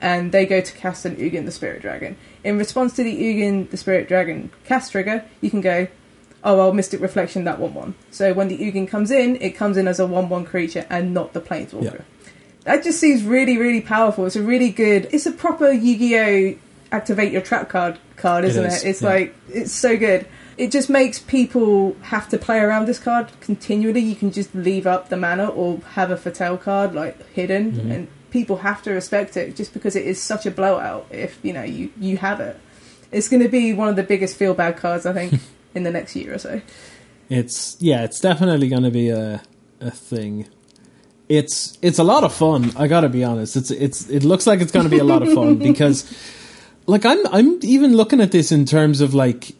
and 0.00 0.30
they 0.30 0.46
go 0.46 0.60
to 0.60 0.72
cast 0.74 1.04
an 1.04 1.16
Ugin 1.16 1.46
the 1.46 1.52
Spirit 1.52 1.82
Dragon. 1.82 2.16
In 2.44 2.58
response 2.58 2.94
to 2.94 3.02
the 3.02 3.12
Ugin 3.12 3.70
the 3.70 3.76
Spirit 3.76 4.06
Dragon 4.06 4.50
cast 4.64 4.92
trigger, 4.92 5.24
you 5.40 5.50
can 5.50 5.60
go, 5.60 5.88
oh 6.44 6.56
well, 6.56 6.72
Mystic 6.72 7.00
Reflection 7.00 7.44
that 7.44 7.58
1 7.58 7.74
1. 7.74 7.94
So 8.10 8.32
when 8.32 8.48
the 8.48 8.58
Ugin 8.58 8.88
comes 8.88 9.10
in, 9.10 9.36
it 9.40 9.50
comes 9.50 9.76
in 9.76 9.86
as 9.88 10.00
a 10.00 10.06
1 10.06 10.28
1 10.28 10.44
creature 10.44 10.86
and 10.90 11.12
not 11.14 11.32
the 11.32 11.40
Planeswalker. 11.40 11.84
Yeah. 11.84 12.00
That 12.64 12.84
just 12.84 13.00
seems 13.00 13.24
really, 13.24 13.58
really 13.58 13.80
powerful. 13.80 14.24
It's 14.26 14.36
a 14.36 14.42
really 14.42 14.70
good, 14.70 15.08
it's 15.12 15.26
a 15.26 15.32
proper 15.32 15.70
Yu 15.72 15.98
Gi 15.98 16.18
Oh! 16.18 16.58
activate 16.92 17.32
your 17.32 17.40
trap 17.42 17.68
card 17.68 17.98
card, 18.16 18.44
It 18.44 18.48
isn't 18.48 18.66
is, 18.66 18.84
it? 18.84 18.88
It's 18.90 19.02
yeah. 19.02 19.08
like, 19.08 19.34
it's 19.48 19.72
so 19.72 19.96
good. 19.96 20.26
It 20.58 20.70
just 20.70 20.90
makes 20.90 21.18
people 21.18 21.96
have 22.02 22.28
to 22.28 22.38
play 22.38 22.58
around 22.58 22.86
this 22.86 22.98
card 22.98 23.28
continually. 23.40 24.00
You 24.00 24.14
can 24.14 24.30
just 24.30 24.54
leave 24.54 24.86
up 24.86 25.08
the 25.08 25.16
mana 25.16 25.48
or 25.48 25.78
have 25.94 26.10
a 26.10 26.16
Foretell 26.16 26.58
card 26.58 26.94
like 26.94 27.26
hidden, 27.30 27.72
Mm-hmm. 27.72 27.90
and 27.90 28.08
people 28.30 28.58
have 28.58 28.82
to 28.82 28.90
respect 28.92 29.36
it 29.36 29.56
just 29.56 29.72
because 29.72 29.96
it 29.96 30.06
is 30.06 30.22
such 30.22 30.44
a 30.46 30.50
blowout. 30.50 31.06
If 31.10 31.38
you 31.42 31.52
know 31.54 31.62
you 31.62 31.90
you 31.98 32.18
have 32.18 32.38
it, 32.40 32.58
it's 33.10 33.28
going 33.30 33.42
to 33.42 33.48
be 33.48 33.72
one 33.72 33.88
of 33.88 33.96
the 33.96 34.02
biggest 34.02 34.36
feel 34.36 34.52
bad 34.54 34.76
cards 34.76 35.06
I 35.06 35.14
think 35.14 35.40
in 35.74 35.82
the 35.82 35.90
next 35.90 36.14
year 36.16 36.34
or 36.34 36.38
so. 36.38 36.60
It's 37.28 37.76
yeah, 37.80 38.04
it's 38.04 38.20
definitely 38.20 38.68
going 38.68 38.82
to 38.82 38.90
be 38.90 39.08
a 39.08 39.42
a 39.80 39.90
thing. 39.90 40.48
It's 41.28 41.78
it's 41.82 41.98
a 41.98 42.04
lot 42.04 42.24
of 42.24 42.34
fun. 42.34 42.72
I 42.76 42.86
got 42.88 43.00
to 43.02 43.08
be 43.08 43.24
honest. 43.24 43.56
It's 43.56 43.70
it's 43.70 44.08
it 44.10 44.24
looks 44.24 44.46
like 44.46 44.60
it's 44.60 44.72
going 44.72 44.84
to 44.84 44.90
be 44.90 44.98
a 44.98 45.04
lot 45.04 45.22
of 45.22 45.32
fun 45.32 45.56
because 45.70 46.04
like 46.86 47.06
I'm 47.06 47.26
I'm 47.28 47.58
even 47.62 47.96
looking 47.96 48.20
at 48.20 48.32
this 48.32 48.52
in 48.52 48.64
terms 48.64 49.00
of 49.00 49.14
like 49.14 49.52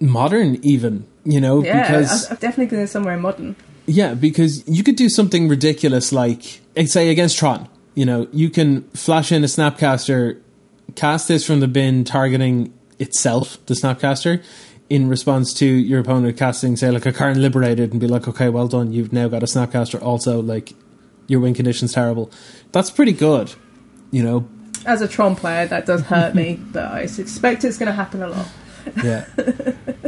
modern 0.00 0.58
even, 0.62 1.06
you 1.24 1.40
know, 1.40 1.62
Yeah, 1.62 1.82
because 1.82 2.30
I'm 2.30 2.36
definitely 2.38 2.74
going 2.74 2.86
somewhere 2.86 3.18
modern. 3.18 3.54
yeah, 3.86 4.14
because 4.14 4.66
you 4.66 4.82
could 4.82 4.96
do 4.96 5.08
something 5.10 5.46
ridiculous 5.48 6.12
like 6.12 6.60
say 6.86 7.10
against 7.10 7.36
Tron. 7.36 7.68
You 7.94 8.06
know, 8.06 8.28
you 8.32 8.48
can 8.48 8.82
flash 8.92 9.30
in 9.32 9.42
a 9.44 9.48
Snapcaster, 9.48 10.40
cast 10.94 11.28
this 11.28 11.44
from 11.44 11.60
the 11.60 11.68
bin, 11.68 12.04
targeting 12.04 12.72
itself, 12.98 13.58
the 13.66 13.74
Snapcaster, 13.74 14.42
in 14.90 15.08
response 15.08 15.54
to 15.54 15.64
your 15.66 16.00
opponent 16.00 16.36
casting, 16.36 16.76
say, 16.76 16.90
like 16.90 17.06
a 17.06 17.12
Karn 17.12 17.40
Liberated, 17.40 17.92
and 17.92 18.00
be 18.00 18.08
like, 18.08 18.26
okay, 18.28 18.48
well 18.48 18.68
done, 18.68 18.92
you've 18.92 19.12
now 19.12 19.28
got 19.28 19.42
a 19.42 19.46
Snapcaster. 19.46 20.02
Also, 20.02 20.42
like 20.42 20.74
your 21.28 21.40
win 21.40 21.54
condition's 21.54 21.92
terrible. 21.94 22.30
That's 22.72 22.90
pretty 22.90 23.12
good. 23.12 23.54
You 24.10 24.24
know, 24.24 24.48
As 24.84 25.00
a 25.00 25.06
Tron 25.08 25.36
player, 25.36 25.66
that 25.66 25.86
does 25.86 26.02
hurt 26.02 26.34
me, 26.34 26.58
but 26.72 26.84
I 26.86 27.06
suspect 27.06 27.64
it's 27.64 27.78
going 27.78 27.86
to 27.86 27.92
happen 27.92 28.22
a 28.22 28.28
lot. 28.28 28.48
yeah, 29.04 29.26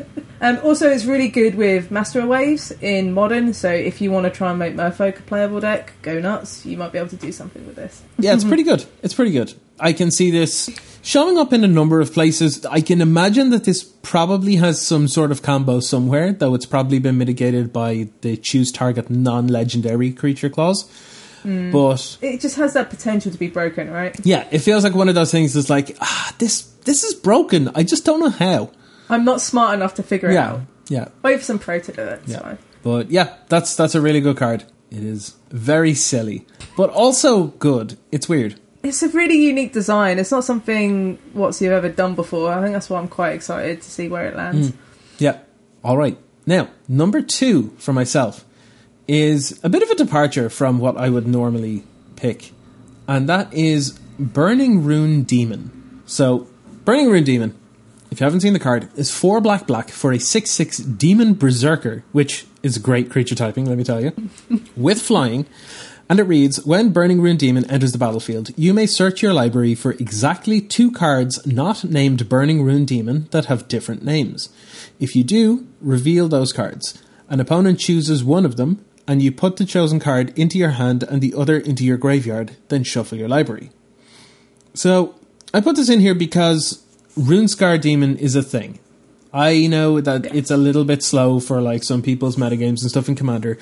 Um, 0.42 0.58
also, 0.64 0.90
it's 0.90 1.04
really 1.04 1.28
good 1.28 1.54
with 1.54 1.92
Master 1.92 2.26
Waves 2.26 2.72
in 2.80 3.12
Modern, 3.12 3.54
so 3.54 3.70
if 3.70 4.00
you 4.00 4.10
want 4.10 4.24
to 4.24 4.30
try 4.30 4.50
and 4.50 4.58
make 4.58 4.74
Merfolk 4.74 5.20
a 5.20 5.22
playable 5.22 5.60
deck, 5.60 5.92
go 6.02 6.18
nuts. 6.18 6.66
You 6.66 6.76
might 6.76 6.90
be 6.90 6.98
able 6.98 7.10
to 7.10 7.16
do 7.16 7.30
something 7.30 7.64
with 7.64 7.76
this. 7.76 8.02
yeah, 8.18 8.34
it's 8.34 8.42
pretty 8.42 8.64
good. 8.64 8.84
It's 9.02 9.14
pretty 9.14 9.30
good. 9.30 9.54
I 9.78 9.92
can 9.92 10.10
see 10.10 10.32
this 10.32 10.68
showing 11.00 11.38
up 11.38 11.52
in 11.52 11.62
a 11.62 11.68
number 11.68 12.00
of 12.00 12.12
places. 12.12 12.66
I 12.66 12.80
can 12.80 13.00
imagine 13.00 13.50
that 13.50 13.62
this 13.64 13.84
probably 13.84 14.56
has 14.56 14.84
some 14.84 15.06
sort 15.06 15.30
of 15.30 15.42
combo 15.42 15.78
somewhere, 15.78 16.32
though 16.32 16.54
it's 16.54 16.66
probably 16.66 16.98
been 16.98 17.18
mitigated 17.18 17.72
by 17.72 18.08
the 18.22 18.36
choose 18.36 18.72
target 18.72 19.10
non 19.10 19.46
legendary 19.46 20.12
creature 20.12 20.50
clause. 20.50 20.90
But 21.44 22.18
It 22.20 22.40
just 22.40 22.56
has 22.56 22.72
that 22.74 22.90
potential 22.90 23.32
to 23.32 23.38
be 23.38 23.48
broken, 23.48 23.90
right? 23.90 24.14
yeah, 24.24 24.46
it 24.50 24.58
feels 24.58 24.84
like 24.84 24.94
one 24.94 25.08
of 25.08 25.14
those 25.14 25.30
things 25.32 25.54
that's 25.54 25.70
like, 25.70 25.96
ah, 26.00 26.34
this 26.38 26.62
this 26.84 27.04
is 27.04 27.14
broken. 27.14 27.70
I 27.74 27.84
just 27.84 28.04
don't 28.04 28.18
know 28.20 28.28
how. 28.30 28.70
I'm 29.12 29.24
not 29.24 29.40
smart 29.40 29.74
enough 29.74 29.94
to 29.94 30.02
figure 30.02 30.30
it 30.30 30.34
Yeah. 30.34 30.48
out. 30.50 30.60
Yeah. 30.88 31.08
Wait 31.22 31.38
for 31.38 31.44
some 31.44 31.58
pro 31.58 31.78
to 31.78 31.92
do 31.92 32.02
it. 32.02 32.20
It's 32.24 32.32
Yeah. 32.32 32.40
fine. 32.40 32.58
But 32.82 33.10
yeah, 33.10 33.28
that's 33.48 33.76
that's 33.76 33.94
a 33.94 34.00
really 34.00 34.20
good 34.20 34.36
card. 34.36 34.64
It 34.90 35.04
is 35.04 35.34
very 35.50 35.94
silly, 35.94 36.46
but 36.76 36.90
also 36.90 37.48
good. 37.58 37.96
It's 38.10 38.28
weird. 38.28 38.56
It's 38.82 39.02
a 39.02 39.08
really 39.08 39.36
unique 39.36 39.72
design. 39.72 40.18
It's 40.18 40.32
not 40.32 40.44
something 40.44 41.18
what's 41.34 41.62
you've 41.62 41.72
ever 41.72 41.88
done 41.88 42.14
before. 42.16 42.52
I 42.52 42.60
think 42.60 42.72
that's 42.72 42.90
why 42.90 42.98
I'm 42.98 43.06
quite 43.08 43.30
excited 43.34 43.80
to 43.82 43.90
see 43.90 44.08
where 44.08 44.26
it 44.26 44.36
lands. 44.36 44.68
Mm. 44.70 44.72
Yeah. 45.18 45.36
All 45.84 45.96
right. 45.96 46.18
Now, 46.46 46.68
number 46.88 47.22
two 47.22 47.72
for 47.78 47.92
myself 47.92 48.44
is 49.06 49.58
a 49.62 49.68
bit 49.68 49.82
of 49.82 49.90
a 49.90 49.94
departure 49.94 50.48
from 50.50 50.78
what 50.78 50.96
I 50.96 51.08
would 51.08 51.26
normally 51.28 51.84
pick, 52.16 52.52
and 53.06 53.28
that 53.28 53.52
is 53.54 53.98
Burning 54.18 54.82
Rune 54.84 55.22
Demon. 55.22 55.70
So, 56.06 56.48
Burning 56.84 57.08
Rune 57.08 57.24
Demon, 57.24 57.54
if 58.12 58.20
you 58.20 58.24
haven't 58.24 58.40
seen 58.40 58.52
the 58.52 58.58
card, 58.58 58.90
is 58.94 59.10
four 59.10 59.40
black 59.40 59.66
black 59.66 59.88
for 59.88 60.12
a 60.12 60.20
6 60.20 60.50
6 60.50 60.76
Demon 60.76 61.32
Berserker, 61.32 62.04
which 62.12 62.46
is 62.62 62.76
great 62.76 63.10
creature 63.10 63.34
typing, 63.34 63.64
let 63.64 63.78
me 63.78 63.84
tell 63.84 64.02
you, 64.02 64.12
with 64.76 65.00
flying. 65.00 65.46
And 66.10 66.20
it 66.20 66.24
reads 66.24 66.62
When 66.66 66.92
Burning 66.92 67.22
Rune 67.22 67.38
Demon 67.38 67.68
enters 67.70 67.92
the 67.92 67.98
battlefield, 67.98 68.50
you 68.54 68.74
may 68.74 68.84
search 68.84 69.22
your 69.22 69.32
library 69.32 69.74
for 69.74 69.92
exactly 69.92 70.60
two 70.60 70.92
cards 70.92 71.44
not 71.46 71.84
named 71.84 72.28
Burning 72.28 72.62
Rune 72.62 72.84
Demon 72.84 73.28
that 73.30 73.46
have 73.46 73.66
different 73.66 74.04
names. 74.04 74.50
If 75.00 75.16
you 75.16 75.24
do, 75.24 75.66
reveal 75.80 76.28
those 76.28 76.52
cards. 76.52 77.02
An 77.30 77.40
opponent 77.40 77.80
chooses 77.80 78.22
one 78.22 78.44
of 78.44 78.56
them, 78.56 78.84
and 79.08 79.22
you 79.22 79.32
put 79.32 79.56
the 79.56 79.64
chosen 79.64 80.00
card 80.00 80.38
into 80.38 80.58
your 80.58 80.72
hand 80.72 81.02
and 81.02 81.22
the 81.22 81.32
other 81.34 81.56
into 81.56 81.82
your 81.82 81.96
graveyard, 81.96 82.56
then 82.68 82.84
shuffle 82.84 83.16
your 83.16 83.28
library. 83.28 83.70
So, 84.74 85.14
I 85.54 85.62
put 85.62 85.76
this 85.76 85.88
in 85.88 86.00
here 86.00 86.14
because 86.14 86.81
Runescar 87.16 87.80
Demon 87.80 88.16
is 88.16 88.34
a 88.34 88.42
thing. 88.42 88.78
I 89.32 89.66
know 89.66 90.00
that 90.00 90.34
it's 90.34 90.50
a 90.50 90.56
little 90.56 90.84
bit 90.84 91.02
slow 91.02 91.40
for 91.40 91.60
like 91.60 91.84
some 91.84 92.02
people's 92.02 92.36
metagames 92.36 92.82
and 92.82 92.90
stuff 92.90 93.08
in 93.08 93.14
Commander, 93.14 93.58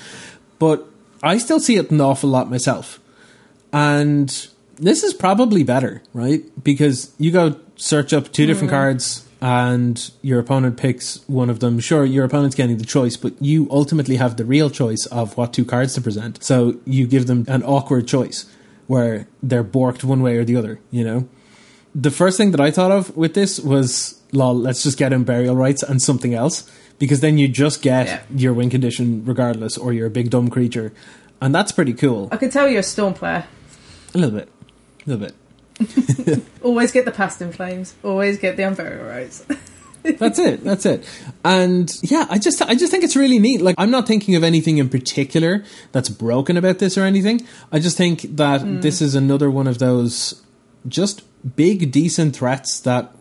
but 0.58 0.86
I 1.22 1.38
still 1.38 1.60
see 1.60 1.76
it 1.76 1.90
an 1.90 2.00
awful 2.00 2.28
lot 2.28 2.50
myself. 2.50 2.98
And 3.72 4.48
this 4.76 5.04
is 5.04 5.14
probably 5.14 5.62
better, 5.62 6.02
right? 6.12 6.42
Because 6.62 7.14
you 7.18 7.30
go 7.30 7.60
search 7.76 8.12
up 8.12 8.32
two 8.32 8.46
different 8.46 8.72
mm-hmm. 8.72 8.80
cards 8.80 9.28
and 9.40 10.10
your 10.22 10.40
opponent 10.40 10.76
picks 10.76 11.26
one 11.28 11.50
of 11.50 11.60
them. 11.60 11.78
Sure, 11.78 12.04
your 12.04 12.24
opponent's 12.24 12.56
getting 12.56 12.78
the 12.78 12.84
choice, 12.84 13.16
but 13.16 13.40
you 13.40 13.68
ultimately 13.70 14.16
have 14.16 14.36
the 14.36 14.44
real 14.44 14.70
choice 14.70 15.06
of 15.06 15.36
what 15.36 15.52
two 15.52 15.64
cards 15.64 15.94
to 15.94 16.00
present. 16.00 16.42
So 16.42 16.80
you 16.84 17.06
give 17.06 17.26
them 17.26 17.44
an 17.48 17.62
awkward 17.62 18.08
choice 18.08 18.50
where 18.86 19.28
they're 19.42 19.64
borked 19.64 20.02
one 20.02 20.20
way 20.20 20.36
or 20.36 20.44
the 20.44 20.56
other, 20.56 20.80
you 20.90 21.04
know? 21.04 21.28
The 21.94 22.11
first 22.11 22.37
thing 22.37 22.53
that 22.53 22.61
I 22.61 22.70
thought 22.70 22.90
of 22.90 23.16
with 23.16 23.35
this 23.35 23.59
was, 23.59 24.20
lol, 24.33 24.55
let's 24.55 24.83
just 24.83 24.96
get 24.96 25.12
Unburial 25.12 25.57
Rites 25.57 25.83
and 25.83 26.00
something 26.00 26.35
else. 26.35 26.70
Because 26.98 27.20
then 27.20 27.38
you 27.38 27.48
just 27.48 27.81
get 27.83 28.07
Yeah. 28.07 28.20
your 28.35 28.53
win 28.53 28.68
condition 28.68 29.24
regardless, 29.24 29.79
or 29.79 29.92
you're 29.92 30.07
a 30.07 30.11
big 30.11 30.31
dumb 30.31 30.50
creature. 30.50 30.92
And 31.40 31.55
that's 31.55 31.72
pretty 31.72 31.94
cool. 31.94 32.29
I 32.31 32.37
can 32.37 32.50
tell 32.50 32.68
you're 32.68 32.81
a 32.81 32.83
Storm 32.83 33.14
player. 33.14 33.46
A 34.14 34.18
little 34.18 34.38
bit. 34.38 34.48
A 35.07 35.11
little 35.11 35.26
bit. 35.26 36.42
Always 36.62 36.92
get 36.92 37.07
the 37.07 37.11
past 37.11 37.40
in 37.40 37.53
flames. 37.53 37.94
Always 38.05 38.38
get 38.38 38.57
the 38.57 38.64
unburial 38.64 39.09
rites. 39.09 39.44
That's 40.03 40.38
it. 40.38 40.64
That's 40.64 40.87
it. 40.87 41.05
And 41.44 41.94
yeah, 42.03 42.26
I 42.31 42.38
just 42.38 42.62
I 42.62 42.74
just 42.74 42.90
think 42.90 43.05
it's 43.05 43.16
really 43.16 43.38
neat. 43.38 43.61
Like 43.61 43.74
I'm 43.76 43.90
not 43.90 44.07
thinking 44.07 44.35
of 44.35 44.42
anything 44.42 44.79
in 44.79 44.88
particular 44.88 45.62
that's 45.92 46.09
broken 46.09 46.57
about 46.57 46.79
this 46.79 46.96
or 46.96 47.03
anything. 47.03 47.46
I 47.70 47.81
just 47.81 47.98
think 47.98 48.22
that 48.37 48.62
hmm. 48.62 48.81
this 48.81 49.03
is 49.03 49.14
another 49.14 49.50
one 49.50 49.66
of 49.66 49.79
those 49.79 50.42
just 50.88 51.22
big, 51.57 51.90
decent 51.90 52.37
threats 52.37 52.81
that 52.81 53.14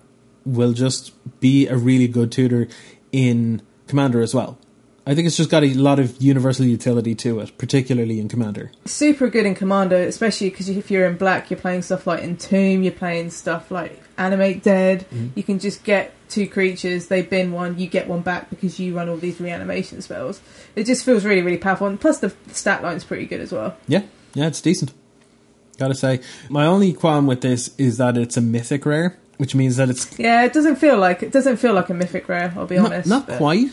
will 0.46 0.74
just 0.74 1.14
be 1.40 1.68
a 1.68 1.76
really 1.76 2.08
good 2.08 2.32
tutor 2.32 2.68
in 3.12 3.62
Commander 3.88 4.22
as 4.22 4.34
well. 4.34 4.58
I 5.06 5.16
think 5.16 5.26
it's 5.26 5.38
just 5.38 5.50
got 5.50 5.64
a 5.64 5.74
lot 5.74 5.98
of 5.98 6.22
universal 6.22 6.66
utility 6.66 7.16
to 7.16 7.40
it, 7.40 7.58
particularly 7.58 8.20
in 8.20 8.30
Commander. 8.30 8.72
Super 8.86 9.28
good 9.28 9.46
in 9.46 9.56
Commander, 9.56 9.96
especially 9.96 10.52
because 10.52 10.70
if 10.70 10.92
you're 10.92 11.08
in 11.08 11.18
black, 11.18 11.50
you're 11.50 11.60
playing 11.60 11.82
stuff 11.82 12.06
like 12.06 12.22
Entomb, 12.22 12.84
you're 12.84 12.92
playing 12.92 13.32
stuff 13.32 13.72
like 13.72 14.04
Animate 14.20 14.62
Dead. 14.62 15.08
Mm-hmm. 15.10 15.28
You 15.34 15.42
can 15.42 15.58
just 15.58 15.84
get 15.84 16.14
two 16.30 16.48
creatures, 16.48 17.08
they 17.08 17.24
bin 17.24 17.52
one, 17.52 17.80
you 17.80 17.88
get 17.88 18.08
one 18.08 18.22
back 18.22 18.52
because 18.52 18.80
you 18.80 18.96
run 18.96 19.10
all 19.10 19.18
these 19.18 19.42
reanimation 19.42 20.02
spells. 20.04 20.42
It 20.76 20.84
just 20.84 21.04
feels 21.04 21.26
really, 21.26 21.42
really 21.42 21.58
powerful. 21.58 21.88
And 21.88 22.00
plus, 22.00 22.20
the 22.20 22.32
stat 22.52 22.84
line's 22.84 23.04
pretty 23.04 23.26
good 23.26 23.42
as 23.42 23.52
well. 23.52 23.76
Yeah, 23.88 24.04
yeah, 24.36 24.46
it's 24.46 24.62
decent. 24.62 24.94
Gotta 25.80 25.96
say, 25.96 26.20
my 26.50 26.65
only 26.65 26.94
qualm 26.94 27.26
with 27.26 27.42
this 27.42 27.74
is 27.78 27.98
that 27.98 28.18
it's 28.18 28.36
a 28.38 28.42
mythic 28.42 28.86
rare, 28.86 29.18
which 29.38 29.56
means 29.56 29.78
that 29.78 29.89
it's 29.89 30.20
Yeah, 30.20 30.44
it 30.44 30.54
doesn't 30.54 30.76
feel 30.76 30.98
like 30.98 31.24
it 31.24 31.32
doesn't 31.32 31.58
feel 31.58 31.74
like 31.74 31.89
a 31.89 31.94
mythic 31.94 32.28
rare. 32.30 32.54
I'll 32.58 32.68
be 32.68 32.76
not, 32.76 32.88
honest. 32.88 33.08
not 33.08 33.28
but- 33.28 33.38
quite, 33.38 33.70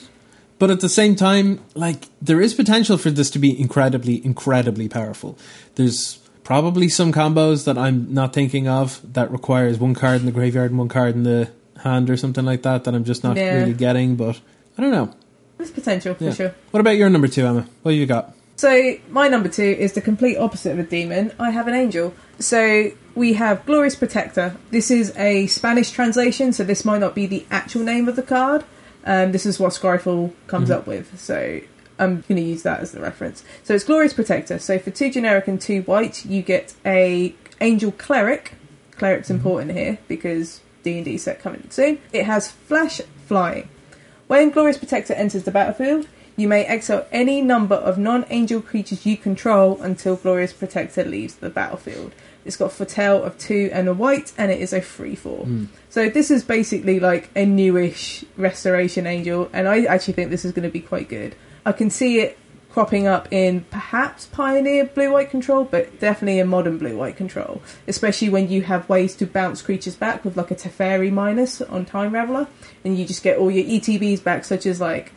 but 0.60 0.70
at 0.70 0.80
the 0.80 0.88
same 0.88 1.16
time, 1.16 1.60
like 1.74 2.08
there 2.22 2.40
is 2.40 2.54
potential 2.54 2.96
for 2.96 3.10
this 3.10 3.28
to 3.30 3.38
be 3.40 3.60
incredibly, 3.60 4.24
incredibly 4.24 4.88
powerful. 4.88 5.36
There's 5.74 6.18
probably 6.44 6.88
some 6.88 7.12
combos 7.12 7.64
that 7.64 7.76
I'm 7.76 8.14
not 8.14 8.32
thinking 8.32 8.68
of 8.68 9.00
that 9.14 9.30
requires 9.32 9.78
one 9.80 9.94
card 9.94 10.20
in 10.20 10.26
the 10.26 10.32
graveyard 10.32 10.70
and 10.70 10.78
one 10.78 10.88
card 10.88 11.16
in 11.16 11.24
the 11.24 11.50
hand 11.82 12.08
or 12.08 12.16
something 12.16 12.44
like 12.44 12.62
that 12.62 12.84
that 12.84 12.94
I'm 12.94 13.02
just 13.04 13.24
not 13.24 13.36
Yeah. 13.36 13.56
really 13.56 13.72
getting. 13.74 14.14
But 14.14 14.38
I 14.78 14.82
don't 14.82 14.92
know. 14.92 15.12
There's 15.58 15.72
potential 15.72 16.14
for 16.14 16.22
Yeah. 16.24 16.34
sure. 16.34 16.54
What 16.70 16.78
about 16.80 16.96
your 16.96 17.10
number 17.10 17.26
two, 17.26 17.44
Emma? 17.44 17.66
What 17.82 17.90
have 17.92 17.98
you 18.00 18.06
got? 18.06 18.32
So 18.56 18.96
my 19.10 19.28
number 19.28 19.50
two 19.50 19.62
is 19.62 19.92
the 19.92 20.00
complete 20.00 20.38
opposite 20.38 20.72
of 20.72 20.78
a 20.78 20.82
demon. 20.82 21.32
I 21.38 21.50
have 21.50 21.68
an 21.68 21.74
angel. 21.74 22.14
So 22.38 22.90
we 23.14 23.34
have 23.34 23.64
Glorious 23.66 23.96
Protector. 23.96 24.56
This 24.70 24.90
is 24.90 25.14
a 25.16 25.46
Spanish 25.46 25.90
translation, 25.90 26.52
so 26.52 26.64
this 26.64 26.84
might 26.84 26.98
not 26.98 27.14
be 27.14 27.26
the 27.26 27.46
actual 27.50 27.82
name 27.82 28.08
of 28.08 28.16
the 28.16 28.22
card. 28.22 28.64
Um, 29.04 29.32
this 29.32 29.46
is 29.46 29.60
what 29.60 29.72
Scryfall 29.72 30.32
comes 30.46 30.70
up 30.70 30.86
with. 30.86 31.20
So 31.20 31.60
I'm 31.98 32.22
going 32.22 32.36
to 32.36 32.42
use 32.42 32.62
that 32.62 32.80
as 32.80 32.92
the 32.92 33.00
reference. 33.00 33.44
So 33.62 33.74
it's 33.74 33.84
Glorious 33.84 34.14
Protector. 34.14 34.58
So 34.58 34.78
for 34.78 34.90
two 34.90 35.10
generic 35.10 35.46
and 35.48 35.60
two 35.60 35.82
white, 35.82 36.24
you 36.24 36.42
get 36.42 36.74
a 36.84 37.34
Angel 37.60 37.92
Cleric. 37.92 38.54
Cleric's 38.92 39.30
important 39.30 39.72
here 39.72 39.98
because 40.08 40.62
D 40.82 40.96
and 40.96 41.04
D 41.04 41.18
set 41.18 41.40
coming 41.40 41.68
soon. 41.68 41.98
It 42.12 42.24
has 42.24 42.50
Flash 42.50 43.02
Flying. 43.26 43.68
When 44.26 44.50
Glorious 44.50 44.78
Protector 44.78 45.12
enters 45.12 45.44
the 45.44 45.50
battlefield, 45.50 46.08
you 46.36 46.48
may 46.48 46.64
exile 46.64 47.06
any 47.10 47.40
number 47.40 47.74
of 47.74 47.98
non-angel 47.98 48.60
creatures 48.60 49.06
you 49.06 49.16
control 49.16 49.80
until 49.80 50.16
Glorious 50.16 50.52
Protector 50.52 51.04
leaves 51.04 51.36
the 51.36 51.50
battlefield. 51.50 52.12
It's 52.44 52.56
got 52.56 52.72
Foretell 52.72 53.24
of 53.24 53.36
two 53.38 53.70
and 53.72 53.88
a 53.88 53.94
white, 53.94 54.32
and 54.38 54.52
it 54.52 54.60
is 54.60 54.72
a 54.72 54.80
free 54.80 55.16
four. 55.16 55.44
Hmm. 55.44 55.64
So 55.90 56.08
this 56.08 56.30
is 56.30 56.44
basically 56.44 57.00
like 57.00 57.30
a 57.34 57.44
newish 57.44 58.24
Restoration 58.36 59.06
Angel, 59.06 59.50
and 59.52 59.66
I 59.66 59.84
actually 59.84 60.14
think 60.14 60.30
this 60.30 60.44
is 60.44 60.52
going 60.52 60.68
to 60.68 60.72
be 60.72 60.80
quite 60.80 61.08
good. 61.08 61.34
I 61.64 61.72
can 61.72 61.90
see 61.90 62.20
it 62.20 62.38
cropping 62.70 63.06
up 63.06 63.26
in 63.32 63.62
perhaps 63.70 64.26
Pioneer 64.26 64.84
Blue 64.84 65.10
White 65.10 65.30
Control, 65.30 65.64
but 65.64 65.98
definitely 65.98 66.38
in 66.38 66.46
Modern 66.46 66.76
Blue 66.76 66.94
White 66.94 67.16
Control, 67.16 67.62
especially 67.88 68.28
when 68.28 68.50
you 68.50 68.60
have 68.62 68.86
ways 68.86 69.16
to 69.16 69.26
bounce 69.26 69.62
creatures 69.62 69.96
back 69.96 70.24
with 70.26 70.36
like 70.36 70.50
a 70.50 70.54
Teferi 70.54 71.10
minus 71.10 71.62
on 71.62 71.86
Time 71.86 72.12
Raveler, 72.12 72.46
and 72.84 72.98
you 72.98 73.06
just 73.06 73.22
get 73.22 73.38
all 73.38 73.50
your 73.50 73.64
ETBs 73.64 74.22
back, 74.22 74.44
such 74.44 74.66
as 74.66 74.78
like 74.78 75.10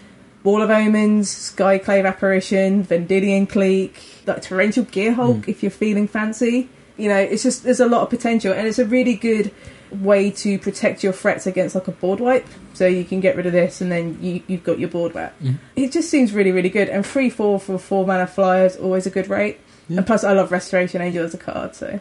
Wall 0.49 0.63
of 0.63 0.71
Omens, 0.71 1.29
Skyclave 1.29 2.07
Apparition, 2.07 2.83
Vendilion 2.83 3.47
Clique, 3.47 4.01
like 4.25 4.41
Torrential 4.41 4.83
Gearhulk 4.83 5.45
hmm. 5.45 5.49
if 5.49 5.61
you're 5.61 5.69
feeling 5.69 6.07
fancy. 6.07 6.67
You 6.97 7.07
know, 7.07 7.17
it's 7.17 7.43
just 7.43 7.63
there's 7.63 7.79
a 7.79 7.85
lot 7.85 8.01
of 8.01 8.09
potential, 8.09 8.51
and 8.51 8.67
it's 8.67 8.79
a 8.79 8.85
really 8.85 9.13
good 9.13 9.53
way 9.91 10.31
to 10.31 10.57
protect 10.57 11.03
your 11.03 11.13
threats 11.13 11.45
against 11.45 11.75
like 11.75 11.87
a 11.87 11.91
board 11.91 12.19
wipe. 12.19 12.47
So 12.73 12.87
you 12.87 13.05
can 13.05 13.19
get 13.19 13.35
rid 13.35 13.45
of 13.45 13.51
this, 13.51 13.79
and 13.79 13.91
then 13.91 14.17
you, 14.21 14.41
you've 14.47 14.63
got 14.63 14.79
your 14.79 14.89
board 14.89 15.13
back. 15.13 15.37
Hmm. 15.37 15.53
It 15.75 15.91
just 15.91 16.09
seems 16.09 16.33
really, 16.33 16.51
really 16.51 16.69
good. 16.69 16.89
And 16.89 17.05
free 17.05 17.29
four 17.29 17.59
for 17.59 17.77
four 17.77 18.07
mana 18.07 18.25
flyers 18.25 18.75
always 18.75 19.05
a 19.05 19.11
good 19.11 19.29
rate. 19.29 19.59
Yeah. 19.87 19.97
And 19.97 20.07
plus, 20.07 20.23
I 20.23 20.33
love 20.33 20.51
Restoration 20.51 20.99
Angel 20.99 21.23
as 21.23 21.35
a 21.35 21.37
card, 21.37 21.75
so 21.75 21.99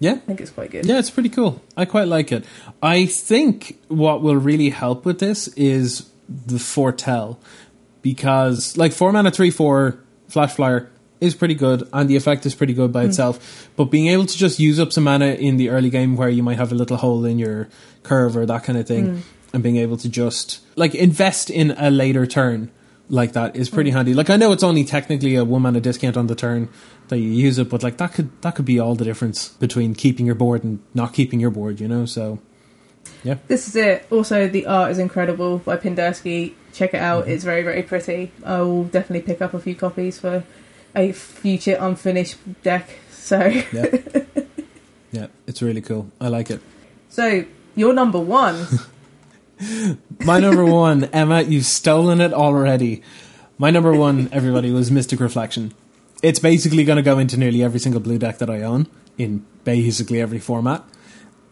Yeah, 0.00 0.12
I 0.12 0.16
think 0.16 0.42
it's 0.42 0.50
quite 0.50 0.70
good. 0.70 0.84
Yeah, 0.84 0.98
it's 0.98 1.10
pretty 1.10 1.30
cool. 1.30 1.62
I 1.78 1.86
quite 1.86 2.08
like 2.08 2.30
it. 2.30 2.44
I 2.82 3.06
think 3.06 3.78
what 3.88 4.20
will 4.20 4.36
really 4.36 4.68
help 4.68 5.06
with 5.06 5.18
this 5.18 5.48
is 5.48 6.10
the 6.28 6.58
foretell 6.58 7.38
because 8.02 8.76
like 8.76 8.92
four 8.92 9.12
mana 9.12 9.30
three 9.30 9.50
four 9.50 9.98
flash 10.28 10.54
flyer 10.54 10.90
is 11.20 11.34
pretty 11.34 11.54
good 11.54 11.88
and 11.92 12.08
the 12.08 12.16
effect 12.16 12.44
is 12.44 12.54
pretty 12.54 12.74
good 12.74 12.92
by 12.92 13.02
hmm. 13.02 13.08
itself. 13.08 13.68
But 13.76 13.86
being 13.86 14.08
able 14.08 14.26
to 14.26 14.36
just 14.36 14.58
use 14.58 14.78
up 14.78 14.92
some 14.92 15.04
mana 15.04 15.26
in 15.26 15.56
the 15.56 15.70
early 15.70 15.90
game 15.90 16.16
where 16.16 16.28
you 16.28 16.42
might 16.42 16.58
have 16.58 16.72
a 16.72 16.74
little 16.74 16.96
hole 16.96 17.24
in 17.24 17.38
your 17.38 17.68
curve 18.02 18.36
or 18.36 18.46
that 18.46 18.64
kind 18.64 18.78
of 18.78 18.86
thing 18.86 19.06
hmm. 19.06 19.20
and 19.52 19.62
being 19.62 19.76
able 19.76 19.96
to 19.98 20.08
just 20.08 20.60
like 20.76 20.94
invest 20.94 21.50
in 21.50 21.72
a 21.72 21.90
later 21.90 22.26
turn 22.26 22.70
like 23.10 23.32
that 23.34 23.54
is 23.54 23.68
pretty 23.68 23.90
hmm. 23.90 23.96
handy. 23.96 24.14
Like 24.14 24.30
I 24.30 24.36
know 24.36 24.52
it's 24.52 24.62
only 24.62 24.84
technically 24.84 25.34
a 25.36 25.44
one 25.44 25.62
mana 25.62 25.80
discount 25.80 26.16
on 26.16 26.26
the 26.26 26.34
turn 26.34 26.68
that 27.08 27.18
you 27.18 27.28
use 27.28 27.58
it, 27.58 27.68
but 27.68 27.82
like 27.82 27.98
that 27.98 28.12
could 28.12 28.30
that 28.42 28.54
could 28.54 28.64
be 28.64 28.78
all 28.78 28.94
the 28.94 29.04
difference 29.04 29.48
between 29.48 29.94
keeping 29.94 30.26
your 30.26 30.34
board 30.34 30.64
and 30.64 30.80
not 30.94 31.12
keeping 31.12 31.40
your 31.40 31.50
board, 31.50 31.80
you 31.80 31.88
know? 31.88 32.06
So 32.06 32.38
yeah. 33.24 33.38
This 33.48 33.66
is 33.66 33.74
it. 33.74 34.06
Also, 34.10 34.46
the 34.48 34.66
art 34.66 34.92
is 34.92 34.98
incredible 35.00 35.58
by 35.58 35.76
Pindersky. 35.76 36.52
Check 36.72 36.94
it 36.94 36.98
Mm-hmm. 36.98 37.04
out. 37.04 37.28
It's 37.28 37.42
very, 37.44 37.62
very 37.62 37.82
pretty. 37.82 38.30
I 38.44 38.60
will 38.60 38.84
definitely 38.84 39.22
pick 39.26 39.42
up 39.42 39.52
a 39.54 39.58
few 39.58 39.74
copies 39.74 40.18
for 40.20 40.44
a 40.94 41.10
future 41.12 41.76
unfinished 41.80 42.36
deck. 42.62 42.88
So, 43.10 43.40
Yeah. 43.72 43.86
yeah, 45.12 45.26
it's 45.46 45.62
really 45.62 45.80
cool. 45.80 46.10
I 46.20 46.28
like 46.28 46.50
it. 46.50 46.60
so 47.08 47.44
your 47.74 47.92
number 47.94 48.20
one. 48.20 48.66
My 50.24 50.40
number 50.40 50.64
one, 50.64 51.04
Emma, 51.06 51.42
you've 51.42 51.64
stolen 51.64 52.20
it 52.20 52.32
already. 52.32 53.02
My 53.56 53.70
number 53.70 53.92
one, 53.92 54.28
everybody, 54.32 54.70
was 54.72 54.90
Mystic 54.90 55.20
Reflection. 55.20 55.72
It's 56.22 56.38
basically 56.40 56.84
going 56.84 56.96
to 56.96 57.02
go 57.02 57.18
into 57.18 57.36
nearly 57.36 57.62
every 57.62 57.78
single 57.80 58.00
blue 58.00 58.18
deck 58.18 58.38
that 58.38 58.50
I 58.50 58.62
own 58.62 58.88
in 59.16 59.44
basically 59.64 60.20
every 60.20 60.38
format. 60.40 60.82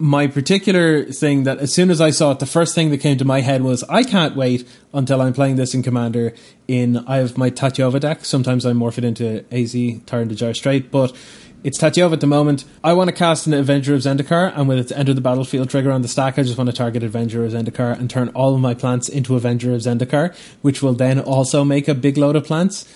My 0.02 0.26
particular 0.26 1.04
thing 1.04 1.44
that 1.44 1.58
as 1.58 1.72
soon 1.72 1.88
as 1.88 2.00
I 2.00 2.10
saw 2.10 2.32
it, 2.32 2.40
the 2.40 2.46
first 2.46 2.74
thing 2.74 2.90
that 2.90 2.98
came 2.98 3.18
to 3.18 3.24
my 3.24 3.40
head 3.40 3.62
was 3.62 3.84
I 3.84 4.02
can't 4.02 4.34
wait 4.34 4.68
until 4.92 5.22
I'm 5.22 5.32
playing 5.32 5.54
this 5.54 5.74
in 5.74 5.84
Commander. 5.84 6.34
In 6.66 6.96
I 7.06 7.18
have 7.18 7.38
my 7.38 7.50
Tatyova 7.50 8.00
deck. 8.00 8.24
Sometimes 8.24 8.66
I 8.66 8.72
morph 8.72 8.98
it 8.98 9.04
into 9.04 9.44
Aesi, 9.52 10.04
Tyrant 10.04 10.32
of 10.32 10.38
Gyre 10.38 10.54
Strait, 10.54 10.90
but 10.90 11.14
it's 11.62 11.78
Tatyova 11.78 12.14
at 12.14 12.20
the 12.20 12.26
moment. 12.26 12.64
I 12.82 12.94
want 12.94 13.10
to 13.10 13.14
cast 13.14 13.46
an 13.46 13.54
Avenger 13.54 13.94
of 13.94 14.00
Zendikar, 14.00 14.52
and 14.56 14.66
with 14.66 14.80
its 14.80 14.90
enter 14.90 15.14
the 15.14 15.20
battlefield 15.20 15.70
trigger 15.70 15.92
on 15.92 16.02
the 16.02 16.08
stack, 16.08 16.36
I 16.36 16.42
just 16.42 16.58
want 16.58 16.68
to 16.68 16.74
target 16.74 17.04
Avenger 17.04 17.44
of 17.44 17.52
Zendikar 17.52 17.96
and 17.96 18.10
turn 18.10 18.30
all 18.30 18.56
of 18.56 18.60
my 18.60 18.74
plants 18.74 19.08
into 19.08 19.36
Avenger 19.36 19.72
of 19.72 19.82
Zendikar, 19.82 20.34
which 20.62 20.82
will 20.82 20.94
then 20.94 21.20
also 21.20 21.62
make 21.62 21.86
a 21.86 21.94
big 21.94 22.18
load 22.18 22.34
of 22.34 22.44
plants. 22.44 22.92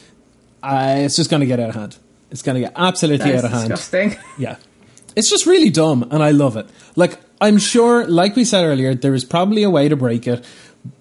Uh, 0.61 0.97
it's 0.99 1.15
just 1.15 1.31
going 1.31 1.39
to 1.39 1.47
get 1.47 1.61
out 1.61 1.69
of 1.69 1.77
hand. 1.77 1.99
It's 2.33 2.43
going 2.43 2.57
to 2.57 2.63
get 2.63 2.73
absolutely 2.75 3.33
out 3.33 3.45
of 3.45 3.53
hand. 3.53 3.69
disgusting. 3.69 4.17
Yeah. 4.37 4.57
It's 5.17 5.31
just 5.31 5.47
really 5.47 5.71
dumb, 5.71 6.07
and 6.11 6.23
I 6.23 6.31
love 6.31 6.57
it. 6.57 6.69
Like, 6.95 7.19
I'm 7.41 7.59
sure, 7.59 8.07
like 8.07 8.37
we 8.37 8.45
said 8.45 8.65
earlier, 8.65 8.95
there 8.95 9.15
is 9.15 9.25
probably 9.25 9.63
a 9.63 9.71
way 9.71 9.89
to 9.89 9.97
break 9.97 10.27
it, 10.27 10.45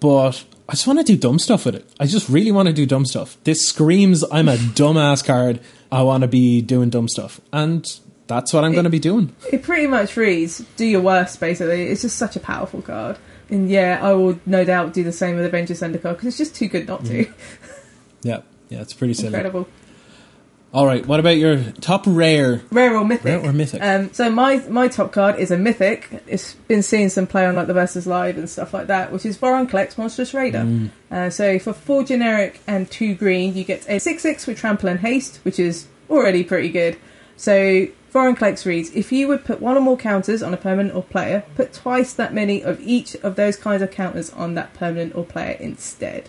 but 0.00 0.44
I 0.68 0.72
just 0.72 0.86
want 0.86 0.98
to 0.98 1.04
do 1.04 1.16
dumb 1.16 1.38
stuff 1.38 1.64
with 1.64 1.76
it. 1.76 1.88
I 2.00 2.06
just 2.06 2.28
really 2.28 2.50
want 2.50 2.66
to 2.66 2.72
do 2.72 2.86
dumb 2.86 3.04
stuff. 3.04 3.36
This 3.44 3.66
screams 3.66 4.24
I'm 4.32 4.48
a 4.48 4.56
dumbass 4.56 5.24
card. 5.24 5.60
I 5.92 6.02
want 6.02 6.22
to 6.22 6.28
be 6.28 6.60
doing 6.62 6.90
dumb 6.90 7.08
stuff. 7.08 7.40
And 7.52 7.86
that's 8.26 8.52
what 8.52 8.64
I'm 8.64 8.72
going 8.72 8.84
to 8.84 8.90
be 8.90 8.98
doing. 8.98 9.34
It 9.52 9.62
pretty 9.62 9.86
much 9.86 10.16
reads 10.16 10.64
"Do 10.76 10.84
your 10.84 11.00
worst." 11.02 11.38
Basically, 11.38 11.84
it's 11.84 12.02
just 12.02 12.16
such 12.16 12.34
a 12.34 12.40
powerful 12.40 12.82
card. 12.82 13.18
And 13.48 13.70
yeah, 13.70 14.00
I 14.02 14.12
will 14.14 14.40
no 14.44 14.64
doubt 14.64 14.92
do 14.92 15.04
the 15.04 15.12
same 15.12 15.36
with 15.36 15.44
Avengers 15.44 15.80
Zendikar 15.80 16.14
because 16.14 16.26
it's 16.26 16.38
just 16.38 16.56
too 16.56 16.66
good 16.66 16.88
not 16.88 17.04
to. 17.04 17.26
Mm-hmm. 17.26 17.78
Yeah. 18.22 18.40
Yeah, 18.68 18.80
it's 18.80 18.94
pretty 18.94 19.14
silly. 19.14 19.28
Incredible. 19.28 19.68
All 20.74 20.84
right, 20.84 21.06
what 21.06 21.20
about 21.20 21.36
your 21.38 21.62
top 21.80 22.04
rare? 22.06 22.60
Rare 22.70 22.96
or 22.96 23.04
mythic? 23.04 23.24
Rare 23.24 23.44
or 23.44 23.52
mythic? 23.52 23.82
Um, 23.82 24.12
so 24.12 24.30
my 24.30 24.58
my 24.68 24.88
top 24.88 25.12
card 25.12 25.36
is 25.38 25.50
a 25.50 25.56
mythic. 25.56 26.22
It's 26.26 26.54
been 26.54 26.82
seeing 26.82 27.08
some 27.08 27.26
play 27.26 27.46
on 27.46 27.54
like 27.54 27.66
the 27.66 27.72
Versus 27.72 28.06
Live 28.06 28.36
and 28.36 28.50
stuff 28.50 28.74
like 28.74 28.88
that, 28.88 29.12
which 29.12 29.24
is 29.24 29.38
Vorinclex 29.38 29.96
Monstrous 29.96 30.34
Raider. 30.34 30.60
Mm. 30.60 30.90
Uh, 31.10 31.30
so 31.30 31.58
for 31.58 31.72
four 31.72 32.04
generic 32.04 32.60
and 32.66 32.90
two 32.90 33.14
green, 33.14 33.54
you 33.54 33.64
get 33.64 33.88
a 33.88 33.98
six 33.98 34.22
six 34.22 34.46
with 34.46 34.58
Trample 34.58 34.88
and 34.88 35.00
Haste, 35.00 35.40
which 35.44 35.58
is 35.58 35.86
already 36.10 36.44
pretty 36.44 36.68
good. 36.68 36.98
So 37.36 37.86
Vorinclex 38.12 38.66
reads: 38.66 38.90
If 38.94 39.12
you 39.12 39.28
would 39.28 39.44
put 39.44 39.62
one 39.62 39.76
or 39.76 39.80
more 39.80 39.96
counters 39.96 40.42
on 40.42 40.52
a 40.52 40.58
permanent 40.58 40.94
or 40.94 41.04
player, 41.04 41.44
put 41.54 41.72
twice 41.72 42.12
that 42.14 42.34
many 42.34 42.62
of 42.62 42.80
each 42.80 43.14
of 43.16 43.36
those 43.36 43.56
kinds 43.56 43.82
of 43.82 43.90
counters 43.90 44.30
on 44.30 44.54
that 44.54 44.74
permanent 44.74 45.14
or 45.14 45.24
player 45.24 45.56
instead. 45.58 46.28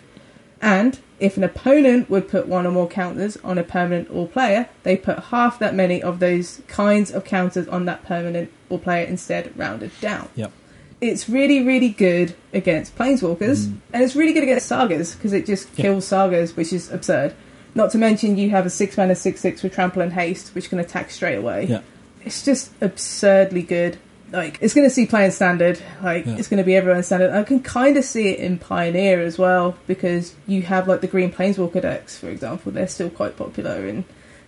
And 0.62 1.00
if 1.20 1.38
an 1.38 1.44
opponent 1.44 2.10
would 2.10 2.28
put 2.28 2.48
one 2.48 2.66
or 2.66 2.72
more 2.72 2.88
counters 2.88 3.38
on 3.44 3.58
a 3.58 3.64
permanent 3.64 4.10
or 4.12 4.28
player, 4.28 4.70
they 4.84 4.96
put 4.98 5.20
half 5.26 5.60
that 5.60 5.76
many 5.76 6.02
of 6.02 6.20
those 6.20 6.62
kinds 6.68 7.12
of 7.12 7.26
counters 7.26 7.68
on 7.68 7.86
that 7.86 8.04
permanent 8.06 8.52
or 8.70 8.80
player 8.80 9.06
instead, 9.06 9.58
rounded 9.58 9.92
down. 10.02 10.30
Yep. 10.36 10.52
It's 11.00 11.30
really, 11.30 11.64
really 11.64 11.90
good 11.90 12.36
against 12.54 12.98
planeswalkers, 12.98 13.68
mm. 13.68 13.78
and 13.94 14.04
it's 14.04 14.16
really 14.16 14.34
good 14.34 14.44
against 14.44 14.66
sagas 14.68 15.14
because 15.16 15.32
it 15.32 15.46
just 15.46 15.70
Yeah. 15.76 15.84
kills 15.84 16.08
sagas, 16.08 16.58
which 16.58 16.74
is 16.74 16.92
absurd. 16.92 17.34
Not 17.76 17.92
to 17.92 18.00
mention, 18.00 18.38
you 18.38 18.50
have 18.50 18.66
a 18.66 18.70
six 18.72 18.98
mana 18.98 19.16
six 19.16 19.40
six 19.40 19.62
with 19.62 19.74
trample 19.74 20.02
and 20.02 20.14
haste, 20.14 20.56
which 20.56 20.70
can 20.70 20.80
attack 20.80 21.12
straight 21.12 21.36
away. 21.36 21.68
Yeah. 21.70 21.82
It's 22.26 22.44
just 22.44 22.72
absurdly 22.82 23.62
good. 23.62 23.98
Like 24.32 24.58
it's 24.62 24.74
going 24.74 24.88
to 24.88 24.94
see 24.94 25.06
playing 25.06 25.32
standard. 25.32 25.80
Like 26.04 26.26
Yeah. 26.26 26.36
it's 26.38 26.48
going 26.48 26.58
to 26.58 26.64
be 26.66 26.76
everyone's 26.76 27.06
standard. 27.06 27.32
I 27.32 27.44
can 27.44 27.62
kind 27.62 27.96
of 27.98 28.04
see 28.04 28.30
it 28.30 28.40
in 28.40 28.58
Pioneer 28.58 29.22
as 29.22 29.38
well 29.38 29.78
because 29.88 30.34
you 30.48 30.64
have 30.64 30.88
like 30.88 31.02
the 31.02 31.08
Green 31.08 31.32
Planeswalker 31.32 31.82
decks, 31.82 32.18
for 32.18 32.30
example. 32.30 32.72
They're 32.72 32.88
still 32.88 33.10
quite 33.10 33.38
popular 33.38 33.88
and 33.88 34.04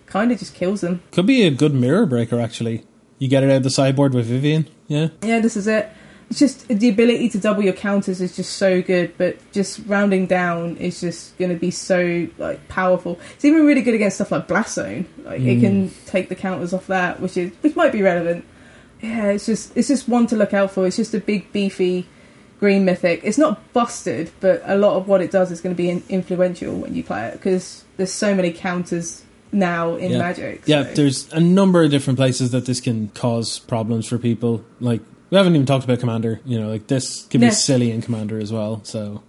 kind 0.06 0.30
of 0.32 0.38
just 0.38 0.54
kills 0.54 0.80
them. 0.82 1.02
Could 1.12 1.26
be 1.26 1.42
a 1.46 1.50
good 1.50 1.74
mirror 1.74 2.04
breaker, 2.06 2.38
actually. 2.40 2.84
You 3.18 3.28
get 3.28 3.42
it 3.42 3.50
out 3.50 3.56
of 3.58 3.62
the 3.62 3.70
sideboard 3.70 4.12
with 4.14 4.26
Vivien. 4.26 4.66
Yeah. 4.88 5.08
Yeah, 5.22 5.40
this 5.40 5.56
is 5.56 5.66
it. 5.66 5.88
It's 6.30 6.38
just 6.38 6.68
the 6.68 6.88
ability 6.88 7.28
to 7.30 7.38
double 7.38 7.62
your 7.64 7.72
counters 7.72 8.20
is 8.20 8.36
just 8.36 8.52
so 8.56 8.80
good, 8.82 9.14
but 9.18 9.36
just 9.50 9.80
rounding 9.86 10.26
down 10.26 10.76
is 10.76 11.00
just 11.00 11.36
going 11.38 11.50
to 11.50 11.56
be 11.56 11.70
so 11.72 12.28
like 12.38 12.66
powerful. 12.68 13.18
It's 13.34 13.44
even 13.44 13.66
really 13.66 13.82
good 13.82 13.94
against 13.94 14.16
stuff 14.18 14.30
like 14.30 14.46
Blast 14.46 14.74
Zone. 14.76 15.06
Like 15.24 15.40
it 15.40 15.58
Mm. 15.58 15.60
can 15.60 15.90
take 16.06 16.28
the 16.28 16.36
counters 16.36 16.72
off 16.72 16.86
that, 16.86 17.20
which 17.20 17.36
is 17.36 17.50
which 17.62 17.74
might 17.74 17.90
be 17.92 18.00
relevant. 18.02 18.44
Yeah, 19.02 19.26
it's 19.30 19.46
just 19.46 19.76
it's 19.76 19.88
just 19.88 20.08
one 20.08 20.26
to 20.28 20.36
look 20.36 20.52
out 20.54 20.70
for. 20.72 20.86
It's 20.86 20.96
just 20.96 21.14
a 21.14 21.20
big 21.20 21.50
beefy 21.52 22.06
green 22.58 22.84
mythic. 22.84 23.20
It's 23.24 23.38
not 23.38 23.72
busted, 23.72 24.30
but 24.40 24.60
a 24.66 24.76
lot 24.76 24.96
of 24.96 25.08
what 25.08 25.22
it 25.22 25.30
does 25.30 25.50
is 25.50 25.60
going 25.62 25.74
to 25.74 25.82
be 25.82 25.88
in- 25.88 26.02
influential 26.10 26.74
when 26.76 26.94
you 26.94 27.02
play 27.02 27.26
it 27.28 27.32
because 27.32 27.84
there's 27.96 28.12
so 28.12 28.34
many 28.34 28.52
counters 28.52 29.22
now 29.52 29.94
in 29.96 30.12
Yeah. 30.12 30.18
Magic. 30.18 30.62
Yeah, 30.66 30.82
there's 30.82 31.32
a 31.32 31.40
number 31.40 31.82
of 31.82 31.90
different 31.90 32.18
places 32.18 32.50
that 32.50 32.66
this 32.66 32.80
can 32.80 33.08
cause 33.14 33.58
problems 33.58 34.06
for 34.06 34.18
people. 34.18 34.62
Like 34.80 35.00
we 35.30 35.38
haven't 35.38 35.54
even 35.54 35.66
talked 35.66 35.84
about 35.84 36.00
commander. 36.00 36.40
You 36.44 36.60
know, 36.60 36.68
like 36.68 36.86
this 36.88 37.24
can 37.30 37.40
be 37.40 37.50
silly 37.50 37.90
in 37.90 38.02
commander 38.02 38.38
as 38.38 38.52
well. 38.52 38.80
So 38.84 39.22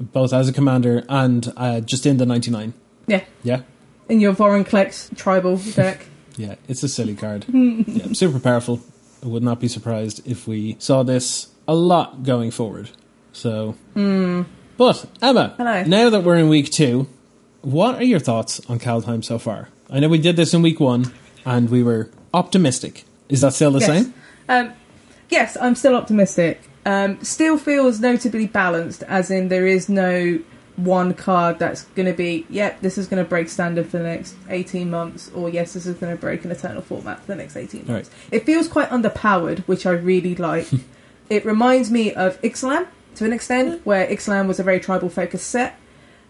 both 0.00 0.32
as 0.32 0.48
a 0.48 0.52
commander 0.52 1.04
and 1.08 1.52
uh, 1.56 1.80
just 1.80 2.06
in 2.06 2.16
the 2.16 2.24
99. 2.26 2.72
yeah. 3.06 3.24
Yeah, 3.42 3.60
In 4.08 4.20
your 4.20 4.34
Vorinclex 4.34 5.14
tribal 5.16 5.56
deck. 5.58 6.06
Yeah, 6.36 6.54
it's 6.68 6.82
a 6.82 6.88
silly 6.88 7.14
card. 7.14 7.44
yeah, 7.48 8.08
super 8.12 8.38
powerful. 8.38 8.80
I 9.22 9.26
would 9.28 9.42
not 9.42 9.60
be 9.60 9.68
surprised 9.68 10.26
if 10.26 10.46
we 10.46 10.76
saw 10.78 11.02
this 11.02 11.48
a 11.66 11.74
lot 11.74 12.22
going 12.22 12.50
forward. 12.50 12.90
So, 13.32 13.74
but 13.94 15.06
Emma, 15.22 15.54
Hello. 15.56 15.82
now 15.84 16.10
that 16.10 16.22
we're 16.22 16.36
in 16.36 16.48
week 16.48 16.70
two, 16.70 17.08
what 17.62 17.96
are 17.96 18.04
your 18.04 18.20
thoughts 18.20 18.60
on 18.68 18.78
Kaldheim 18.78 19.24
so 19.24 19.38
far? 19.38 19.68
I 19.90 20.00
know 20.00 20.08
we 20.08 20.18
did 20.18 20.36
this 20.36 20.54
in 20.54 20.62
week 20.62 20.80
one, 20.80 21.12
and 21.44 21.70
we 21.70 21.82
were 21.82 22.10
optimistic. 22.34 23.04
Is 23.28 23.40
that 23.40 23.52
still 23.54 23.72
the 23.72 23.80
Yes. 23.80 23.86
same? 23.88 24.14
Um, 24.48 24.72
yes, 25.30 25.56
I'm 25.60 25.74
still 25.74 25.96
optimistic. 25.96 26.60
Um, 26.84 27.18
still 27.22 27.58
feels 27.58 27.98
notably 28.00 28.46
balanced, 28.46 29.02
as 29.08 29.30
in 29.30 29.48
there 29.48 29.66
is 29.66 29.88
no 29.88 30.38
one 30.76 31.14
card 31.14 31.58
that's 31.58 31.84
going 31.96 32.06
to 32.06 32.12
be, 32.12 32.46
yep, 32.50 32.80
this 32.80 32.98
is 32.98 33.06
going 33.06 33.22
to 33.22 33.28
break 33.28 33.48
standard 33.48 33.86
for 33.86 33.98
the 33.98 34.04
next 34.04 34.34
18 34.48 34.90
months, 34.90 35.30
or 35.34 35.48
yes, 35.48 35.72
this 35.72 35.86
is 35.86 35.96
going 35.96 36.14
to 36.14 36.20
break 36.20 36.44
an 36.44 36.50
eternal 36.50 36.82
format 36.82 37.20
for 37.20 37.26
the 37.28 37.36
next 37.36 37.56
18 37.56 37.86
months. 37.86 38.10
It 38.30 38.44
feels 38.44 38.68
quite 38.68 38.90
underpowered, 38.90 39.60
which 39.60 39.86
I 39.86 39.92
really 39.92 40.34
like. 40.34 40.66
it 41.30 41.44
reminds 41.44 41.90
me 41.90 42.12
of 42.12 42.40
Ixalan 42.42 42.86
to 43.16 43.24
an 43.24 43.32
extent, 43.32 43.84
where 43.86 44.06
Ixalan 44.06 44.46
was 44.46 44.60
a 44.60 44.62
very 44.62 44.78
tribal 44.78 45.08
focused 45.08 45.48
set. 45.48 45.78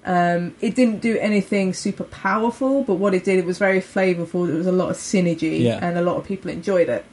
Um, 0.05 0.55
it 0.61 0.77
didn't 0.77 1.01
do 1.01 1.19
anything 1.19 1.75
super 1.75 2.05
powerful, 2.05 2.85
but 2.85 2.95
what 2.95 3.13
it 3.13 3.25
did, 3.25 3.41
it 3.41 3.45
was 3.45 3.59
very 3.59 3.81
flavourful. 3.81 4.47
There 4.47 4.57
was 4.57 4.69
a 4.69 4.73
lot 4.73 4.91
of 4.91 4.97
synergy, 4.97 5.63
Yeah. 5.63 5.81
and 5.83 5.99
a 5.99 6.03
lot 6.03 6.17
of 6.17 6.25
people 6.25 6.49
enjoyed 6.49 6.89
it. 6.89 7.05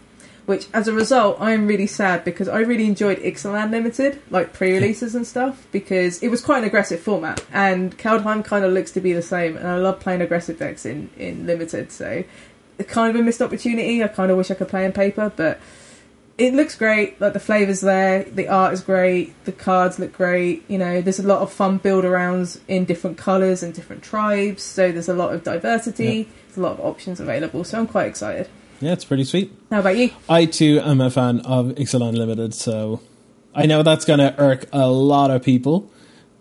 Which, 0.45 0.67
as 0.73 0.89
a 0.89 0.93
result, 0.93 1.37
I'm 1.39 1.67
really 1.67 1.87
sad 1.87 2.25
because 2.25 2.49
I 2.49 2.59
really 2.59 2.85
enjoyed 2.85 3.17
Ixalan 3.19 3.71
Limited, 3.71 4.21
like 4.29 4.51
pre-releases 4.51 5.15
and 5.15 5.25
stuff, 5.25 5.65
because 5.71 6.21
it 6.21 6.27
was 6.27 6.41
quite 6.41 6.57
an 6.59 6.63
aggressive 6.65 6.99
format, 6.99 7.41
and 7.53 7.97
Kaldheim 7.97 8.43
kind 8.43 8.65
of 8.65 8.73
looks 8.73 8.91
to 8.91 8.99
be 8.99 9.13
the 9.13 9.21
same. 9.21 9.55
And 9.55 9.67
I 9.67 9.77
love 9.77 10.01
playing 10.01 10.21
aggressive 10.21 10.59
decks 10.59 10.85
in 10.85 11.09
in 11.17 11.45
Limited, 11.47 11.93
so 11.93 12.25
it's 12.77 12.91
kind 12.91 13.15
of 13.15 13.21
a 13.21 13.23
missed 13.23 13.41
opportunity. 13.41 14.03
I 14.03 14.09
kind 14.09 14.31
of 14.31 14.37
wish 14.37 14.51
I 14.51 14.55
could 14.55 14.67
play 14.67 14.83
in 14.83 14.91
paper, 14.91 15.31
but 15.33 15.61
it 16.37 16.53
looks 16.53 16.75
great. 16.75 17.21
Like 17.21 17.33
the 17.33 17.39
flavors 17.39 17.81
there, 17.81 18.23
the 18.23 18.47
art 18.47 18.73
is 18.73 18.81
great, 18.81 19.33
the 19.45 19.51
cards 19.51 19.99
look 19.99 20.11
great. 20.13 20.63
You 20.67 20.77
know, 20.77 21.01
there's 21.01 21.19
a 21.19 21.27
lot 21.27 21.41
of 21.41 21.53
fun 21.53 21.77
build 21.77 22.03
arounds 22.03 22.59
in 22.67 22.85
different 22.85 23.17
colors 23.17 23.61
and 23.63 23.73
different 23.73 24.03
tribes. 24.03 24.63
So 24.63 24.91
there's 24.91 25.09
a 25.09 25.13
lot 25.13 25.33
of 25.33 25.43
diversity. 25.43 26.27
There's 26.47 26.57
a 26.57 26.61
lot 26.61 26.73
of 26.73 26.79
options 26.79 27.19
available. 27.19 27.63
So 27.63 27.79
I'm 27.79 27.87
quite 27.87 28.07
excited. 28.07 28.49
Yeah, 28.81 28.93
it's 28.93 29.05
pretty 29.05 29.23
sweet. 29.23 29.51
How 29.69 29.79
about 29.79 29.97
you? 29.97 30.11
I 30.29 30.45
too 30.45 30.79
am 30.83 30.99
a 31.01 31.09
fan 31.09 31.39
of 31.41 31.67
Ixalan 31.67 32.17
Limited, 32.17 32.53
so 32.53 33.01
I 33.55 33.65
know 33.65 33.83
that's 33.83 34.05
going 34.05 34.19
to 34.19 34.35
irk 34.39 34.65
a 34.73 34.89
lot 34.89 35.31
of 35.31 35.43
people, 35.43 35.89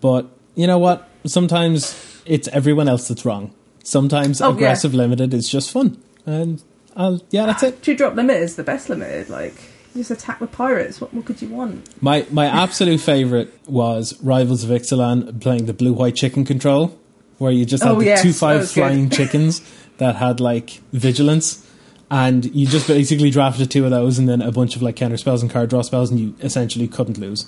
but 0.01 0.27
you 0.55 0.67
know 0.67 0.79
what? 0.79 1.09
Sometimes 1.25 2.23
it's 2.27 2.49
everyone 2.49 2.89
else 2.89 3.09
that's 3.09 3.25
wrong. 3.25 3.55
Sometimes 3.85 4.41
Oh, 4.41 4.51
yeah. 4.51 4.55
aggressive 4.57 4.95
limited 4.95 5.33
is 5.35 5.49
just 5.49 5.71
fun, 5.71 6.01
and 6.27 6.63
I'll, 6.97 7.21
yeah, 7.31 7.47
that's 7.47 7.63
it. 7.63 7.83
Two 7.83 7.97
drop 7.97 8.15
limit 8.15 8.37
is 8.37 8.57
the 8.57 8.63
best 8.65 8.89
limited. 8.89 9.29
Like 9.29 9.55
you 9.95 10.01
just 10.01 10.11
attack 10.11 10.41
with 10.41 10.53
pirates. 10.53 11.01
What 11.01 11.13
more 11.13 11.23
could 11.23 11.41
you 11.43 11.49
want? 11.49 12.03
My 12.03 12.27
my 12.31 12.47
absolute 12.47 13.01
favorite 13.01 13.53
was 13.69 14.21
Rivals 14.23 14.63
of 14.65 14.71
Ixalan 14.71 15.41
playing 15.41 15.67
the 15.67 15.73
blue 15.75 15.93
white 15.93 16.15
chicken 16.17 16.45
control, 16.45 16.99
where 17.39 17.53
you 17.53 17.65
just 17.65 17.83
oh, 17.85 17.89
had 17.89 17.97
Oh, 17.97 17.99
the 18.01 18.07
yes, 18.07 18.23
two 18.23 18.33
five 18.33 18.61
was 18.61 18.73
good. 18.75 18.81
flying 18.83 19.11
chickens 19.11 19.63
that 19.99 20.17
had 20.17 20.39
like 20.41 20.71
vigilance, 20.93 21.67
and 22.13 22.55
you 22.55 22.67
just 22.67 22.87
basically 22.87 23.31
drafted 23.31 23.71
two 23.71 23.85
of 23.87 23.91
those 23.91 24.19
and 24.19 24.29
then 24.29 24.43
a 24.43 24.53
bunch 24.53 24.77
of 24.77 24.83
like 24.83 24.97
counter 24.97 25.17
spells 25.17 25.41
and 25.41 25.51
card 25.51 25.71
draw 25.71 25.81
spells, 25.81 26.11
and 26.11 26.21
you 26.21 26.35
essentially 26.41 26.87
couldn't 26.87 27.17
lose. 27.17 27.45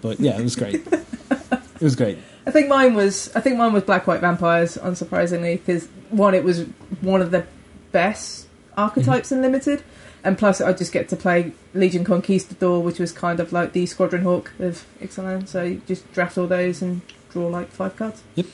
But 0.00 0.20
yeah, 0.20 0.38
it 0.38 0.44
was 0.44 0.54
great. 0.54 0.86
it 1.30 1.80
was 1.80 1.96
great. 1.96 2.18
I 2.46 2.50
think 2.50 2.68
mine 2.68 2.94
was. 2.94 3.34
I 3.34 3.40
think 3.40 3.58
mine 3.58 3.72
was 3.72 3.82
black 3.82 4.06
white 4.06 4.20
vampires. 4.20 4.76
Unsurprisingly, 4.76 5.58
because 5.58 5.88
one, 6.10 6.34
it 6.34 6.44
was 6.44 6.62
one 7.00 7.20
of 7.20 7.32
the 7.32 7.44
best 7.90 8.46
archetypes 8.76 9.28
mm-hmm. 9.28 9.36
in 9.36 9.42
limited, 9.42 9.82
and 10.22 10.38
plus 10.38 10.60
I 10.60 10.72
just 10.72 10.92
get 10.92 11.08
to 11.08 11.16
play 11.16 11.52
Legion 11.74 12.04
Conquistador, 12.04 12.82
which 12.82 13.00
was 13.00 13.10
kind 13.10 13.40
of 13.40 13.52
like 13.52 13.72
the 13.72 13.84
Squadron 13.86 14.22
Hawk 14.22 14.52
of 14.60 14.86
Ixalan. 15.00 15.48
So 15.48 15.64
you 15.64 15.82
just 15.86 16.10
draft 16.12 16.38
all 16.38 16.46
those 16.46 16.80
and 16.80 17.02
draw 17.30 17.48
like 17.48 17.70
five 17.70 17.96
cards. 17.96 18.22
Yep 18.36 18.46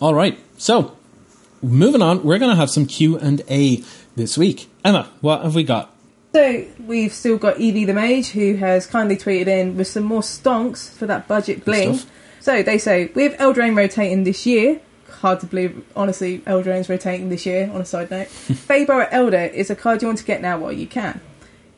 all 0.00 0.14
right, 0.14 0.38
so 0.56 0.96
moving 1.60 2.02
on, 2.02 2.22
we're 2.22 2.38
going 2.38 2.52
to 2.52 2.56
have 2.56 2.70
some 2.70 2.86
Q 2.86 3.18
and 3.18 3.42
A 3.50 3.82
this 4.18 4.36
week. 4.36 4.68
Emma, 4.84 5.10
what 5.22 5.42
have 5.42 5.54
we 5.54 5.64
got? 5.64 5.94
So 6.34 6.66
we've 6.86 7.12
still 7.12 7.38
got 7.38 7.58
Evie 7.58 7.86
the 7.86 7.94
Mage, 7.94 8.28
who 8.28 8.56
has 8.56 8.86
kindly 8.86 9.16
tweeted 9.16 9.46
in 9.46 9.76
with 9.78 9.86
some 9.86 10.04
more 10.04 10.20
stonks 10.20 10.92
for 10.92 11.06
that 11.06 11.26
budget 11.26 11.64
bling. 11.64 11.98
So 12.40 12.62
they 12.62 12.76
say 12.76 13.06
with 13.14 13.38
Eldraine 13.38 13.76
rotating 13.76 14.24
this 14.24 14.44
year. 14.44 14.80
Hard 15.08 15.40
to 15.40 15.46
believe, 15.46 15.84
honestly, 15.96 16.40
Eldraine's 16.40 16.88
rotating 16.88 17.28
this 17.28 17.44
year. 17.46 17.70
On 17.72 17.80
a 17.80 17.84
side 17.84 18.10
note, 18.10 18.26
Faeburrow 18.28 19.08
Elder 19.10 19.36
is 19.36 19.70
a 19.70 19.74
card 19.74 20.02
you 20.02 20.08
want 20.08 20.18
to 20.18 20.24
get 20.24 20.42
now 20.42 20.58
while 20.58 20.72
you 20.72 20.86
can. 20.86 21.20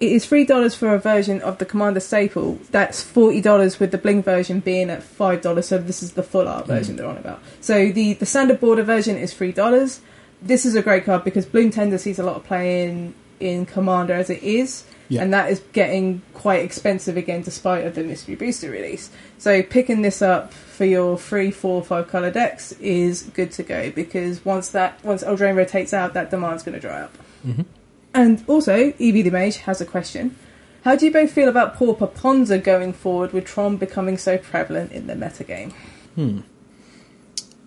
It 0.00 0.12
is 0.12 0.26
three 0.26 0.44
dollars 0.44 0.74
for 0.74 0.94
a 0.94 0.98
version 0.98 1.40
of 1.42 1.58
the 1.58 1.64
Commander 1.64 2.00
staple. 2.00 2.58
That's 2.70 3.02
forty 3.02 3.40
dollars 3.40 3.78
with 3.78 3.92
the 3.92 3.98
bling 3.98 4.22
version 4.22 4.60
being 4.60 4.90
at 4.90 5.02
five 5.02 5.42
dollars. 5.42 5.68
So 5.68 5.78
this 5.78 6.02
is 6.02 6.12
the 6.12 6.22
full 6.22 6.48
art 6.48 6.66
version 6.66 6.94
hmm. 6.94 6.98
they're 6.98 7.06
on 7.06 7.18
about. 7.18 7.40
So 7.60 7.90
the 7.90 8.14
the 8.14 8.26
standard 8.26 8.60
border 8.60 8.82
version 8.82 9.16
is 9.16 9.32
three 9.32 9.52
dollars. 9.52 10.00
This 10.42 10.64
is 10.64 10.74
a 10.74 10.82
great 10.82 11.04
card 11.04 11.24
because 11.24 11.44
Bloom 11.46 11.70
Tender 11.70 11.98
sees 11.98 12.18
a 12.18 12.22
lot 12.22 12.36
of 12.36 12.44
play 12.44 12.84
in 12.84 13.14
in 13.40 13.64
Commander 13.64 14.12
as 14.12 14.28
it 14.28 14.42
is, 14.42 14.84
Yeah. 15.08 15.22
and 15.22 15.32
that 15.32 15.50
is 15.50 15.62
getting 15.72 16.20
quite 16.34 16.60
expensive 16.62 17.16
again, 17.16 17.40
despite 17.40 17.86
of 17.86 17.94
the 17.94 18.02
Mystery 18.04 18.34
Booster 18.34 18.70
release. 18.70 19.08
So 19.38 19.62
picking 19.62 20.02
this 20.02 20.20
up 20.20 20.52
for 20.52 20.84
your 20.84 21.16
three, 21.16 21.50
four, 21.50 21.82
five 21.82 22.08
color 22.08 22.30
decks 22.30 22.72
is 22.72 23.22
good 23.22 23.50
to 23.52 23.62
go 23.62 23.90
because 23.92 24.44
once 24.44 24.68
that 24.70 25.02
once 25.02 25.22
Eldraine 25.24 25.56
rotates 25.56 25.94
out, 25.94 26.12
that 26.12 26.30
demand's 26.30 26.62
going 26.62 26.74
to 26.74 26.80
dry 26.80 27.00
up. 27.00 27.16
Mhm. 27.46 27.64
And 28.12 28.44
also, 28.46 28.92
Evie 28.98 29.22
the 29.22 29.30
Mage 29.30 29.56
has 29.58 29.80
a 29.80 29.86
question. 29.86 30.36
How 30.84 30.94
do 30.96 31.06
you 31.06 31.12
both 31.12 31.30
feel 31.30 31.48
about 31.48 31.76
Pauper 31.76 32.06
Ponza 32.08 32.58
going 32.58 32.92
forward 32.92 33.32
with 33.32 33.46
Tron 33.46 33.76
becoming 33.78 34.18
so 34.18 34.36
prevalent 34.36 34.92
in 34.92 35.06
the 35.06 35.14
metagame? 35.14 35.72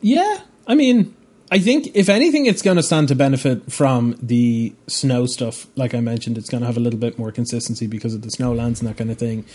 Yeah, 0.02 0.40
I 0.68 0.76
mean, 0.76 1.16
I 1.54 1.60
think 1.60 1.92
if 1.94 2.10
anything, 2.10 2.48
it's 2.48 2.64
going 2.64 2.78
to 2.78 2.84
stand 2.84 3.10
to 3.10 3.16
benefit 3.16 3.72
from 3.72 4.18
the 4.20 4.74
snow 4.88 5.28
stuff. 5.28 5.68
Like 5.76 5.94
I 5.94 6.00
mentioned, 6.00 6.36
it's 6.36 6.50
going 6.50 6.62
to 6.62 6.66
have 6.66 6.78
a 6.78 6.80
little 6.80 6.98
bit 6.98 7.20
more 7.20 7.32
consistency 7.32 7.86
because 7.86 8.16
of 8.16 8.24
the 8.24 8.32
snow 8.32 8.54
lands 8.54 8.82
and 8.82 8.90
that 8.90 8.98
kind 8.98 9.12
of 9.12 9.20
thing. 9.20 9.46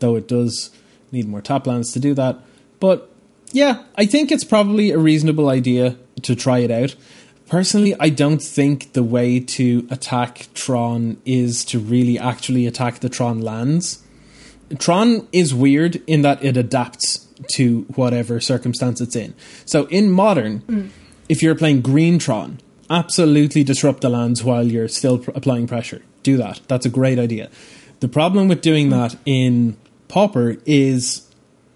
Though 0.00 0.16
it 0.16 0.26
does 0.26 0.70
need 1.12 1.28
more 1.28 1.40
top 1.40 1.68
lands 1.68 1.92
to 1.92 2.00
do 2.00 2.12
that. 2.14 2.40
But 2.80 3.08
yeah, 3.52 3.84
I 3.96 4.04
think 4.04 4.32
it's 4.32 4.42
probably 4.42 4.90
a 4.90 4.98
reasonable 4.98 5.48
idea 5.48 5.96
to 6.22 6.34
try 6.34 6.58
it 6.58 6.72
out. 6.72 6.96
Personally, 7.46 7.94
I 8.00 8.08
don't 8.08 8.42
think 8.42 8.92
the 8.94 9.04
way 9.04 9.38
to 9.38 9.86
attack 9.92 10.48
Tron 10.54 11.22
is 11.24 11.64
to 11.66 11.78
really 11.78 12.18
actually 12.18 12.66
attack 12.66 12.98
the 12.98 13.08
Tron 13.08 13.40
lands. 13.40 14.02
Tron 14.80 15.28
is 15.30 15.54
weird 15.54 16.02
in 16.08 16.22
that 16.22 16.44
it 16.44 16.56
adapts 16.56 17.28
to 17.52 17.82
whatever 17.94 18.40
circumstance 18.40 19.00
it's 19.00 19.14
in. 19.14 19.34
So 19.66 19.84
in 19.84 20.10
modern, 20.10 20.58
hmm. 20.60 20.88
If 21.28 21.42
you're 21.42 21.54
playing 21.54 21.80
green 21.80 22.18
Tron, 22.18 22.58
absolutely 22.90 23.64
disrupt 23.64 24.00
the 24.00 24.08
lands 24.08 24.44
while 24.44 24.66
you're 24.66 24.88
still 24.88 25.18
pr- 25.18 25.30
applying 25.34 25.66
pressure. 25.66 26.02
Do 26.22 26.36
that. 26.36 26.60
That's 26.68 26.86
a 26.86 26.90
great 26.90 27.18
idea. 27.18 27.50
The 28.00 28.08
problem 28.08 28.48
with 28.48 28.60
doing 28.60 28.90
that 28.90 29.16
in 29.24 29.76
Pauper 30.08 30.56
is 30.66 31.30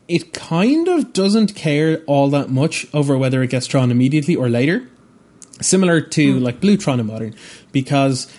it 0.08 0.32
kind 0.32 0.88
of 0.88 1.12
doesn't 1.12 1.54
care 1.54 2.02
all 2.06 2.30
that 2.30 2.50
much 2.50 2.86
over 2.94 3.16
whether 3.16 3.42
it 3.42 3.50
gets 3.50 3.66
drawn 3.66 3.90
immediately 3.90 4.34
or 4.34 4.48
later. 4.48 4.88
Similar 5.60 6.00
to 6.00 6.38
hmm. 6.38 6.44
like 6.44 6.60
Blue 6.60 6.76
Tron 6.76 7.00
in 7.00 7.06
modern, 7.06 7.34
because 7.72 8.32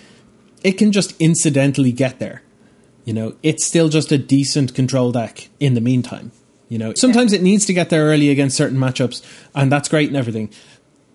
it 0.62 0.72
can 0.72 0.92
just 0.92 1.20
incidentally 1.20 1.92
get 1.92 2.18
there. 2.18 2.42
You 3.04 3.14
know, 3.14 3.36
it's 3.42 3.64
still 3.64 3.88
just 3.88 4.12
a 4.12 4.18
decent 4.18 4.74
control 4.74 5.12
deck 5.12 5.48
in 5.58 5.74
the 5.74 5.80
meantime. 5.80 6.32
You 6.68 6.78
know, 6.78 6.94
sometimes 6.94 7.32
it 7.32 7.42
needs 7.42 7.66
to 7.66 7.72
get 7.72 7.90
there 7.90 8.04
early 8.04 8.30
against 8.30 8.56
certain 8.56 8.78
matchups, 8.78 9.24
and 9.54 9.72
that's 9.72 9.88
great 9.88 10.08
and 10.08 10.16
everything. 10.16 10.50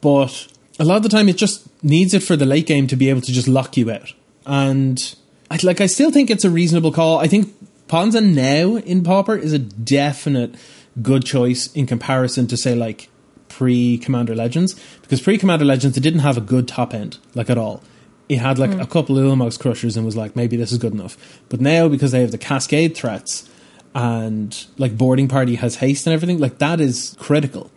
But 0.01 0.47
a 0.79 0.85
lot 0.85 0.97
of 0.97 1.03
the 1.03 1.09
time, 1.09 1.29
it 1.29 1.37
just 1.37 1.67
needs 1.83 2.13
it 2.13 2.23
for 2.23 2.35
the 2.35 2.45
late 2.45 2.67
game 2.67 2.87
to 2.87 2.95
be 2.95 3.09
able 3.09 3.21
to 3.21 3.31
just 3.31 3.47
lock 3.47 3.77
you 3.77 3.91
out. 3.91 4.13
And 4.45 5.15
I, 5.49 5.59
like, 5.63 5.81
I 5.81 5.85
still 5.85 6.11
think 6.11 6.29
it's 6.29 6.45
a 6.45 6.49
reasonable 6.49 6.91
call. 6.91 7.19
I 7.19 7.27
think 7.27 7.53
Ponza 7.87 8.21
now 8.21 8.77
in 8.77 9.03
Pauper 9.03 9.35
is 9.35 9.53
a 9.53 9.59
definite 9.59 10.55
good 11.01 11.25
choice 11.25 11.71
in 11.73 11.85
comparison 11.85 12.47
to 12.47 12.57
say 12.57 12.73
like 12.73 13.09
pre 13.49 13.97
Commander 13.97 14.35
Legends 14.35 14.79
because 15.01 15.21
pre 15.21 15.37
Commander 15.37 15.65
Legends 15.65 15.97
it 15.97 16.01
didn't 16.01 16.21
have 16.21 16.37
a 16.37 16.41
good 16.41 16.67
top 16.67 16.93
end 16.93 17.17
like 17.33 17.49
at 17.49 17.57
all. 17.57 17.83
It 18.27 18.37
had 18.37 18.57
like 18.57 18.73
hmm. 18.73 18.79
a 18.79 18.87
couple 18.87 19.17
of 19.17 19.25
Ulamog's 19.25 19.57
crushers 19.57 19.95
and 19.95 20.05
was 20.05 20.17
like 20.17 20.35
maybe 20.35 20.57
this 20.57 20.71
is 20.71 20.77
good 20.77 20.93
enough. 20.93 21.41
But 21.49 21.61
now 21.61 21.87
because 21.87 22.11
they 22.11 22.21
have 22.21 22.31
the 22.31 22.37
cascade 22.37 22.95
threats 22.95 23.49
and 23.93 24.65
like 24.77 24.97
boarding 24.97 25.27
party 25.27 25.55
has 25.55 25.77
haste 25.77 26.07
and 26.07 26.13
everything 26.13 26.39
like 26.39 26.57
that 26.57 26.81
is 26.81 27.15
critical. 27.19 27.71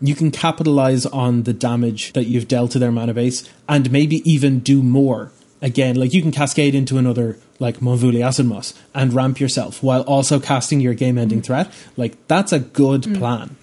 You 0.00 0.14
can 0.14 0.30
capitalize 0.30 1.06
on 1.06 1.44
the 1.44 1.52
damage 1.52 2.12
that 2.12 2.24
you've 2.24 2.48
dealt 2.48 2.72
to 2.72 2.78
their 2.78 2.92
mana 2.92 3.14
base 3.14 3.48
and 3.68 3.90
maybe 3.90 4.28
even 4.30 4.60
do 4.60 4.82
more. 4.82 5.32
Again, 5.62 5.96
like 5.96 6.12
you 6.12 6.20
can 6.20 6.32
cascade 6.32 6.74
into 6.74 6.98
another 6.98 7.38
like 7.58 7.78
Mwonvuli 7.78 8.22
Acid 8.22 8.46
Moss 8.46 8.74
and 8.94 9.12
ramp 9.12 9.40
yourself 9.40 9.82
while 9.82 10.02
also 10.02 10.38
casting 10.38 10.80
your 10.80 10.94
game 10.94 11.16
ending 11.16 11.40
mm. 11.40 11.44
threat. 11.44 11.72
Like 11.96 12.14
that's 12.28 12.52
a 12.52 12.58
good 12.58 13.02
mm. 13.02 13.18
plan. 13.18 13.56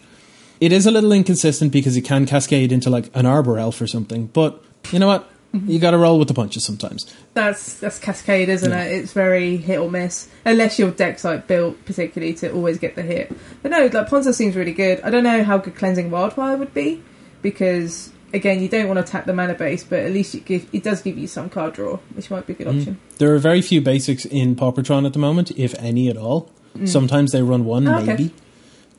It 0.59 0.71
is 0.71 0.86
a 0.86 0.91
little 0.91 1.11
inconsistent 1.11 1.71
because 1.71 1.95
it 1.97 2.01
can 2.01 2.25
cascade 2.25 2.71
into 2.71 2.89
like 2.89 3.09
an 3.13 3.25
Arbor 3.25 3.59
Elf 3.59 3.79
or 3.81 3.88
something, 3.88 4.27
but 4.27 4.63
you 4.91 4.99
know 4.99 5.07
what? 5.07 5.29
You 5.53 5.77
got 5.77 5.91
to 5.91 5.99
roll 5.99 6.17
with 6.17 6.27
the 6.27 6.33
punches 6.33 6.65
sometimes. 6.65 7.05
That's 7.35 7.75
that's 7.79 7.99
Cascade, 7.99 8.49
isn't 8.49 8.71
it? 8.71 8.91
It's 8.91 9.13
very 9.13 9.57
hit 9.57 9.79
or 9.79 9.89
miss, 9.89 10.27
unless 10.45 10.79
your 10.79 10.89
deck's 10.89 11.23
like 11.23 11.45
built 11.45 11.85
particularly 11.85 12.33
to 12.35 12.51
always 12.51 12.79
get 12.79 12.95
the 12.95 13.03
hit. 13.03 13.31
But 13.61 13.69
no, 13.69 13.85
like 13.85 14.09
Ponza 14.09 14.33
seems 14.33 14.55
really 14.55 14.73
good. 14.73 14.99
I 15.01 15.11
don't 15.11 15.23
know 15.23 15.43
how 15.43 15.59
good 15.59 15.75
Cleansing 15.75 16.09
Wildfire 16.09 16.57
would 16.57 16.73
be 16.73 17.03
because 17.43 18.11
again, 18.33 18.61
you 18.61 18.67
don't 18.67 18.87
want 18.87 19.05
to 19.05 19.09
tap 19.09 19.25
the 19.25 19.33
mana 19.33 19.53
base, 19.53 19.83
but 19.83 19.99
at 19.99 20.11
least 20.11 20.33
it, 20.35 20.45
give, 20.45 20.67
it 20.73 20.83
does 20.83 21.01
give 21.01 21.17
you 21.17 21.27
some 21.27 21.49
card 21.49 21.73
draw, 21.73 21.97
which 22.15 22.31
might 22.31 22.47
be 22.47 22.53
a 22.53 22.55
good 22.55 22.67
mm. 22.67 22.79
option. 22.79 22.99
There 23.19 23.33
are 23.33 23.37
very 23.37 23.61
few 23.61 23.79
basics 23.79 24.25
in 24.25 24.55
Paupertron 24.55 25.05
at 25.05 25.13
the 25.13 25.19
moment, 25.19 25.51
if 25.51 25.75
any 25.77 26.09
at 26.09 26.17
all. 26.17 26.49
Mm. 26.75 26.89
Sometimes 26.89 27.31
they 27.31 27.43
run 27.43 27.63
one, 27.63 27.87
Oh, 27.87 27.97
okay. 27.97 28.05
maybe. 28.07 28.33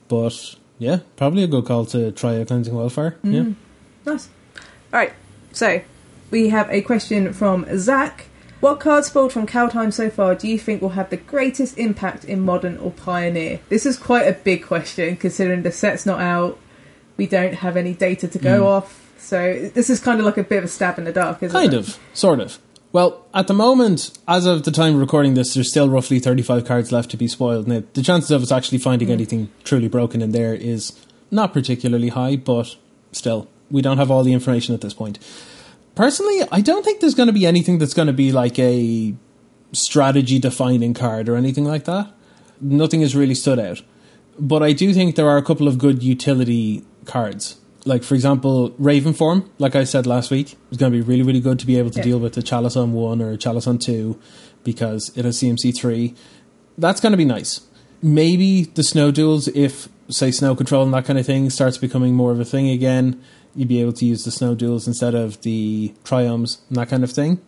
But 0.07 0.55
yeah, 0.79 0.99
probably 1.17 1.43
a 1.43 1.47
good 1.47 1.65
call 1.65 1.85
to 1.87 2.11
try 2.13 2.33
a 2.33 2.45
cleansing 2.45 2.73
wildfire. 2.73 3.17
Mm. 3.23 3.33
Yeah. 3.33 4.13
Nice. 4.13 4.29
All 4.93 4.99
right, 4.99 5.13
so 5.51 5.81
we 6.31 6.49
have 6.49 6.69
a 6.69 6.81
question 6.81 7.33
from 7.33 7.65
Zach. 7.77 8.25
What 8.61 8.79
cards 8.79 9.07
spoiled 9.07 9.31
from 9.31 9.45
Kaldheim 9.45 9.93
so 9.93 10.09
far 10.09 10.33
do 10.33 10.47
you 10.47 10.57
think 10.57 10.81
will 10.81 10.89
have 10.89 11.09
the 11.09 11.17
greatest 11.17 11.77
impact 11.77 12.25
in 12.25 12.41
Modern 12.41 12.77
or 12.77 12.91
Pioneer? 12.91 13.59
This 13.69 13.85
is 13.85 13.97
quite 13.97 14.27
a 14.27 14.33
big 14.33 14.65
question 14.65 15.17
considering 15.17 15.63
the 15.63 15.71
set's 15.71 16.05
not 16.05 16.19
out. 16.19 16.57
We 17.17 17.27
don't 17.27 17.53
have 17.55 17.77
any 17.77 17.93
data 17.93 18.27
to 18.27 18.39
go 18.39 18.59
hmm. 18.59 18.65
off. 18.65 19.01
So 19.19 19.69
this 19.73 19.89
is 19.89 19.99
kind 19.99 20.19
of 20.19 20.25
like 20.25 20.37
a 20.37 20.43
bit 20.43 20.59
of 20.59 20.63
a 20.65 20.67
stab 20.67 20.97
in 20.97 21.05
the 21.05 21.11
dark, 21.11 21.41
isn't 21.43 21.55
Kind 21.55 21.73
it? 21.73 21.77
Kind 21.77 21.87
of, 21.87 21.99
sort 22.13 22.39
of. 22.39 22.59
Well, 22.91 23.25
at 23.33 23.47
the 23.47 23.53
moment, 23.53 24.17
as 24.27 24.45
of 24.45 24.63
the 24.63 24.71
time 24.71 24.95
of 24.95 25.01
recording 25.01 25.33
this, 25.33 25.53
there's 25.53 25.69
still 25.69 25.89
roughly 25.89 26.19
35 26.19 26.65
cards 26.65 26.91
left 26.91 27.11
to 27.11 27.17
be 27.17 27.27
spoiled. 27.27 27.67
Now, 27.67 27.83
the 27.93 28.01
chances 28.01 28.31
of 28.31 28.41
us 28.41 28.51
actually 28.51 28.77
finding 28.77 29.09
hmm. 29.09 29.13
anything 29.13 29.49
truly 29.63 29.87
broken 29.87 30.21
in 30.21 30.31
there 30.31 30.53
is 30.53 30.93
not 31.29 31.53
particularly 31.53 32.09
high, 32.09 32.35
but 32.35 32.75
still, 33.11 33.47
we 33.69 33.81
don't 33.81 33.97
have 33.97 34.11
all 34.11 34.23
the 34.23 34.33
information 34.33 34.73
at 34.73 34.81
this 34.81 34.93
point. 34.93 35.19
Personally, 35.95 36.41
I 36.51 36.61
don't 36.61 36.83
think 36.83 36.99
there's 36.99 37.15
going 37.15 37.27
to 37.27 37.33
be 37.33 37.45
anything 37.45 37.77
that's 37.77 37.93
going 37.93 38.07
to 38.07 38.13
be 38.13 38.31
like 38.31 38.59
a 38.59 39.15
strategy 39.71 40.39
defining 40.39 40.93
card 40.93 41.29
or 41.29 41.35
anything 41.35 41.65
like 41.65 41.85
that. 41.85 42.11
Nothing 42.61 43.01
has 43.01 43.15
really 43.15 43.35
stood 43.35 43.59
out. 43.59 43.81
But 44.37 44.61
I 44.63 44.73
do 44.73 44.93
think 44.93 45.15
there 45.15 45.29
are 45.29 45.37
a 45.37 45.43
couple 45.43 45.67
of 45.67 45.77
good 45.77 46.03
utility 46.03 46.83
cards. 47.05 47.57
Like, 47.85 48.03
for 48.03 48.15
example, 48.15 48.71
Ravenform, 48.71 49.47
like 49.59 49.75
I 49.75 49.83
said 49.83 50.05
last 50.07 50.31
week, 50.31 50.55
is 50.71 50.77
going 50.77 50.91
to 50.91 50.97
be 50.97 51.01
really, 51.01 51.21
really 51.21 51.39
good 51.39 51.59
to 51.59 51.65
be 51.67 51.77
able 51.77 51.91
to 51.91 51.99
Yeah. 51.99 52.03
deal 52.05 52.19
with 52.19 52.33
the 52.33 52.41
Chalice 52.43 52.75
on 52.75 52.93
1 52.93 53.21
or 53.21 53.37
Chalice 53.37 53.67
on 53.67 53.77
2 53.77 54.17
because 54.63 55.11
it 55.15 55.23
has 55.23 55.37
CMC 55.37 55.71
3. 55.71 56.13
That's 56.77 56.99
going 56.99 57.11
to 57.11 57.17
be 57.17 57.25
nice. 57.25 57.61
Maybe 58.01 58.63
the 58.63 58.83
snow 58.83 59.11
duels, 59.11 59.47
if, 59.49 59.87
say, 60.09 60.31
snow 60.31 60.55
control 60.55 60.83
and 60.83 60.93
that 60.93 61.05
kind 61.05 61.17
of 61.19 61.25
thing 61.25 61.49
starts 61.49 61.77
becoming 61.77 62.13
more 62.15 62.31
of 62.31 62.39
a 62.39 62.45
thing 62.45 62.69
again, 62.69 63.21
you'd 63.55 63.67
be 63.67 63.81
able 63.81 63.93
to 63.93 64.05
use 64.05 64.23
the 64.23 64.31
snow 64.31 64.55
duels 64.55 64.87
instead 64.87 65.15
of 65.15 65.41
the 65.41 65.93
triomes 66.03 66.59
and 66.69 66.77
that 66.77 66.89
kind 66.89 67.03
of 67.03 67.11
thing. 67.11 67.39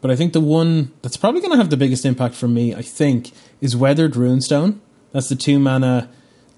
But 0.00 0.10
I 0.10 0.16
think 0.16 0.32
the 0.32 0.40
one 0.40 0.92
that's 1.02 1.16
probably 1.16 1.40
going 1.40 1.52
to 1.52 1.56
have 1.56 1.70
the 1.70 1.76
biggest 1.76 2.04
impact 2.04 2.34
for 2.34 2.48
me, 2.48 2.74
I 2.74 2.82
think, 2.82 3.30
is 3.60 3.74
Weathered 3.76 4.12
Runestone. 4.14 4.78
That's 5.12 5.28
the 5.28 5.36
two 5.36 5.58
mana, 5.58 6.10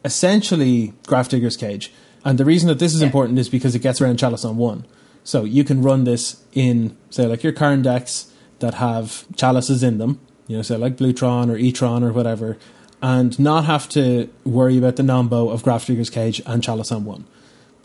essentially 0.04 0.94
Grafdigger's 1.06 1.56
Cage. 1.56 1.92
And 2.24 2.38
the 2.38 2.44
reason 2.44 2.68
that 2.68 2.78
this 2.78 2.94
is 2.94 3.00
Yeah. 3.00 3.06
important 3.06 3.38
is 3.38 3.48
because 3.48 3.74
it 3.74 3.80
gets 3.80 4.00
around 4.00 4.18
Chalice 4.18 4.44
on 4.44 4.56
one. 4.56 4.84
So 5.22 5.44
you 5.44 5.64
can 5.64 5.82
run 5.82 6.04
this 6.04 6.36
in, 6.54 6.96
say, 7.10 7.26
like 7.26 7.42
your 7.42 7.52
current 7.52 7.82
decks 7.82 8.26
that 8.60 8.74
have 8.74 9.24
chalices 9.36 9.82
in 9.82 9.98
them, 9.98 10.18
you 10.48 10.56
know, 10.56 10.62
say 10.62 10.76
like 10.76 10.96
Blutron 10.96 11.50
or 11.50 11.56
Etron 11.56 12.02
or 12.02 12.12
whatever, 12.12 12.56
and 13.02 13.38
not 13.38 13.64
have 13.66 13.88
to 13.90 14.28
worry 14.44 14.78
about 14.78 14.96
the 14.96 15.02
nombo 15.02 15.52
of 15.52 15.62
Grafdigger's 15.62 16.10
Cage 16.10 16.40
and 16.46 16.62
Chalice 16.62 16.90
on 16.90 17.04
one. 17.04 17.24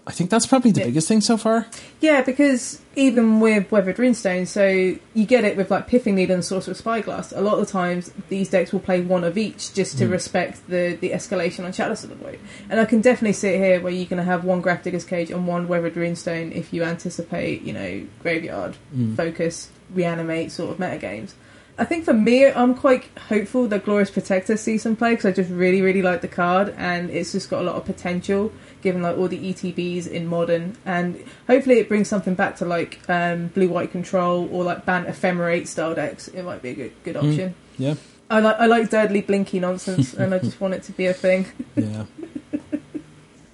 I 0.08 0.12
think 0.12 0.32
that's 0.32 0.48
probably 0.48 0.72
the 0.72 0.80
Yeah. 0.80 0.86
biggest 0.88 1.08
thing 1.08 1.22
so 1.22 1.38
far. 1.38 1.68
Yeah, 2.00 2.22
because 2.22 2.80
even 2.96 3.40
with 3.40 3.72
Weathered 3.72 3.98
Runestone, 3.98 4.48
so 4.48 4.68
you 4.68 5.26
get 5.26 5.44
it 5.44 5.56
with 5.56 5.70
like 5.70 5.88
Pithing 5.88 6.16
Needle 6.16 6.36
and 6.36 6.44
Sorcerous 6.44 6.80
Spyglass. 6.80 7.32
A 7.32 7.42
lot 7.42 7.60
of 7.60 7.68
the 7.68 7.72
times, 7.72 8.12
these 8.28 8.50
decks 8.50 8.74
will 8.74 8.80
play 8.80 9.02
one 9.02 9.24
of 9.24 9.38
each 9.38 9.74
just 9.74 10.00
to 10.00 10.06
hmm. 10.06 10.12
respect 10.12 10.68
the 10.68 10.98
the 11.00 11.12
escalation 11.12 11.66
on 11.66 11.72
Chalice 11.72 12.04
of 12.04 12.10
the 12.10 12.16
Void. 12.16 12.40
And 12.70 12.80
I 12.80 12.86
can 12.86 13.02
definitely 13.02 13.34
see 13.34 13.50
it 13.50 13.60
here 13.60 13.80
where 13.80 13.94
you're 13.94 14.06
going 14.06 14.18
to 14.18 14.24
have 14.24 14.44
one 14.44 14.62
Grafdigger's 14.62 15.06
Cage 15.06 15.30
and 15.30 15.48
one 15.48 15.68
Weathered 15.68 15.94
Runestone 15.94 16.52
if 16.52 16.74
you 16.74 16.84
anticipate, 16.84 17.62
you 17.62 17.74
know, 17.74 18.06
Graveyard, 18.24 18.78
hmm. 18.92 19.14
Focus, 19.14 19.70
Reanimate 19.94 20.52
sort 20.52 20.72
of 20.72 20.78
metagames. 20.78 21.34
I 21.78 21.86
think 21.86 22.06
for 22.06 22.14
me, 22.14 22.46
I'm 22.46 22.76
quite 22.76 23.06
hopeful 23.30 23.68
that 23.70 23.86
Glorious 23.86 24.12
Protector 24.12 24.58
sees 24.58 24.84
some 24.84 24.96
play 24.96 25.12
because 25.12 25.26
I 25.26 25.32
just 25.32 25.50
really, 25.50 25.82
really 25.82 26.02
like 26.02 26.22
the 26.22 26.28
card 26.28 26.76
and 26.78 27.10
it's 27.10 27.32
just 27.32 27.50
got 27.50 27.62
a 27.62 27.66
lot 27.66 27.76
of 27.76 27.86
potential 27.86 28.52
given 28.82 29.02
like 29.02 29.18
all 29.18 29.28
the 29.28 29.54
ETBs 29.54 30.08
in 30.08 30.28
modern 30.28 30.76
and 30.86 31.24
hopefully 31.48 31.80
it 31.80 31.88
brings 31.88 32.08
something 32.08 32.36
back 32.36 32.56
to 32.58 32.66
like 32.66 33.00
um, 33.08 33.48
blue 33.48 33.70
white 33.70 33.92
control 33.92 34.50
or 34.52 34.64
like 34.64 34.86
Bant 34.86 35.08
ephemerate 35.08 35.68
style 35.68 35.96
decks. 35.96 36.28
It 36.28 36.44
might 36.44 36.62
be 36.62 36.70
a 36.70 36.76
good 36.76 36.92
good 37.04 37.18
option. 37.18 37.56
Yeah. 37.78 37.96
I 38.30 38.40
like 38.40 38.58
I 38.58 38.66
like 38.66 38.90
dirtly 38.90 39.26
blinky 39.26 39.60
nonsense 39.60 40.14
and 40.16 40.34
I 40.34 40.40
just 40.40 40.60
want 40.60 40.74
it 40.74 40.84
to 40.84 40.92
be 40.92 41.06
a 41.06 41.14
thing. 41.14 41.48
Yeah. 41.76 42.06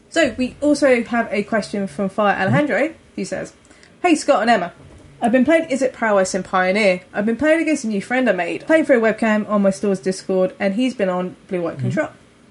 So 0.10 0.34
we 0.36 0.56
also 0.62 1.04
have 1.04 1.28
a 1.32 1.44
question 1.44 1.86
from 1.86 2.10
Fire 2.10 2.36
Alejandro 2.36 2.96
who 3.16 3.24
says, 3.24 3.54
Hey 4.02 4.16
Scott 4.16 4.42
and 4.42 4.50
Emma. 4.50 4.74
I've 5.22 5.32
been 5.32 5.46
playing 5.46 5.70
Izzet 5.70 5.94
Prowess 5.94 6.34
in 6.34 6.44
Pioneer. 6.44 7.02
I've 7.14 7.26
been 7.26 7.38
playing 7.38 7.62
against 7.62 7.84
a 7.84 7.88
new 7.88 8.02
friend 8.02 8.30
I 8.30 8.34
made, 8.34 8.66
playing 8.66 8.86
through 8.86 9.04
a 9.04 9.14
webcam 9.14 9.48
on 9.50 9.64
my 9.64 9.72
store's 9.72 10.00
Discord, 10.00 10.56
and 10.60 10.76
he's 10.76 10.96
been 10.96 11.10
on 11.10 11.36
Blue 11.48 11.62
White 11.62 11.80
Control. 11.80 12.10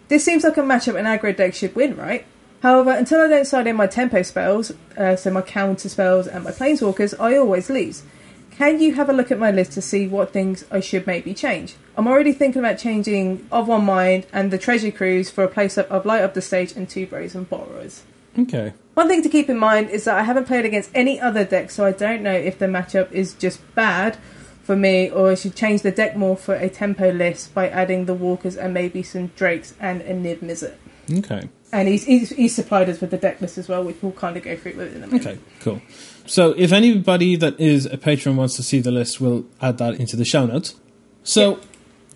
This 0.08 0.24
seems 0.24 0.44
like 0.44 0.56
a 0.56 0.62
matchup 0.62 0.98
an 0.98 1.06
aggro 1.06 1.36
deck 1.36 1.54
should 1.54 1.74
win, 1.74 1.96
right? 1.96 2.26
However, 2.66 2.90
until 2.90 3.20
I 3.20 3.28
don't 3.28 3.44
side 3.44 3.68
in 3.68 3.76
my 3.76 3.86
tempo 3.86 4.22
spells, 4.22 4.72
uh, 4.98 5.14
so 5.14 5.30
my 5.30 5.40
counter 5.40 5.88
spells 5.88 6.26
and 6.26 6.42
my 6.42 6.50
planeswalkers, 6.50 7.14
I 7.20 7.36
always 7.36 7.70
lose. 7.70 8.02
Can 8.50 8.80
you 8.80 8.96
have 8.96 9.08
a 9.08 9.12
look 9.12 9.30
at 9.30 9.38
my 9.38 9.52
list 9.52 9.70
to 9.74 9.80
see 9.80 10.08
what 10.08 10.32
things 10.32 10.64
I 10.68 10.80
should 10.80 11.06
maybe 11.06 11.32
change? 11.32 11.76
I'm 11.96 12.08
already 12.08 12.32
thinking 12.32 12.58
about 12.58 12.78
changing 12.78 13.46
Of 13.52 13.68
One 13.68 13.84
Mind 13.84 14.26
and 14.32 14.50
the 14.50 14.58
Treasure 14.58 14.90
Cruise 14.90 15.30
for 15.30 15.44
a 15.44 15.48
place 15.48 15.78
up 15.78 15.88
of 15.92 16.04
Light 16.04 16.22
Up 16.22 16.34
the 16.34 16.42
Stage 16.42 16.72
and 16.72 16.88
Two 16.88 17.06
Brazen 17.06 17.44
Borrowers. 17.44 18.02
Okay. 18.36 18.72
One 18.94 19.06
thing 19.06 19.22
to 19.22 19.28
keep 19.28 19.48
in 19.48 19.58
mind 19.58 19.90
is 19.90 20.02
that 20.06 20.18
I 20.18 20.24
haven't 20.24 20.46
played 20.46 20.64
against 20.64 20.90
any 20.92 21.20
other 21.20 21.44
deck, 21.44 21.70
so 21.70 21.86
I 21.86 21.92
don't 21.92 22.20
know 22.20 22.34
if 22.34 22.58
the 22.58 22.66
matchup 22.66 23.12
is 23.12 23.34
just 23.34 23.60
bad 23.76 24.18
for 24.64 24.74
me 24.74 25.08
or 25.08 25.30
I 25.30 25.36
should 25.36 25.54
change 25.54 25.82
the 25.82 25.92
deck 25.92 26.16
more 26.16 26.36
for 26.36 26.56
a 26.56 26.68
tempo 26.68 27.12
list 27.12 27.54
by 27.54 27.68
adding 27.68 28.06
the 28.06 28.14
Walkers 28.14 28.56
and 28.56 28.74
maybe 28.74 29.04
some 29.04 29.28
Drakes 29.36 29.74
and 29.78 30.00
a 30.02 30.12
Niv 30.12 30.40
Mizzet. 30.40 30.74
Okay. 31.18 31.48
And 31.72 31.88
he's, 31.88 32.04
he's, 32.04 32.30
he's 32.30 32.54
supplied 32.54 32.88
us 32.88 33.00
with 33.00 33.10
the 33.10 33.16
deck 33.16 33.40
list 33.40 33.58
as 33.58 33.68
well, 33.68 33.82
which 33.82 33.96
we'll 34.00 34.12
kind 34.12 34.36
of 34.36 34.42
go 34.42 34.56
through 34.56 34.74
with 34.76 34.94
in 34.94 35.02
a 35.02 35.06
minute. 35.06 35.26
Okay, 35.26 35.38
cool. 35.60 35.82
So 36.26 36.52
if 36.56 36.72
anybody 36.72 37.36
that 37.36 37.58
is 37.60 37.86
a 37.86 37.98
patron 37.98 38.36
wants 38.36 38.56
to 38.56 38.62
see 38.62 38.80
the 38.80 38.90
list, 38.90 39.20
we'll 39.20 39.46
add 39.60 39.78
that 39.78 39.94
into 39.94 40.16
the 40.16 40.24
show 40.24 40.46
notes. 40.46 40.76
So 41.22 41.60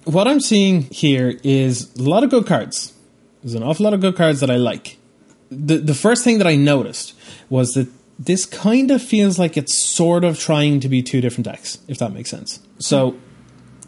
what 0.05 0.29
I'm 0.29 0.41
seeing 0.41 0.83
here 0.83 1.39
is 1.43 1.95
a 1.97 2.03
lot 2.03 2.25
of 2.25 2.31
good 2.31 2.47
cards. 2.47 2.95
There's 3.43 3.55
an 3.55 3.63
awful 3.63 3.85
lot 3.85 3.95
of 3.95 4.01
good 4.01 4.17
cards 4.17 4.41
that 4.41 4.51
I 4.51 4.57
like. 4.57 4.99
The 5.51 5.79
the 5.79 5.95
first 5.95 6.23
thing 6.23 6.39
that 6.39 6.47
I 6.47 6.57
noticed 6.57 7.15
was 7.49 7.73
that 7.73 7.89
this 8.19 8.47
kind 8.47 8.91
of 8.91 9.03
feels 9.03 9.39
like 9.39 9.57
it's 9.57 9.85
sort 9.85 10.25
of 10.25 10.39
trying 10.39 10.79
to 10.81 10.89
be 10.89 11.03
two 11.03 11.21
different 11.21 11.47
decks, 11.47 11.79
if 11.89 11.99
that 11.99 12.13
makes 12.13 12.31
sense. 12.31 12.61
So 12.79 13.17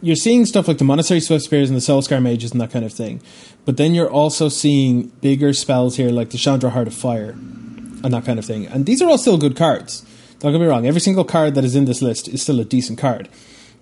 you're 0.02 0.16
seeing 0.16 0.44
stuff 0.44 0.68
like 0.68 0.78
the 0.78 0.84
Monastery 0.84 1.20
Swiftspears 1.20 1.68
and 1.68 1.76
the 1.76 1.80
Soulscar 1.80 2.20
Mages 2.20 2.50
and 2.50 2.60
that 2.60 2.70
kind 2.70 2.84
of 2.84 2.92
thing. 2.92 3.22
But 3.64 3.76
then 3.76 3.94
you're 3.94 4.10
also 4.10 4.48
seeing 4.48 5.08
bigger 5.20 5.52
spells 5.52 5.96
here 5.96 6.10
like 6.10 6.30
the 6.30 6.38
Chandra 6.38 6.70
Heart 6.70 6.88
of 6.88 6.94
Fire 6.94 7.30
and 7.30 8.12
that 8.12 8.24
kind 8.24 8.38
of 8.38 8.44
thing. 8.44 8.66
And 8.66 8.84
these 8.84 9.00
are 9.00 9.08
all 9.08 9.16
still 9.16 9.38
good 9.38 9.56
cards. 9.56 10.04
Don't 10.40 10.50
get 10.50 10.60
me 10.60 10.66
wrong, 10.66 10.86
every 10.86 11.00
single 11.00 11.24
card 11.24 11.54
that 11.54 11.64
is 11.64 11.76
in 11.76 11.84
this 11.84 12.02
list 12.02 12.26
is 12.26 12.42
still 12.42 12.58
a 12.58 12.64
decent 12.64 12.98
card. 12.98 13.28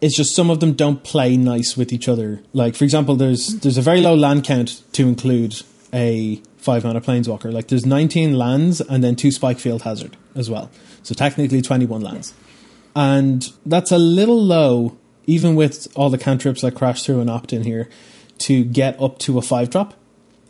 It's 0.02 0.14
just 0.14 0.36
some 0.36 0.50
of 0.50 0.60
them 0.60 0.74
don't 0.74 1.02
play 1.02 1.36
nice 1.36 1.76
with 1.76 1.92
each 1.92 2.06
other. 2.08 2.42
Like 2.52 2.74
for 2.74 2.84
example, 2.84 3.16
there's 3.16 3.60
there's 3.60 3.78
a 3.78 3.82
very 3.82 4.00
low 4.00 4.14
land 4.14 4.44
count 4.44 4.82
to 4.92 5.08
include 5.08 5.62
a 5.92 6.36
five 6.58 6.84
mana 6.84 7.00
planeswalker. 7.00 7.52
Like 7.52 7.68
there's 7.68 7.86
19 7.86 8.36
lands 8.36 8.80
and 8.80 9.02
then 9.02 9.16
two 9.16 9.28
Spikefield 9.28 9.82
Hazard 9.82 10.16
as 10.34 10.50
well. 10.50 10.70
So 11.02 11.14
technically 11.14 11.62
21 11.62 12.02
lands. 12.02 12.34
And 12.94 13.48
that's 13.64 13.90
a 13.92 13.98
little 13.98 14.42
low, 14.42 14.98
even 15.30 15.54
with 15.54 15.86
all 15.94 16.10
the 16.10 16.18
cantrips 16.18 16.62
that 16.62 16.74
crash 16.74 17.04
through 17.04 17.20
and 17.20 17.30
opt 17.30 17.52
in 17.52 17.62
here, 17.62 17.88
to 18.38 18.64
get 18.64 19.00
up 19.00 19.18
to 19.20 19.38
a 19.38 19.42
five 19.42 19.70
drop. 19.70 19.94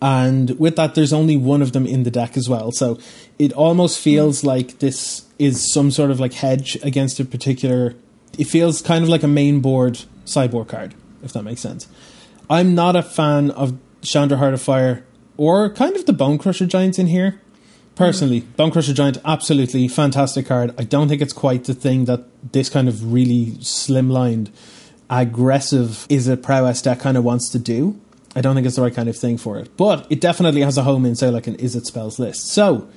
And 0.01 0.59
with 0.59 0.77
that, 0.77 0.95
there's 0.95 1.13
only 1.13 1.37
one 1.37 1.61
of 1.61 1.73
them 1.73 1.87
in 1.87 2.05
the 2.05 2.11
deck 2.11 2.37
as 2.37 2.49
well. 2.49 2.73
So 2.73 2.99
it 3.39 3.53
almost 3.53 3.99
feels 3.99 4.41
hmm. 4.41 4.47
like 4.47 4.79
this 4.79 5.27
is 5.39 5.71
some 5.73 5.91
sort 5.91 6.11
of 6.11 6.19
like 6.19 6.33
hedge 6.33 6.79
against 6.83 7.21
a 7.21 7.25
particular. 7.25 7.95
It 8.39 8.47
feels 8.47 8.81
kind 8.81 9.05
of 9.05 9.11
like 9.11 9.23
a 9.23 9.29
main 9.29 9.61
board 9.61 10.01
cyborg 10.25 10.69
card, 10.69 10.95
if 11.23 11.33
that 11.35 11.43
makes 11.43 11.61
sense. 11.61 11.87
I'm 12.49 12.75
not 12.75 12.97
a 12.97 13.03
fan 13.03 13.51
of 13.51 13.77
Chandra 14.01 14.39
Heart 14.39 14.55
of 14.55 14.63
Fire 14.63 15.05
or 15.37 15.71
kind 15.71 15.95
of 15.95 16.07
the 16.07 16.13
Bonecrusher 16.13 16.69
Giants 16.69 16.99
in 16.99 17.09
here. 17.09 17.41
Personally, 18.01 18.41
mm. 18.41 18.47
Bonecrusher 18.57 18.95
Giant, 18.95 19.19
absolutely 19.27 19.87
fantastic 19.87 20.47
card. 20.47 20.75
I 20.79 20.85
don't 20.85 21.09
think 21.09 21.21
it's 21.21 21.35
quite 21.35 21.65
the 21.65 21.75
thing 21.75 22.07
that 22.07 22.25
this 22.53 22.71
kind 22.71 22.89
of 22.89 23.13
really 23.13 23.49
slimlined, 23.59 24.51
aggressive 25.11 26.07
Izzet 26.09 26.43
prowess 26.43 26.81
deck 26.81 27.01
kind 27.01 27.19
of 27.19 27.25
wants 27.25 27.51
to 27.51 27.59
do. 27.59 28.01
I 28.35 28.41
don't 28.41 28.55
think 28.55 28.67
it's 28.67 28.77
the 28.77 28.83
right 28.83 28.95
kind 28.95 29.11
of 29.11 29.19
thing 29.19 29.37
for 29.37 29.59
it. 29.59 29.77
But 29.77 30.07
it 30.09 30.19
definitely 30.19 30.63
has 30.63 30.79
a 30.79 30.83
home 30.83 31.05
in, 31.05 31.15
say, 31.15 31.29
like 31.29 31.47
an 31.47 31.59
Izzet 31.59 31.85
spells 31.85 32.19
list. 32.19 32.49
So, 32.49 32.89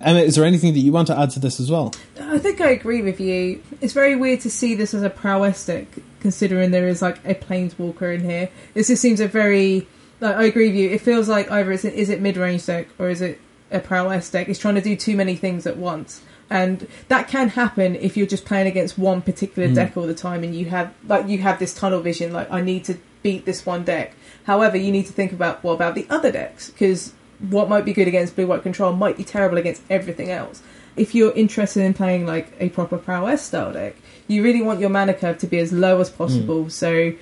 Emma, 0.00 0.18
is 0.18 0.34
there 0.34 0.44
anything 0.44 0.72
that 0.72 0.80
you 0.80 0.90
want 0.90 1.06
to 1.06 1.16
add 1.16 1.30
to 1.30 1.38
this 1.38 1.60
as 1.60 1.70
well? 1.70 1.94
I 2.20 2.38
think 2.38 2.60
I 2.60 2.70
agree 2.70 3.02
with 3.02 3.20
you. 3.20 3.62
It's 3.80 3.92
very 3.92 4.16
weird 4.16 4.40
to 4.40 4.50
see 4.50 4.74
this 4.74 4.92
as 4.92 5.04
a 5.04 5.10
prowess 5.10 5.64
deck, 5.64 5.86
considering 6.18 6.72
there 6.72 6.88
is 6.88 7.00
like 7.00 7.24
a 7.24 7.36
planeswalker 7.36 8.12
in 8.12 8.24
here. 8.24 8.48
This 8.74 8.88
just 8.88 9.02
seems 9.02 9.20
a 9.20 9.28
very 9.28 9.86
like, 10.20 10.36
I 10.36 10.44
agree 10.44 10.68
with 10.68 10.76
you. 10.76 10.90
It 10.90 11.00
feels 11.00 11.28
like 11.28 11.48
either 11.48 11.70
it's 11.70 11.84
an, 11.84 11.92
Izzet 11.92 12.18
mid 12.18 12.36
range 12.36 12.66
deck 12.66 12.88
or 12.98 13.08
is 13.08 13.20
it 13.20 13.40
a 13.70 13.80
prowess 13.80 14.30
deck? 14.30 14.48
It's 14.48 14.58
trying 14.58 14.76
to 14.76 14.80
do 14.80 14.96
too 14.96 15.16
many 15.16 15.36
things 15.36 15.66
at 15.66 15.76
once, 15.76 16.22
and 16.50 16.86
that 17.08 17.28
can 17.28 17.50
happen 17.50 17.94
if 17.96 18.16
you're 18.16 18.26
just 18.26 18.44
playing 18.44 18.66
against 18.66 18.98
one 18.98 19.22
particular 19.22 19.68
mm. 19.68 19.74
deck 19.74 19.96
all 19.96 20.06
the 20.06 20.14
time, 20.14 20.44
and 20.44 20.54
you 20.54 20.66
have 20.66 20.92
like 21.06 21.28
you 21.28 21.38
have 21.38 21.58
this 21.58 21.74
tunnel 21.74 22.00
vision. 22.00 22.32
Like 22.32 22.50
I 22.50 22.60
need 22.60 22.84
to 22.84 22.98
beat 23.22 23.44
this 23.44 23.66
one 23.66 23.84
deck. 23.84 24.14
However, 24.44 24.76
you 24.76 24.92
need 24.92 25.06
to 25.06 25.12
think 25.12 25.32
about 25.32 25.62
what 25.62 25.74
about 25.74 25.94
the 25.94 26.06
other 26.08 26.32
decks 26.32 26.70
because 26.70 27.12
what 27.50 27.68
might 27.68 27.84
be 27.84 27.92
good 27.92 28.08
against 28.08 28.34
blue 28.34 28.46
white 28.46 28.62
control 28.62 28.92
might 28.92 29.16
be 29.16 29.24
terrible 29.24 29.58
against 29.58 29.82
everything 29.90 30.30
else. 30.30 30.62
If 30.96 31.14
you're 31.14 31.32
interested 31.32 31.84
in 31.84 31.94
playing 31.94 32.26
like 32.26 32.52
a 32.58 32.70
proper 32.70 32.98
prowess 32.98 33.42
style 33.42 33.72
deck, 33.72 33.96
you 34.26 34.42
really 34.42 34.62
want 34.62 34.80
your 34.80 34.90
mana 34.90 35.14
curve 35.14 35.38
to 35.38 35.46
be 35.46 35.58
as 35.58 35.72
low 35.72 36.00
as 36.00 36.10
possible. 36.10 36.64
Mm. 36.64 36.72
So 36.72 37.12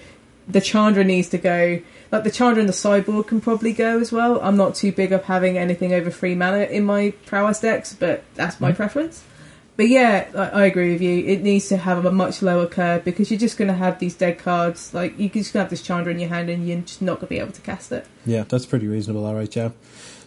the 0.48 0.60
Chandra 0.60 1.04
needs 1.04 1.28
to 1.30 1.38
go 1.38 1.80
like 2.12 2.24
the 2.24 2.30
Chandra 2.30 2.60
and 2.60 2.68
the 2.68 2.72
Cyborg 2.72 3.26
can 3.26 3.40
probably 3.40 3.72
go 3.72 3.98
as 3.98 4.12
well. 4.12 4.40
I'm 4.40 4.56
not 4.56 4.74
too 4.74 4.92
big 4.92 5.12
of 5.12 5.24
having 5.24 5.58
anything 5.58 5.92
over 5.92 6.10
three 6.10 6.34
mana 6.34 6.64
in 6.64 6.84
my 6.84 7.12
prowess 7.26 7.60
decks, 7.60 7.94
but 7.94 8.24
that's 8.34 8.60
my 8.60 8.72
mm. 8.72 8.76
preference. 8.76 9.24
But 9.76 9.88
yeah, 9.88 10.28
I, 10.34 10.62
I, 10.62 10.64
agree 10.66 10.92
with 10.92 11.02
you. 11.02 11.26
It 11.26 11.42
needs 11.42 11.68
to 11.68 11.76
have 11.76 12.06
a 12.06 12.10
much 12.10 12.40
lower 12.40 12.66
curve 12.66 13.04
because 13.04 13.30
you're 13.30 13.38
just 13.40 13.58
going 13.58 13.68
to 13.68 13.74
have 13.74 13.98
these 13.98 14.14
dead 14.14 14.38
cards. 14.38 14.94
Like 14.94 15.18
you're 15.18 15.28
just 15.28 15.52
going 15.52 15.60
to 15.60 15.64
have 15.64 15.70
this 15.70 15.82
Chandra 15.82 16.12
in 16.12 16.18
your 16.18 16.30
hand 16.30 16.48
and 16.48 16.66
you're 16.66 16.80
just 16.80 17.02
not 17.02 17.16
going 17.16 17.26
to 17.26 17.34
be 17.34 17.38
able 17.38 17.52
to 17.52 17.60
cast 17.60 17.92
it. 17.92 18.06
Yeah, 18.24 18.44
that's 18.44 18.64
pretty 18.64 18.88
reasonable. 18.88 19.26
All 19.26 19.34
right, 19.34 19.50
Joe. 19.50 19.74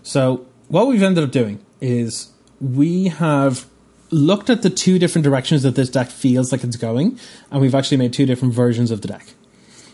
So 0.03 0.45
what 0.67 0.87
we've 0.87 1.01
ended 1.01 1.23
up 1.23 1.31
doing 1.31 1.65
is 1.81 2.31
we 2.61 3.07
have 3.07 3.65
looked 4.11 4.49
at 4.49 4.61
the 4.61 4.69
two 4.69 4.99
different 4.99 5.23
directions 5.23 5.63
that 5.63 5.75
this 5.75 5.89
deck 5.89 6.09
feels 6.09 6.51
like 6.51 6.63
it's 6.63 6.75
going, 6.75 7.19
and 7.51 7.61
we've 7.61 7.75
actually 7.75 7.97
made 7.97 8.13
two 8.13 8.25
different 8.25 8.53
versions 8.53 8.91
of 8.91 9.01
the 9.01 9.07
deck. 9.07 9.33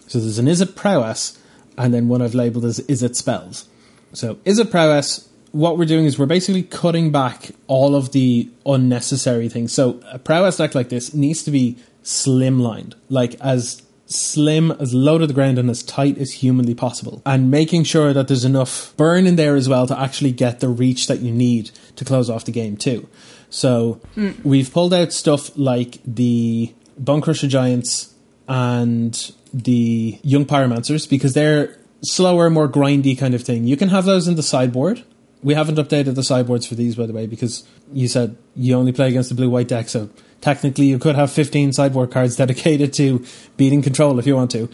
So 0.08 0.20
there's 0.20 0.38
an 0.38 0.46
Izzet 0.46 0.76
Prowess 0.76 1.40
and 1.78 1.94
then 1.94 2.08
one 2.08 2.22
I've 2.22 2.36
labeled 2.36 2.66
as 2.66 2.80
Izzet 2.82 3.16
Spells. 3.16 3.68
So 4.14 4.36
Izzet 4.36 4.72
Prowess, 4.72 5.30
what 5.52 5.78
we're 5.78 5.86
doing 5.86 6.06
is 6.06 6.20
we're 6.20 6.26
basically 6.26 6.64
cutting 6.64 7.12
back 7.12 7.52
all 7.68 7.96
of 7.96 8.12
the 8.12 8.50
unnecessary 8.66 9.50
things. 9.50 9.74
So 9.74 10.02
a 10.12 10.20
prowess 10.20 10.58
deck 10.58 10.76
like 10.76 10.90
this 10.90 11.14
needs 11.14 11.44
to 11.44 11.52
be 11.52 11.78
slimlined, 12.04 12.94
like 13.10 13.36
as 13.42 13.82
slim, 14.06 14.72
as 14.72 14.94
low 14.94 15.18
to 15.18 15.26
the 15.26 15.34
ground, 15.34 15.58
and 15.58 15.70
as 15.70 15.82
tight 15.84 16.18
as 16.18 16.32
humanly 16.32 16.76
possible. 16.76 17.22
And 17.26 17.50
making 17.50 17.84
sure 17.84 18.14
that 18.14 18.28
there's 18.28 18.46
enough 18.46 18.94
burn 18.98 19.26
in 19.26 19.36
there 19.36 19.56
as 19.56 19.68
well 19.68 19.88
to 19.88 20.00
actually 20.00 20.32
get 20.32 20.60
the 20.60 20.70
reach 20.70 21.08
that 21.08 21.20
you 21.20 21.32
need 21.32 21.72
to 21.96 22.06
close 22.06 22.30
off 22.30 22.46
the 22.46 22.52
game 22.52 22.78
too. 22.78 23.08
So 23.50 24.02
mm. 24.16 24.44
we've 24.44 24.72
pulled 24.72 24.94
out 24.94 25.14
stuff 25.14 25.58
like 25.58 26.00
the 26.06 26.74
Bonecrusher 27.02 27.50
Giants 27.50 28.14
and 28.48 29.34
the 29.56 30.20
Young 30.22 30.46
Pyromancers 30.46 31.10
because 31.10 31.34
they're 31.34 31.78
slower, 32.04 32.50
more 32.50 32.68
grindy 32.68 33.18
kind 33.18 33.34
of 33.34 33.42
thing. 33.42 33.64
You 33.66 33.78
can 33.78 33.90
have 33.90 34.04
those 34.04 34.28
in 34.28 34.36
the 34.36 34.44
sideboard. 34.44 35.04
We 35.42 35.54
haven't 35.54 35.76
updated 35.76 36.16
the 36.16 36.24
sideboards 36.24 36.68
for 36.68 36.76
these, 36.76 36.96
by 36.96 37.06
the 37.06 37.14
way, 37.14 37.26
because 37.26 37.66
you 37.94 38.08
said 38.08 38.36
you 38.56 38.76
only 38.76 38.92
play 38.92 39.08
against 39.08 39.30
the 39.30 39.36
blue 39.36 39.50
white 39.50 39.68
deck, 39.68 39.88
so 39.88 40.10
technically 40.42 40.86
you 40.86 41.00
could 41.00 41.16
have 41.16 41.32
15 41.32 41.72
sideboard 41.72 42.12
cards 42.12 42.36
dedicated 42.44 42.94
to 42.94 43.24
beating 43.56 43.82
control 43.82 44.20
if 44.20 44.28
you 44.28 44.36
want 44.36 44.52
to. 44.52 44.70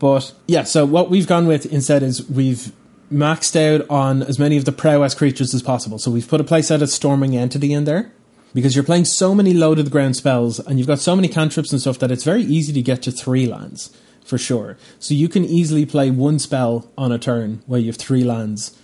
But 0.00 0.34
yeah, 0.48 0.64
so 0.64 0.84
what 0.84 1.10
we've 1.10 1.28
gone 1.28 1.46
with 1.46 1.66
instead 1.66 2.02
is 2.02 2.28
we've 2.28 2.72
maxed 3.12 3.54
out 3.54 3.88
on 3.88 4.22
as 4.24 4.38
many 4.38 4.56
of 4.56 4.64
the 4.64 4.72
prowess 4.72 5.14
creatures 5.14 5.54
as 5.54 5.62
possible. 5.62 5.98
So 5.98 6.10
we've 6.10 6.26
put 6.26 6.40
a 6.40 6.44
playset 6.44 6.82
of 6.82 6.88
Stormwing 6.88 7.34
Entity 7.34 7.72
in 7.72 7.84
there 7.84 8.12
because 8.52 8.74
you're 8.74 8.84
playing 8.84 9.04
so 9.04 9.34
many 9.34 9.54
low 9.54 9.74
to 9.74 9.82
the 9.82 9.90
ground 9.90 10.16
spells 10.16 10.58
and 10.58 10.78
you've 10.78 10.88
got 10.88 10.98
so 10.98 11.14
many 11.14 11.28
cantrips 11.28 11.70
and 11.70 11.80
stuff 11.80 12.00
that 12.00 12.10
it's 12.10 12.24
very 12.24 12.42
easy 12.42 12.72
to 12.72 12.82
get 12.82 13.02
to 13.02 13.12
three 13.12 13.46
lands 13.46 13.96
for 14.24 14.38
sure. 14.38 14.76
So 14.98 15.14
you 15.14 15.28
can 15.28 15.44
easily 15.44 15.86
play 15.86 16.10
one 16.10 16.38
spell 16.38 16.90
on 16.96 17.12
a 17.12 17.18
turn 17.18 17.62
where 17.66 17.80
you 17.80 17.86
have 17.86 17.96
three 17.96 18.24
lands. 18.24 18.76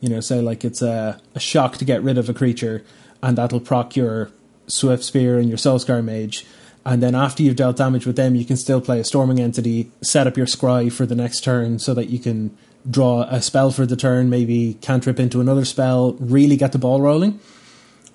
You 0.00 0.08
know, 0.08 0.20
say 0.20 0.40
like 0.40 0.64
it's 0.64 0.82
a, 0.82 1.20
a 1.34 1.40
shock 1.40 1.76
to 1.78 1.84
get 1.84 2.02
rid 2.02 2.18
of 2.18 2.28
a 2.28 2.34
creature, 2.34 2.84
and 3.22 3.36
that'll 3.36 3.60
proc 3.60 3.96
your 3.96 4.30
Swiftspear 4.66 5.38
and 5.38 5.48
your 5.48 5.58
Soulscar 5.58 6.02
Mage. 6.04 6.46
And 6.86 7.02
then 7.02 7.14
after 7.14 7.42
you've 7.42 7.56
dealt 7.56 7.78
damage 7.78 8.06
with 8.06 8.16
them, 8.16 8.34
you 8.34 8.44
can 8.44 8.56
still 8.56 8.80
play 8.80 9.00
a 9.00 9.04
Stormwing 9.04 9.40
Entity, 9.40 9.90
set 10.02 10.26
up 10.26 10.36
your 10.36 10.46
Scry 10.46 10.92
for 10.92 11.06
the 11.06 11.14
next 11.14 11.40
turn 11.42 11.78
so 11.78 11.94
that 11.94 12.10
you 12.10 12.18
can 12.18 12.56
draw 12.88 13.22
a 13.22 13.40
spell 13.40 13.70
for 13.70 13.86
the 13.86 13.96
turn, 13.96 14.28
maybe 14.28 14.74
cantrip 14.82 15.18
into 15.18 15.40
another 15.40 15.64
spell, 15.64 16.12
really 16.20 16.56
get 16.56 16.72
the 16.72 16.78
ball 16.78 17.00
rolling. 17.00 17.40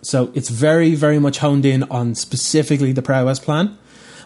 So 0.03 0.31
it's 0.35 0.49
very, 0.49 0.93
very 0.93 1.17
much 1.17 1.39
honed 1.39 1.65
in 1.65 1.83
on 1.83 2.13
specifically 2.13 2.91
the 2.91 3.01
prowess 3.01 3.39
plan. 3.39 3.77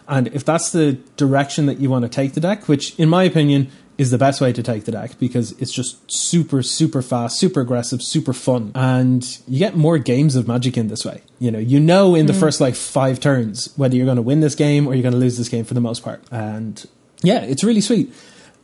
And 0.08 0.28
if 0.28 0.44
that's 0.44 0.70
the 0.72 0.92
direction 1.16 1.66
that 1.66 1.78
you 1.78 1.90
want 1.90 2.04
to 2.04 2.08
take 2.08 2.34
the 2.34 2.40
deck, 2.40 2.68
which 2.68 2.98
in 2.98 3.08
my 3.08 3.24
opinion 3.24 3.70
is 3.96 4.10
the 4.10 4.18
best 4.18 4.40
way 4.40 4.52
to 4.52 4.62
take 4.62 4.84
the 4.84 4.92
deck 4.92 5.18
because 5.18 5.52
it's 5.60 5.72
just 5.72 5.98
super, 6.08 6.62
super 6.62 7.00
fast, 7.00 7.38
super 7.38 7.60
aggressive, 7.60 8.02
super 8.02 8.32
fun. 8.32 8.72
And 8.74 9.24
you 9.46 9.58
get 9.58 9.76
more 9.76 9.98
games 9.98 10.34
of 10.34 10.48
Magic 10.48 10.76
in 10.76 10.88
this 10.88 11.04
way. 11.04 11.22
You 11.38 11.50
know, 11.50 11.58
you 11.58 11.78
know 11.78 12.14
in 12.14 12.26
the 12.26 12.32
mm. 12.32 12.40
first 12.40 12.60
like 12.60 12.74
five 12.74 13.20
turns 13.20 13.72
whether 13.76 13.96
you're 13.96 14.04
going 14.04 14.16
to 14.16 14.22
win 14.22 14.40
this 14.40 14.54
game 14.54 14.86
or 14.86 14.94
you're 14.94 15.02
going 15.02 15.12
to 15.12 15.18
lose 15.18 15.38
this 15.38 15.48
game 15.48 15.64
for 15.64 15.74
the 15.74 15.80
most 15.80 16.02
part. 16.02 16.22
And 16.30 16.84
yeah, 17.22 17.42
it's 17.42 17.62
really 17.62 17.80
sweet. 17.80 18.12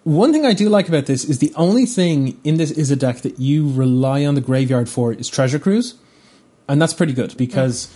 One 0.03 0.32
thing 0.32 0.47
I 0.47 0.55
do 0.55 0.68
like 0.68 0.88
about 0.88 1.07
this 1.07 1.24
is 1.24 1.38
the 1.38 1.53
only 1.57 1.86
thing 1.86 2.41
in 2.43 2.57
this 2.57 2.70
is 2.70 2.91
a 2.91 2.97
deck 2.97 3.18
that 3.18 3.38
you 3.38 3.70
rely 3.70 4.24
on 4.24 4.34
the 4.34 4.41
graveyard 4.41 4.88
for 4.88 5.12
is 5.12 5.28
Treasure 5.28 5.59
Cruise 5.59 5.95
and 6.70 6.80
that's 6.80 6.95
pretty 6.95 7.12
good 7.12 7.36
because 7.36 7.88
mm. 7.88 7.95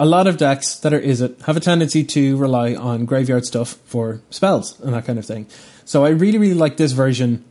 A 0.00 0.06
lot 0.06 0.26
of 0.26 0.36
decks 0.36 0.76
that 0.76 0.92
are 0.92 1.00
Izzet 1.00 1.42
have 1.42 1.56
a 1.56 1.60
tendency 1.60 2.04
to 2.04 2.36
rely 2.36 2.74
on 2.74 3.04
graveyard 3.04 3.44
stuff 3.44 3.78
for 3.84 4.20
spells 4.30 4.78
and 4.80 4.94
that 4.94 5.04
kind 5.04 5.18
of 5.18 5.26
thing. 5.26 5.46
So 5.84 6.04
I 6.04 6.10
really 6.10 6.38
really 6.38 6.54
like 6.54 6.76
this 6.76 6.92
version 6.92 7.44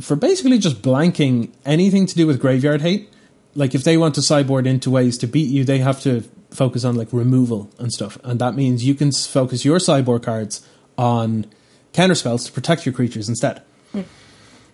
for 0.00 0.16
basically 0.16 0.58
just 0.58 0.82
blanking 0.82 1.50
anything 1.64 2.06
to 2.06 2.14
do 2.14 2.26
with 2.26 2.40
graveyard 2.40 2.82
hate. 2.82 3.10
Like 3.54 3.74
if 3.74 3.84
they 3.84 3.96
want 3.96 4.14
to 4.16 4.22
sideboard 4.22 4.66
into 4.66 4.90
ways 4.90 5.16
to 5.18 5.26
beat 5.26 5.50
you, 5.50 5.64
they 5.64 5.78
have 5.78 6.00
to 6.02 6.22
focus 6.50 6.84
on 6.84 6.96
like 6.96 7.08
removal 7.12 7.70
and 7.78 7.90
stuff, 7.92 8.18
and 8.24 8.38
that 8.40 8.54
means 8.54 8.84
you 8.84 8.94
can 8.94 9.12
focus 9.12 9.64
your 9.64 9.78
sideboard 9.78 10.22
cards 10.22 10.66
on 10.98 11.46
counter 11.92 12.14
spells 12.14 12.44
to 12.44 12.52
protect 12.52 12.84
your 12.84 12.92
creatures 12.92 13.28
instead. 13.28 13.62
Mm. 13.94 14.04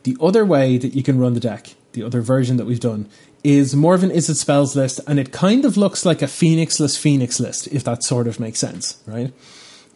The 0.04 0.16
other 0.20 0.44
way 0.44 0.78
that 0.78 0.94
you 0.94 1.02
can 1.02 1.18
run 1.18 1.34
the 1.34 1.40
deck, 1.40 1.74
the 1.92 2.02
other 2.02 2.20
version 2.20 2.56
that 2.56 2.66
we've 2.66 2.80
done, 2.80 3.08
is 3.44 3.74
more 3.74 3.94
of 3.94 4.02
an 4.02 4.10
Izzet 4.10 4.36
spells 4.36 4.74
list, 4.76 5.00
and 5.06 5.18
it 5.18 5.32
kind 5.32 5.64
of 5.64 5.76
looks 5.76 6.04
like 6.04 6.22
a 6.22 6.26
phoenixless 6.26 6.98
phoenix 6.98 7.38
list, 7.40 7.68
if 7.68 7.84
that 7.84 8.02
sort 8.02 8.26
of 8.26 8.40
makes 8.40 8.58
sense, 8.58 9.02
right? 9.06 9.32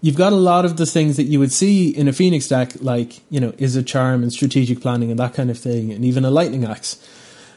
You've 0.01 0.16
got 0.16 0.32
a 0.32 0.36
lot 0.36 0.64
of 0.64 0.76
the 0.76 0.86
things 0.86 1.16
that 1.16 1.24
you 1.24 1.38
would 1.38 1.53
see 1.53 1.88
in 1.88 2.09
a 2.09 2.12
phoenix 2.12 2.49
deck, 2.49 2.72
like 2.80 3.20
you 3.30 3.40
know, 3.40 3.53
Izzet 3.53 3.86
charm 3.86 4.22
and 4.22 4.32
strategic 4.32 4.80
planning 4.80 5.11
and 5.11 5.18
that 5.18 5.34
kind 5.34 5.51
of 5.51 5.59
thing, 5.59 5.93
and 5.93 6.05
even 6.05 6.24
a 6.24 6.30
lightning 6.30 6.64
axe, 6.64 6.97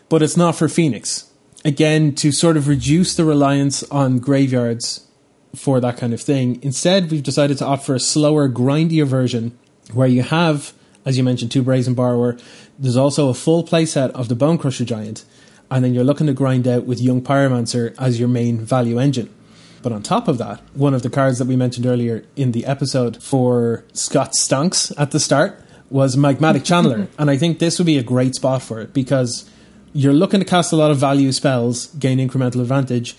but 0.09 0.21
it's 0.21 0.37
not 0.37 0.55
for 0.55 0.67
phoenix. 0.67 1.31
Again, 1.63 2.13
to 2.15 2.31
sort 2.31 2.57
of 2.57 2.67
reduce 2.67 3.15
the 3.15 3.25
reliance 3.25 3.81
on 3.89 4.19
graveyards 4.19 5.07
for 5.55 5.79
that 5.79 5.97
kind 5.97 6.13
of 6.13 6.21
thing. 6.21 6.59
Instead, 6.61 7.09
we've 7.09 7.23
decided 7.23 7.57
to 7.57 7.65
opt 7.65 7.85
for 7.85 7.95
a 7.95 7.99
slower, 7.99 8.47
grindier 8.47 9.05
version 9.05 9.57
where 9.93 10.07
you 10.07 10.21
have, 10.21 10.73
as 11.05 11.17
you 11.17 11.23
mentioned, 11.23 11.51
two 11.51 11.63
Brazen 11.63 11.93
Borrower. 11.93 12.37
There's 12.77 12.97
also 12.97 13.29
a 13.29 13.33
full 13.33 13.63
playset 13.63 14.09
of 14.11 14.27
the 14.27 14.35
Bonecrusher 14.35 14.85
Giant 14.85 15.23
and 15.69 15.83
then 15.83 15.93
you're 15.93 16.03
looking 16.03 16.27
to 16.27 16.33
grind 16.33 16.67
out 16.67 16.85
with 16.85 17.01
Young 17.01 17.21
Pyromancer 17.21 17.95
as 17.97 18.19
your 18.19 18.27
main 18.27 18.59
value 18.59 18.99
engine. 18.99 19.33
But 19.81 19.91
on 19.91 20.01
top 20.01 20.27
of 20.27 20.37
that, 20.39 20.61
one 20.73 20.93
of 20.93 21.03
the 21.03 21.09
cards 21.09 21.37
that 21.39 21.47
we 21.47 21.55
mentioned 21.55 21.85
earlier 21.85 22.25
in 22.35 22.51
the 22.51 22.65
episode 22.65 23.21
for 23.21 23.83
Scott 23.93 24.33
Stonks 24.33 24.91
at 24.97 25.11
the 25.11 25.19
start 25.19 25.61
was 25.89 26.15
Magmatic 26.15 26.61
Channeler. 26.69 27.07
and 27.17 27.29
I 27.29 27.37
think 27.37 27.59
this 27.59 27.77
would 27.77 27.85
be 27.85 27.97
a 27.97 28.03
great 28.03 28.35
spot 28.35 28.61
for 28.61 28.81
it 28.81 28.93
because 28.93 29.49
you're 29.93 30.13
looking 30.13 30.39
to 30.39 30.45
cast 30.45 30.73
a 30.73 30.75
lot 30.75 30.91
of 30.91 30.97
value 30.97 31.31
spells, 31.31 31.87
gain 31.95 32.17
incremental 32.17 32.61
advantage, 32.61 33.15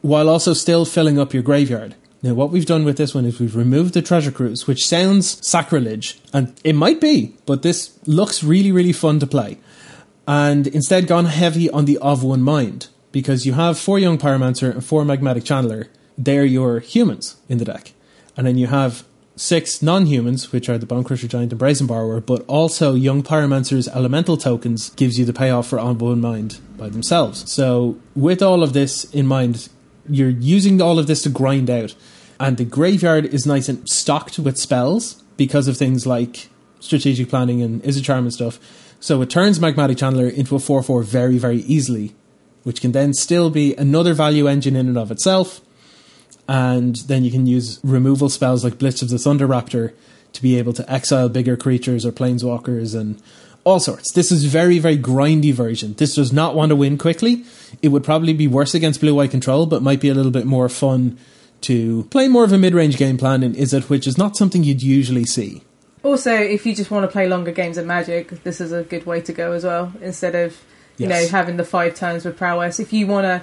while 0.00 0.28
also 0.28 0.52
still 0.52 0.84
filling 0.84 1.18
up 1.18 1.32
your 1.32 1.42
graveyard. 1.42 1.94
Now, 2.22 2.34
what 2.34 2.50
we've 2.50 2.66
done 2.66 2.84
with 2.84 2.98
this 2.98 3.14
one 3.14 3.24
is 3.24 3.40
we've 3.40 3.56
removed 3.56 3.94
the 3.94 4.02
treasure 4.02 4.30
cruise, 4.30 4.66
which 4.68 4.86
sounds 4.86 5.44
sacrilege, 5.46 6.20
and 6.32 6.54
it 6.62 6.74
might 6.74 7.00
be, 7.00 7.34
but 7.46 7.62
this 7.62 7.98
looks 8.06 8.44
really, 8.44 8.70
really 8.70 8.92
fun 8.92 9.18
to 9.18 9.26
play. 9.26 9.58
And 10.28 10.68
instead 10.68 11.08
gone 11.08 11.24
heavy 11.24 11.68
on 11.70 11.84
the 11.84 11.98
of 11.98 12.22
one 12.22 12.42
mind, 12.42 12.86
because 13.10 13.44
you 13.44 13.54
have 13.54 13.78
four 13.78 13.98
young 13.98 14.18
pyromancer 14.18 14.70
and 14.70 14.84
four 14.84 15.02
magmatic 15.02 15.42
channeler. 15.42 15.88
They're 16.16 16.44
your 16.44 16.78
humans 16.78 17.36
in 17.48 17.58
the 17.58 17.64
deck. 17.64 17.92
And 18.36 18.46
then 18.46 18.56
you 18.56 18.68
have 18.68 19.04
six 19.34 19.82
non-humans, 19.82 20.52
which 20.52 20.68
are 20.68 20.78
the 20.78 20.86
Bonecrusher 20.86 21.28
Giant 21.28 21.52
and 21.52 21.58
Brazen 21.58 21.86
Borrower, 21.86 22.20
but 22.20 22.44
also 22.46 22.94
Young 22.94 23.22
Pyromancer's 23.22 23.88
elemental 23.88 24.36
tokens 24.36 24.90
gives 24.90 25.18
you 25.18 25.24
the 25.24 25.32
payoff 25.32 25.68
for 25.68 25.80
Of 25.80 26.00
One 26.00 26.20
Mind 26.20 26.60
by 26.78 26.88
themselves. 26.88 27.50
So 27.52 27.98
with 28.14 28.42
all 28.42 28.62
of 28.62 28.72
this 28.74 29.04
in 29.12 29.26
mind, 29.26 29.68
you're 30.08 30.28
using 30.28 30.80
all 30.80 30.98
of 30.98 31.06
this 31.06 31.22
to 31.22 31.30
grind 31.30 31.68
out. 31.68 31.94
And 32.42 32.56
the 32.56 32.64
graveyard 32.64 33.24
is 33.24 33.46
nice 33.46 33.68
and 33.68 33.88
stocked 33.88 34.36
with 34.36 34.58
spells 34.58 35.22
because 35.36 35.68
of 35.68 35.76
things 35.76 36.08
like 36.08 36.48
strategic 36.80 37.28
planning 37.28 37.62
and 37.62 37.80
Izzet 37.84 38.02
Charm 38.02 38.24
and 38.24 38.34
stuff. 38.34 38.58
So 38.98 39.22
it 39.22 39.30
turns 39.30 39.60
Magmatic 39.60 39.98
Channeler 39.98 40.32
into 40.32 40.56
a 40.56 40.58
4 40.58 40.82
4 40.82 41.04
very, 41.04 41.38
very 41.38 41.58
easily, 41.58 42.16
which 42.64 42.80
can 42.80 42.90
then 42.90 43.14
still 43.14 43.48
be 43.48 43.76
another 43.76 44.12
value 44.12 44.48
engine 44.48 44.74
in 44.74 44.88
and 44.88 44.98
of 44.98 45.12
itself. 45.12 45.60
And 46.48 46.96
then 47.06 47.22
you 47.22 47.30
can 47.30 47.46
use 47.46 47.78
removal 47.84 48.28
spells 48.28 48.64
like 48.64 48.76
Blitz 48.76 49.02
of 49.02 49.08
the 49.08 49.18
Thunder 49.18 49.46
Raptor 49.46 49.92
to 50.32 50.42
be 50.42 50.58
able 50.58 50.72
to 50.72 50.92
exile 50.92 51.28
bigger 51.28 51.56
creatures 51.56 52.04
or 52.04 52.10
planeswalkers 52.10 52.98
and 52.98 53.22
all 53.62 53.78
sorts. 53.78 54.12
This 54.14 54.32
is 54.32 54.46
very, 54.46 54.80
very 54.80 54.98
grindy 54.98 55.52
version. 55.52 55.94
This 55.94 56.16
does 56.16 56.32
not 56.32 56.56
want 56.56 56.70
to 56.70 56.76
win 56.76 56.98
quickly. 56.98 57.44
It 57.82 57.90
would 57.90 58.02
probably 58.02 58.32
be 58.32 58.48
worse 58.48 58.74
against 58.74 59.00
blue 59.00 59.14
white 59.14 59.30
control, 59.30 59.64
but 59.66 59.80
might 59.80 60.00
be 60.00 60.08
a 60.08 60.14
little 60.14 60.32
bit 60.32 60.44
more 60.44 60.68
fun 60.68 61.18
to 61.62 62.04
play 62.04 62.28
more 62.28 62.44
of 62.44 62.52
a 62.52 62.58
mid 62.58 62.74
range 62.74 62.96
game 62.96 63.16
plan 63.18 63.42
in 63.42 63.54
Izzet, 63.54 63.88
which 63.88 64.06
is 64.06 64.16
not 64.18 64.36
something 64.36 64.62
you'd 64.64 64.82
usually 64.82 65.24
see. 65.24 65.62
Also, 66.02 66.34
if 66.34 66.66
you 66.66 66.74
just 66.74 66.90
want 66.90 67.04
to 67.04 67.08
play 67.08 67.28
longer 67.28 67.52
games 67.52 67.78
of 67.78 67.86
Magic, 67.86 68.42
this 68.42 68.60
is 68.60 68.72
a 68.72 68.82
good 68.82 69.06
way 69.06 69.20
to 69.20 69.32
go 69.32 69.52
as 69.52 69.64
well. 69.64 69.92
Instead 70.02 70.34
of 70.34 70.60
you 70.98 71.08
Yes. 71.08 71.30
know 71.30 71.36
having 71.38 71.56
the 71.56 71.64
five 71.64 71.94
turns 71.94 72.24
with 72.24 72.36
prowess, 72.36 72.78
if 72.80 72.92
you 72.92 73.06
want 73.06 73.24
to 73.24 73.42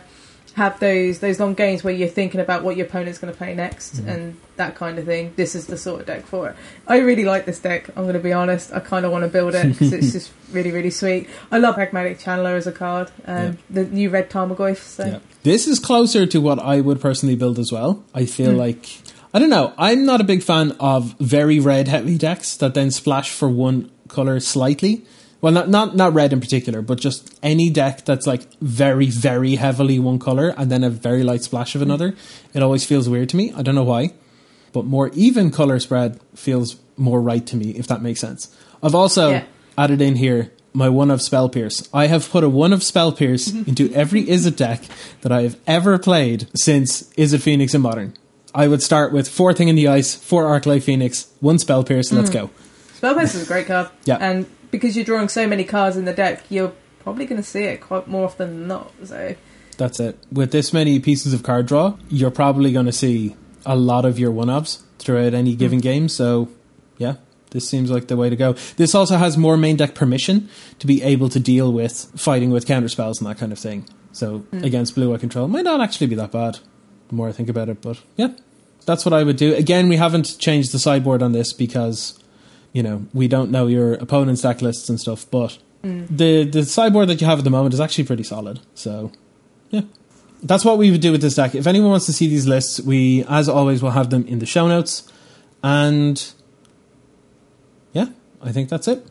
have 0.56 0.80
those 0.80 1.20
those 1.20 1.40
long 1.40 1.54
games 1.54 1.84
where 1.84 1.94
you're 1.94 2.08
thinking 2.10 2.40
about 2.42 2.64
what 2.64 2.76
your 2.78 2.86
opponent's 2.88 3.18
going 3.20 3.32
to 3.34 3.38
play 3.38 3.54
next 3.56 3.96
Mm-hmm. 3.98 4.10
and 4.10 4.38
that 4.58 4.76
kind 4.76 5.00
of 5.00 5.06
thing, 5.06 5.32
this 5.38 5.56
is 5.56 5.68
the 5.68 5.78
sort 5.78 6.02
of 6.02 6.08
deck 6.08 6.26
for 6.26 6.50
it. 6.50 6.56
I 6.86 6.98
really 7.00 7.24
like 7.24 7.46
this 7.46 7.60
deck. 7.60 7.88
I'm 7.90 8.04
going 8.04 8.14
to 8.16 8.20
be 8.20 8.34
honest. 8.34 8.74
I 8.74 8.82
kind 8.82 9.06
of 9.06 9.12
want 9.14 9.24
to 9.24 9.30
build 9.30 9.56
it 9.56 9.70
because 9.70 9.94
it's 9.94 10.12
just 10.18 10.32
really 10.52 10.72
really 10.72 10.90
sweet. 10.90 11.30
I 11.52 11.60
love 11.60 11.76
Pragmatic 11.76 12.20
Channeler 12.20 12.56
as 12.58 12.68
a 12.68 12.72
card. 12.74 13.10
Um, 13.26 13.36
Yeah. 13.38 13.54
The 13.70 13.86
new 13.86 14.10
red 14.10 14.30
Tarmogoyf. 14.30 14.78
So. 14.78 15.06
Yeah. 15.06 15.20
This 15.44 15.68
is 15.68 15.80
closer 15.80 16.26
to 16.26 16.42
what 16.42 16.60
I 16.60 16.82
would 16.82 17.00
personally 17.00 17.36
build 17.36 17.58
as 17.60 17.72
well. 17.72 18.04
I 18.14 18.26
feel 18.26 18.52
Hmm. 18.52 18.58
like 18.58 18.86
I 19.34 19.40
don't 19.40 19.50
know. 19.52 19.74
I'm 19.78 20.06
not 20.06 20.20
a 20.22 20.24
big 20.24 20.42
fan 20.44 20.76
of 20.80 21.14
very 21.20 21.60
red 21.60 21.88
heavy 21.88 22.18
decks 22.18 22.58
that 22.58 22.74
then 22.74 22.90
splash 22.92 23.30
for 23.32 23.48
one 23.48 23.90
color 24.08 24.40
slightly. 24.40 25.06
Well, 25.42 25.54
not 25.54 25.70
not 25.70 25.96
not 25.96 26.14
red 26.14 26.34
in 26.34 26.42
particular, 26.42 26.82
but 26.82 27.00
just 27.00 27.38
any 27.42 27.70
deck 27.70 28.04
that's 28.06 28.28
like 28.28 28.54
very 28.60 29.08
very 29.08 29.56
heavily 29.56 29.98
one 29.98 30.20
color 30.20 30.54
and 30.58 30.70
then 30.70 30.84
a 30.84 30.90
very 30.90 31.24
light 31.24 31.44
splash 31.44 31.76
of 31.76 31.82
another. 31.82 32.14
It 32.54 32.62
always 32.62 32.86
feels 32.86 33.08
weird 33.08 33.30
to 33.30 33.38
me. 33.38 33.54
I 33.56 33.62
don't 33.62 33.76
know 33.76 33.84
why, 33.84 34.14
but 34.74 34.86
more 34.86 35.10
even 35.14 35.50
color 35.52 35.80
spread 35.80 36.20
feels 36.36 36.76
more 36.98 37.22
right 37.22 37.46
to 37.48 37.56
me 37.56 37.72
if 37.72 37.88
that 37.88 38.02
makes 38.02 38.20
sense. 38.20 38.54
I've 38.84 38.96
also 38.96 39.32
Yeah. 39.32 39.44
added 39.78 40.02
in 40.02 40.16
here 40.16 40.52
my 40.74 40.90
one 40.90 41.10
of 41.10 41.22
Spell 41.22 41.50
Pierce. 41.50 41.88
I 41.94 42.08
have 42.08 42.30
put 42.30 42.44
a 42.44 42.50
one 42.50 42.74
of 42.74 42.84
Spell 42.84 43.12
Pierce 43.12 43.48
into 43.68 43.92
every 43.94 44.26
Izzet 44.26 44.56
deck 44.56 44.82
that 45.22 45.32
I 45.32 45.44
have 45.44 45.58
ever 45.66 45.98
played 45.98 46.48
since 46.56 47.12
is 47.14 47.34
Izzet 47.34 47.42
Phoenix 47.42 47.74
and 47.74 47.84
Modern. 47.84 48.14
I 48.54 48.68
would 48.68 48.82
start 48.82 49.14
with 49.14 49.30
four 49.30 49.54
Thing 49.54 49.68
in 49.68 49.76
the 49.76 49.88
Ice, 49.88 50.16
four 50.16 50.46
Arclight 50.46 50.84
Phoenix, 50.84 51.28
one 51.40 51.60
Spell 51.60 51.84
Pierce, 51.84 52.12
and 52.12 52.20
let's 52.20 52.32
hmm. 52.32 52.38
go. 52.38 52.50
spell 52.96 53.16
pierce 53.16 53.36
is 53.36 53.44
a 53.44 53.48
great 53.48 53.68
card. 53.68 53.90
Yeah. 54.06 54.18
And 54.20 54.48
because 54.72 54.96
you're 54.96 55.06
drawing 55.06 55.30
so 55.30 55.48
many 55.48 55.64
cards 55.64 55.98
in 55.98 56.06
the 56.06 56.14
deck, 56.14 56.44
you're 56.50 56.74
probably 57.00 57.26
going 57.26 57.42
to 57.42 57.48
see 57.48 57.64
it 57.64 57.82
quite 57.82 58.08
more 58.08 58.26
often 58.26 58.50
than 58.50 58.68
not. 58.68 58.92
So 59.04 59.36
That's 59.78 60.00
it. 60.00 60.18
With 60.32 60.52
this 60.52 60.74
many 60.74 61.00
pieces 61.00 61.34
of 61.34 61.44
card 61.44 61.68
draw, 61.68 61.98
you're 62.10 62.32
probably 62.32 62.72
going 62.72 62.86
to 62.86 62.92
see 62.92 63.36
a 63.66 63.76
lot 63.76 64.06
of 64.06 64.20
your 64.20 64.32
one 64.32 64.48
ofs 64.48 64.84
throughout 65.00 65.34
any 65.34 65.56
given 65.56 65.80
hmm. 65.80 65.84
game. 65.84 66.10
So, 66.10 66.50
yeah, 66.98 67.16
this 67.52 67.68
seems 67.68 67.90
like 67.90 68.08
the 68.08 68.18
way 68.18 68.30
to 68.30 68.36
go. 68.36 68.54
This 68.78 68.94
also 68.94 69.18
has 69.18 69.38
more 69.38 69.58
main 69.58 69.76
deck 69.76 69.96
permission 69.96 70.50
to 70.80 70.88
be 70.88 71.02
able 71.02 71.30
to 71.30 71.40
deal 71.40 71.72
with 71.72 72.12
fighting 72.16 72.52
with 72.52 72.66
counter 72.66 72.90
spells 72.90 73.20
and 73.20 73.30
that 73.30 73.38
kind 73.38 73.52
of 73.52 73.60
thing. 73.60 73.88
So, 74.12 74.40
hmm. 74.40 74.64
against 74.64 74.96
blue 74.96 75.14
eye 75.14 75.18
control, 75.18 75.48
might 75.48 75.66
not 75.66 75.82
actually 75.82 76.08
be 76.08 76.16
that 76.16 76.32
bad 76.32 76.60
the 77.08 77.16
more 77.16 77.28
I 77.28 77.32
think 77.32 77.50
about 77.50 77.70
it. 77.70 77.82
But, 77.82 78.00
yeah, 78.18 78.30
that's 78.86 79.06
what 79.06 79.14
I 79.14 79.24
would 79.24 79.38
do. 79.38 79.56
Again, 79.56 79.90
we 79.90 79.98
haven't 79.98 80.38
changed 80.40 80.72
the 80.72 80.80
sideboard 80.80 81.22
on 81.22 81.32
this 81.32 81.54
because, 81.54 82.20
you 82.74 82.84
know, 82.84 83.06
we 83.14 83.28
don't 83.28 83.52
know 83.52 83.68
your 83.68 83.94
opponent's 83.94 84.42
deck 84.42 84.62
lists 84.62 84.90
and 84.90 85.00
stuff, 85.00 85.26
but. 85.30 85.58
The 85.82 86.44
the 86.44 86.66
sideboard 86.66 87.08
that 87.08 87.22
you 87.22 87.28
have 87.28 87.38
at 87.38 87.46
the 87.46 87.50
moment 87.50 87.74
is 87.74 87.80
actually 87.80 88.04
pretty 88.04 88.24
solid. 88.24 88.60
So 88.76 89.14
yeah. 89.70 89.84
That's 90.44 90.66
what 90.66 90.78
we 90.78 90.92
would 90.92 91.00
do 91.00 91.14
with 91.14 91.22
this 91.22 91.36
deck. 91.36 91.56
If 91.56 91.68
anyone 91.68 91.92
wants 91.92 92.06
to 92.08 92.14
see 92.14 92.28
these 92.28 92.48
lists, 92.48 92.82
we, 92.82 93.24
as 93.30 93.48
always, 93.48 93.82
will 93.82 93.92
have 93.92 94.10
them 94.10 94.26
in 94.28 94.40
the 94.40 94.46
show 94.46 94.68
notes. 94.68 95.10
And 95.64 96.22
yeah, 97.94 98.08
I 98.42 98.52
think 98.52 98.68
that's 98.68 98.88
it. 98.90 99.06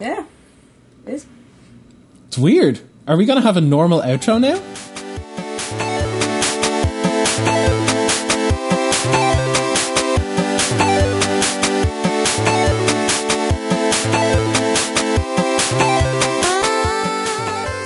yeah, 0.00 0.24
it 1.06 1.12
is. 1.14 1.26
It's 2.28 2.38
weird. 2.38 2.80
Are 3.06 3.16
we 3.18 3.26
going 3.26 3.38
to 3.38 3.46
have 3.46 3.58
a 3.58 3.60
normal 3.60 4.00
outro 4.00 4.40
now? 4.40 4.93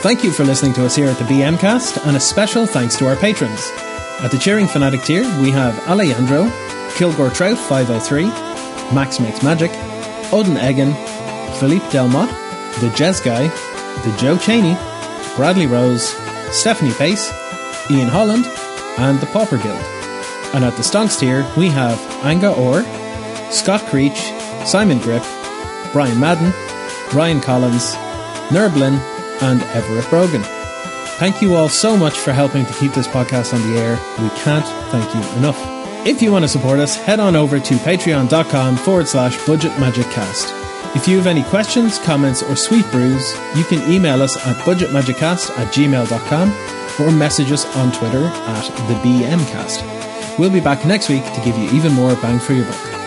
Thank 0.00 0.22
you 0.22 0.30
for 0.30 0.44
listening 0.44 0.74
to 0.74 0.86
us 0.86 0.94
here 0.94 1.08
at 1.08 1.18
the 1.18 1.24
BM 1.24 1.58
Cast, 1.58 1.98
and 2.06 2.16
a 2.16 2.20
special 2.20 2.66
thanks 2.66 2.96
to 2.98 3.06
our 3.08 3.16
patrons. 3.16 3.68
At 4.20 4.30
the 4.30 4.38
Cheering 4.38 4.68
Fanatic 4.68 5.02
tier, 5.02 5.22
we 5.42 5.50
have 5.50 5.76
Alejandro, 5.88 6.48
Kilgore 6.94 7.30
Trout 7.30 7.58
503, 7.58 8.26
Max 8.94 9.18
Makes 9.18 9.42
Magic, 9.42 9.72
Odin 10.32 10.56
Egan, 10.56 10.94
Philippe 11.54 11.84
Delmotte, 11.86 12.30
The 12.80 12.90
Jez 12.90 13.24
Guy, 13.24 13.48
The 13.48 14.16
Joe 14.18 14.38
Cheney, 14.38 14.74
Bradley 15.34 15.66
Rose, 15.66 16.14
Stephanie 16.52 16.92
Pace, 16.92 17.32
Ian 17.90 18.08
Holland, 18.08 18.46
and 18.98 19.18
the 19.18 19.26
Pauper 19.26 19.58
Guild. 19.58 19.84
And 20.54 20.64
at 20.64 20.76
the 20.76 20.82
Stonks 20.82 21.18
tier, 21.18 21.44
we 21.56 21.70
have 21.70 21.98
Anga 22.24 22.54
Orr, 22.54 22.84
Scott 23.50 23.80
Creech, 23.86 24.32
Simon 24.64 24.98
Grip, 25.00 25.24
Brian 25.92 26.20
Madden, 26.20 26.52
Ryan 27.12 27.40
Collins, 27.40 27.96
Nerblin, 28.50 29.17
and 29.42 29.62
Everett 29.62 30.08
Brogan. 30.10 30.42
Thank 31.18 31.42
you 31.42 31.54
all 31.54 31.68
so 31.68 31.96
much 31.96 32.16
for 32.18 32.32
helping 32.32 32.64
to 32.66 32.72
keep 32.74 32.92
this 32.92 33.08
podcast 33.08 33.52
on 33.52 33.60
the 33.72 33.78
air. 33.78 33.98
We 34.22 34.28
can't 34.40 34.64
thank 34.90 35.12
you 35.14 35.38
enough. 35.38 35.58
If 36.06 36.22
you 36.22 36.30
want 36.30 36.44
to 36.44 36.48
support 36.48 36.78
us, 36.78 36.96
head 36.96 37.18
on 37.18 37.34
over 37.34 37.58
to 37.58 37.74
patreon.com 37.74 38.76
forward 38.76 39.08
slash 39.08 39.36
budget 39.46 39.78
magic 39.80 40.06
cast. 40.06 40.54
If 40.96 41.08
you 41.08 41.16
have 41.16 41.26
any 41.26 41.42
questions, 41.42 41.98
comments, 41.98 42.42
or 42.42 42.56
sweet 42.56 42.88
brews, 42.90 43.36
you 43.56 43.64
can 43.64 43.90
email 43.92 44.22
us 44.22 44.36
at 44.46 44.56
budgetmagiccast 44.64 45.50
at 45.58 45.74
gmail.com 45.74 46.52
or 47.00 47.10
message 47.10 47.52
us 47.52 47.66
on 47.76 47.92
Twitter 47.92 48.24
at 48.24 48.64
the 48.88 48.94
BMcast. 49.02 50.38
We'll 50.38 50.50
be 50.50 50.60
back 50.60 50.86
next 50.86 51.08
week 51.08 51.24
to 51.24 51.40
give 51.44 51.58
you 51.58 51.68
even 51.70 51.92
more 51.92 52.14
bang 52.16 52.38
for 52.38 52.52
your 52.52 52.64
buck. 52.64 52.97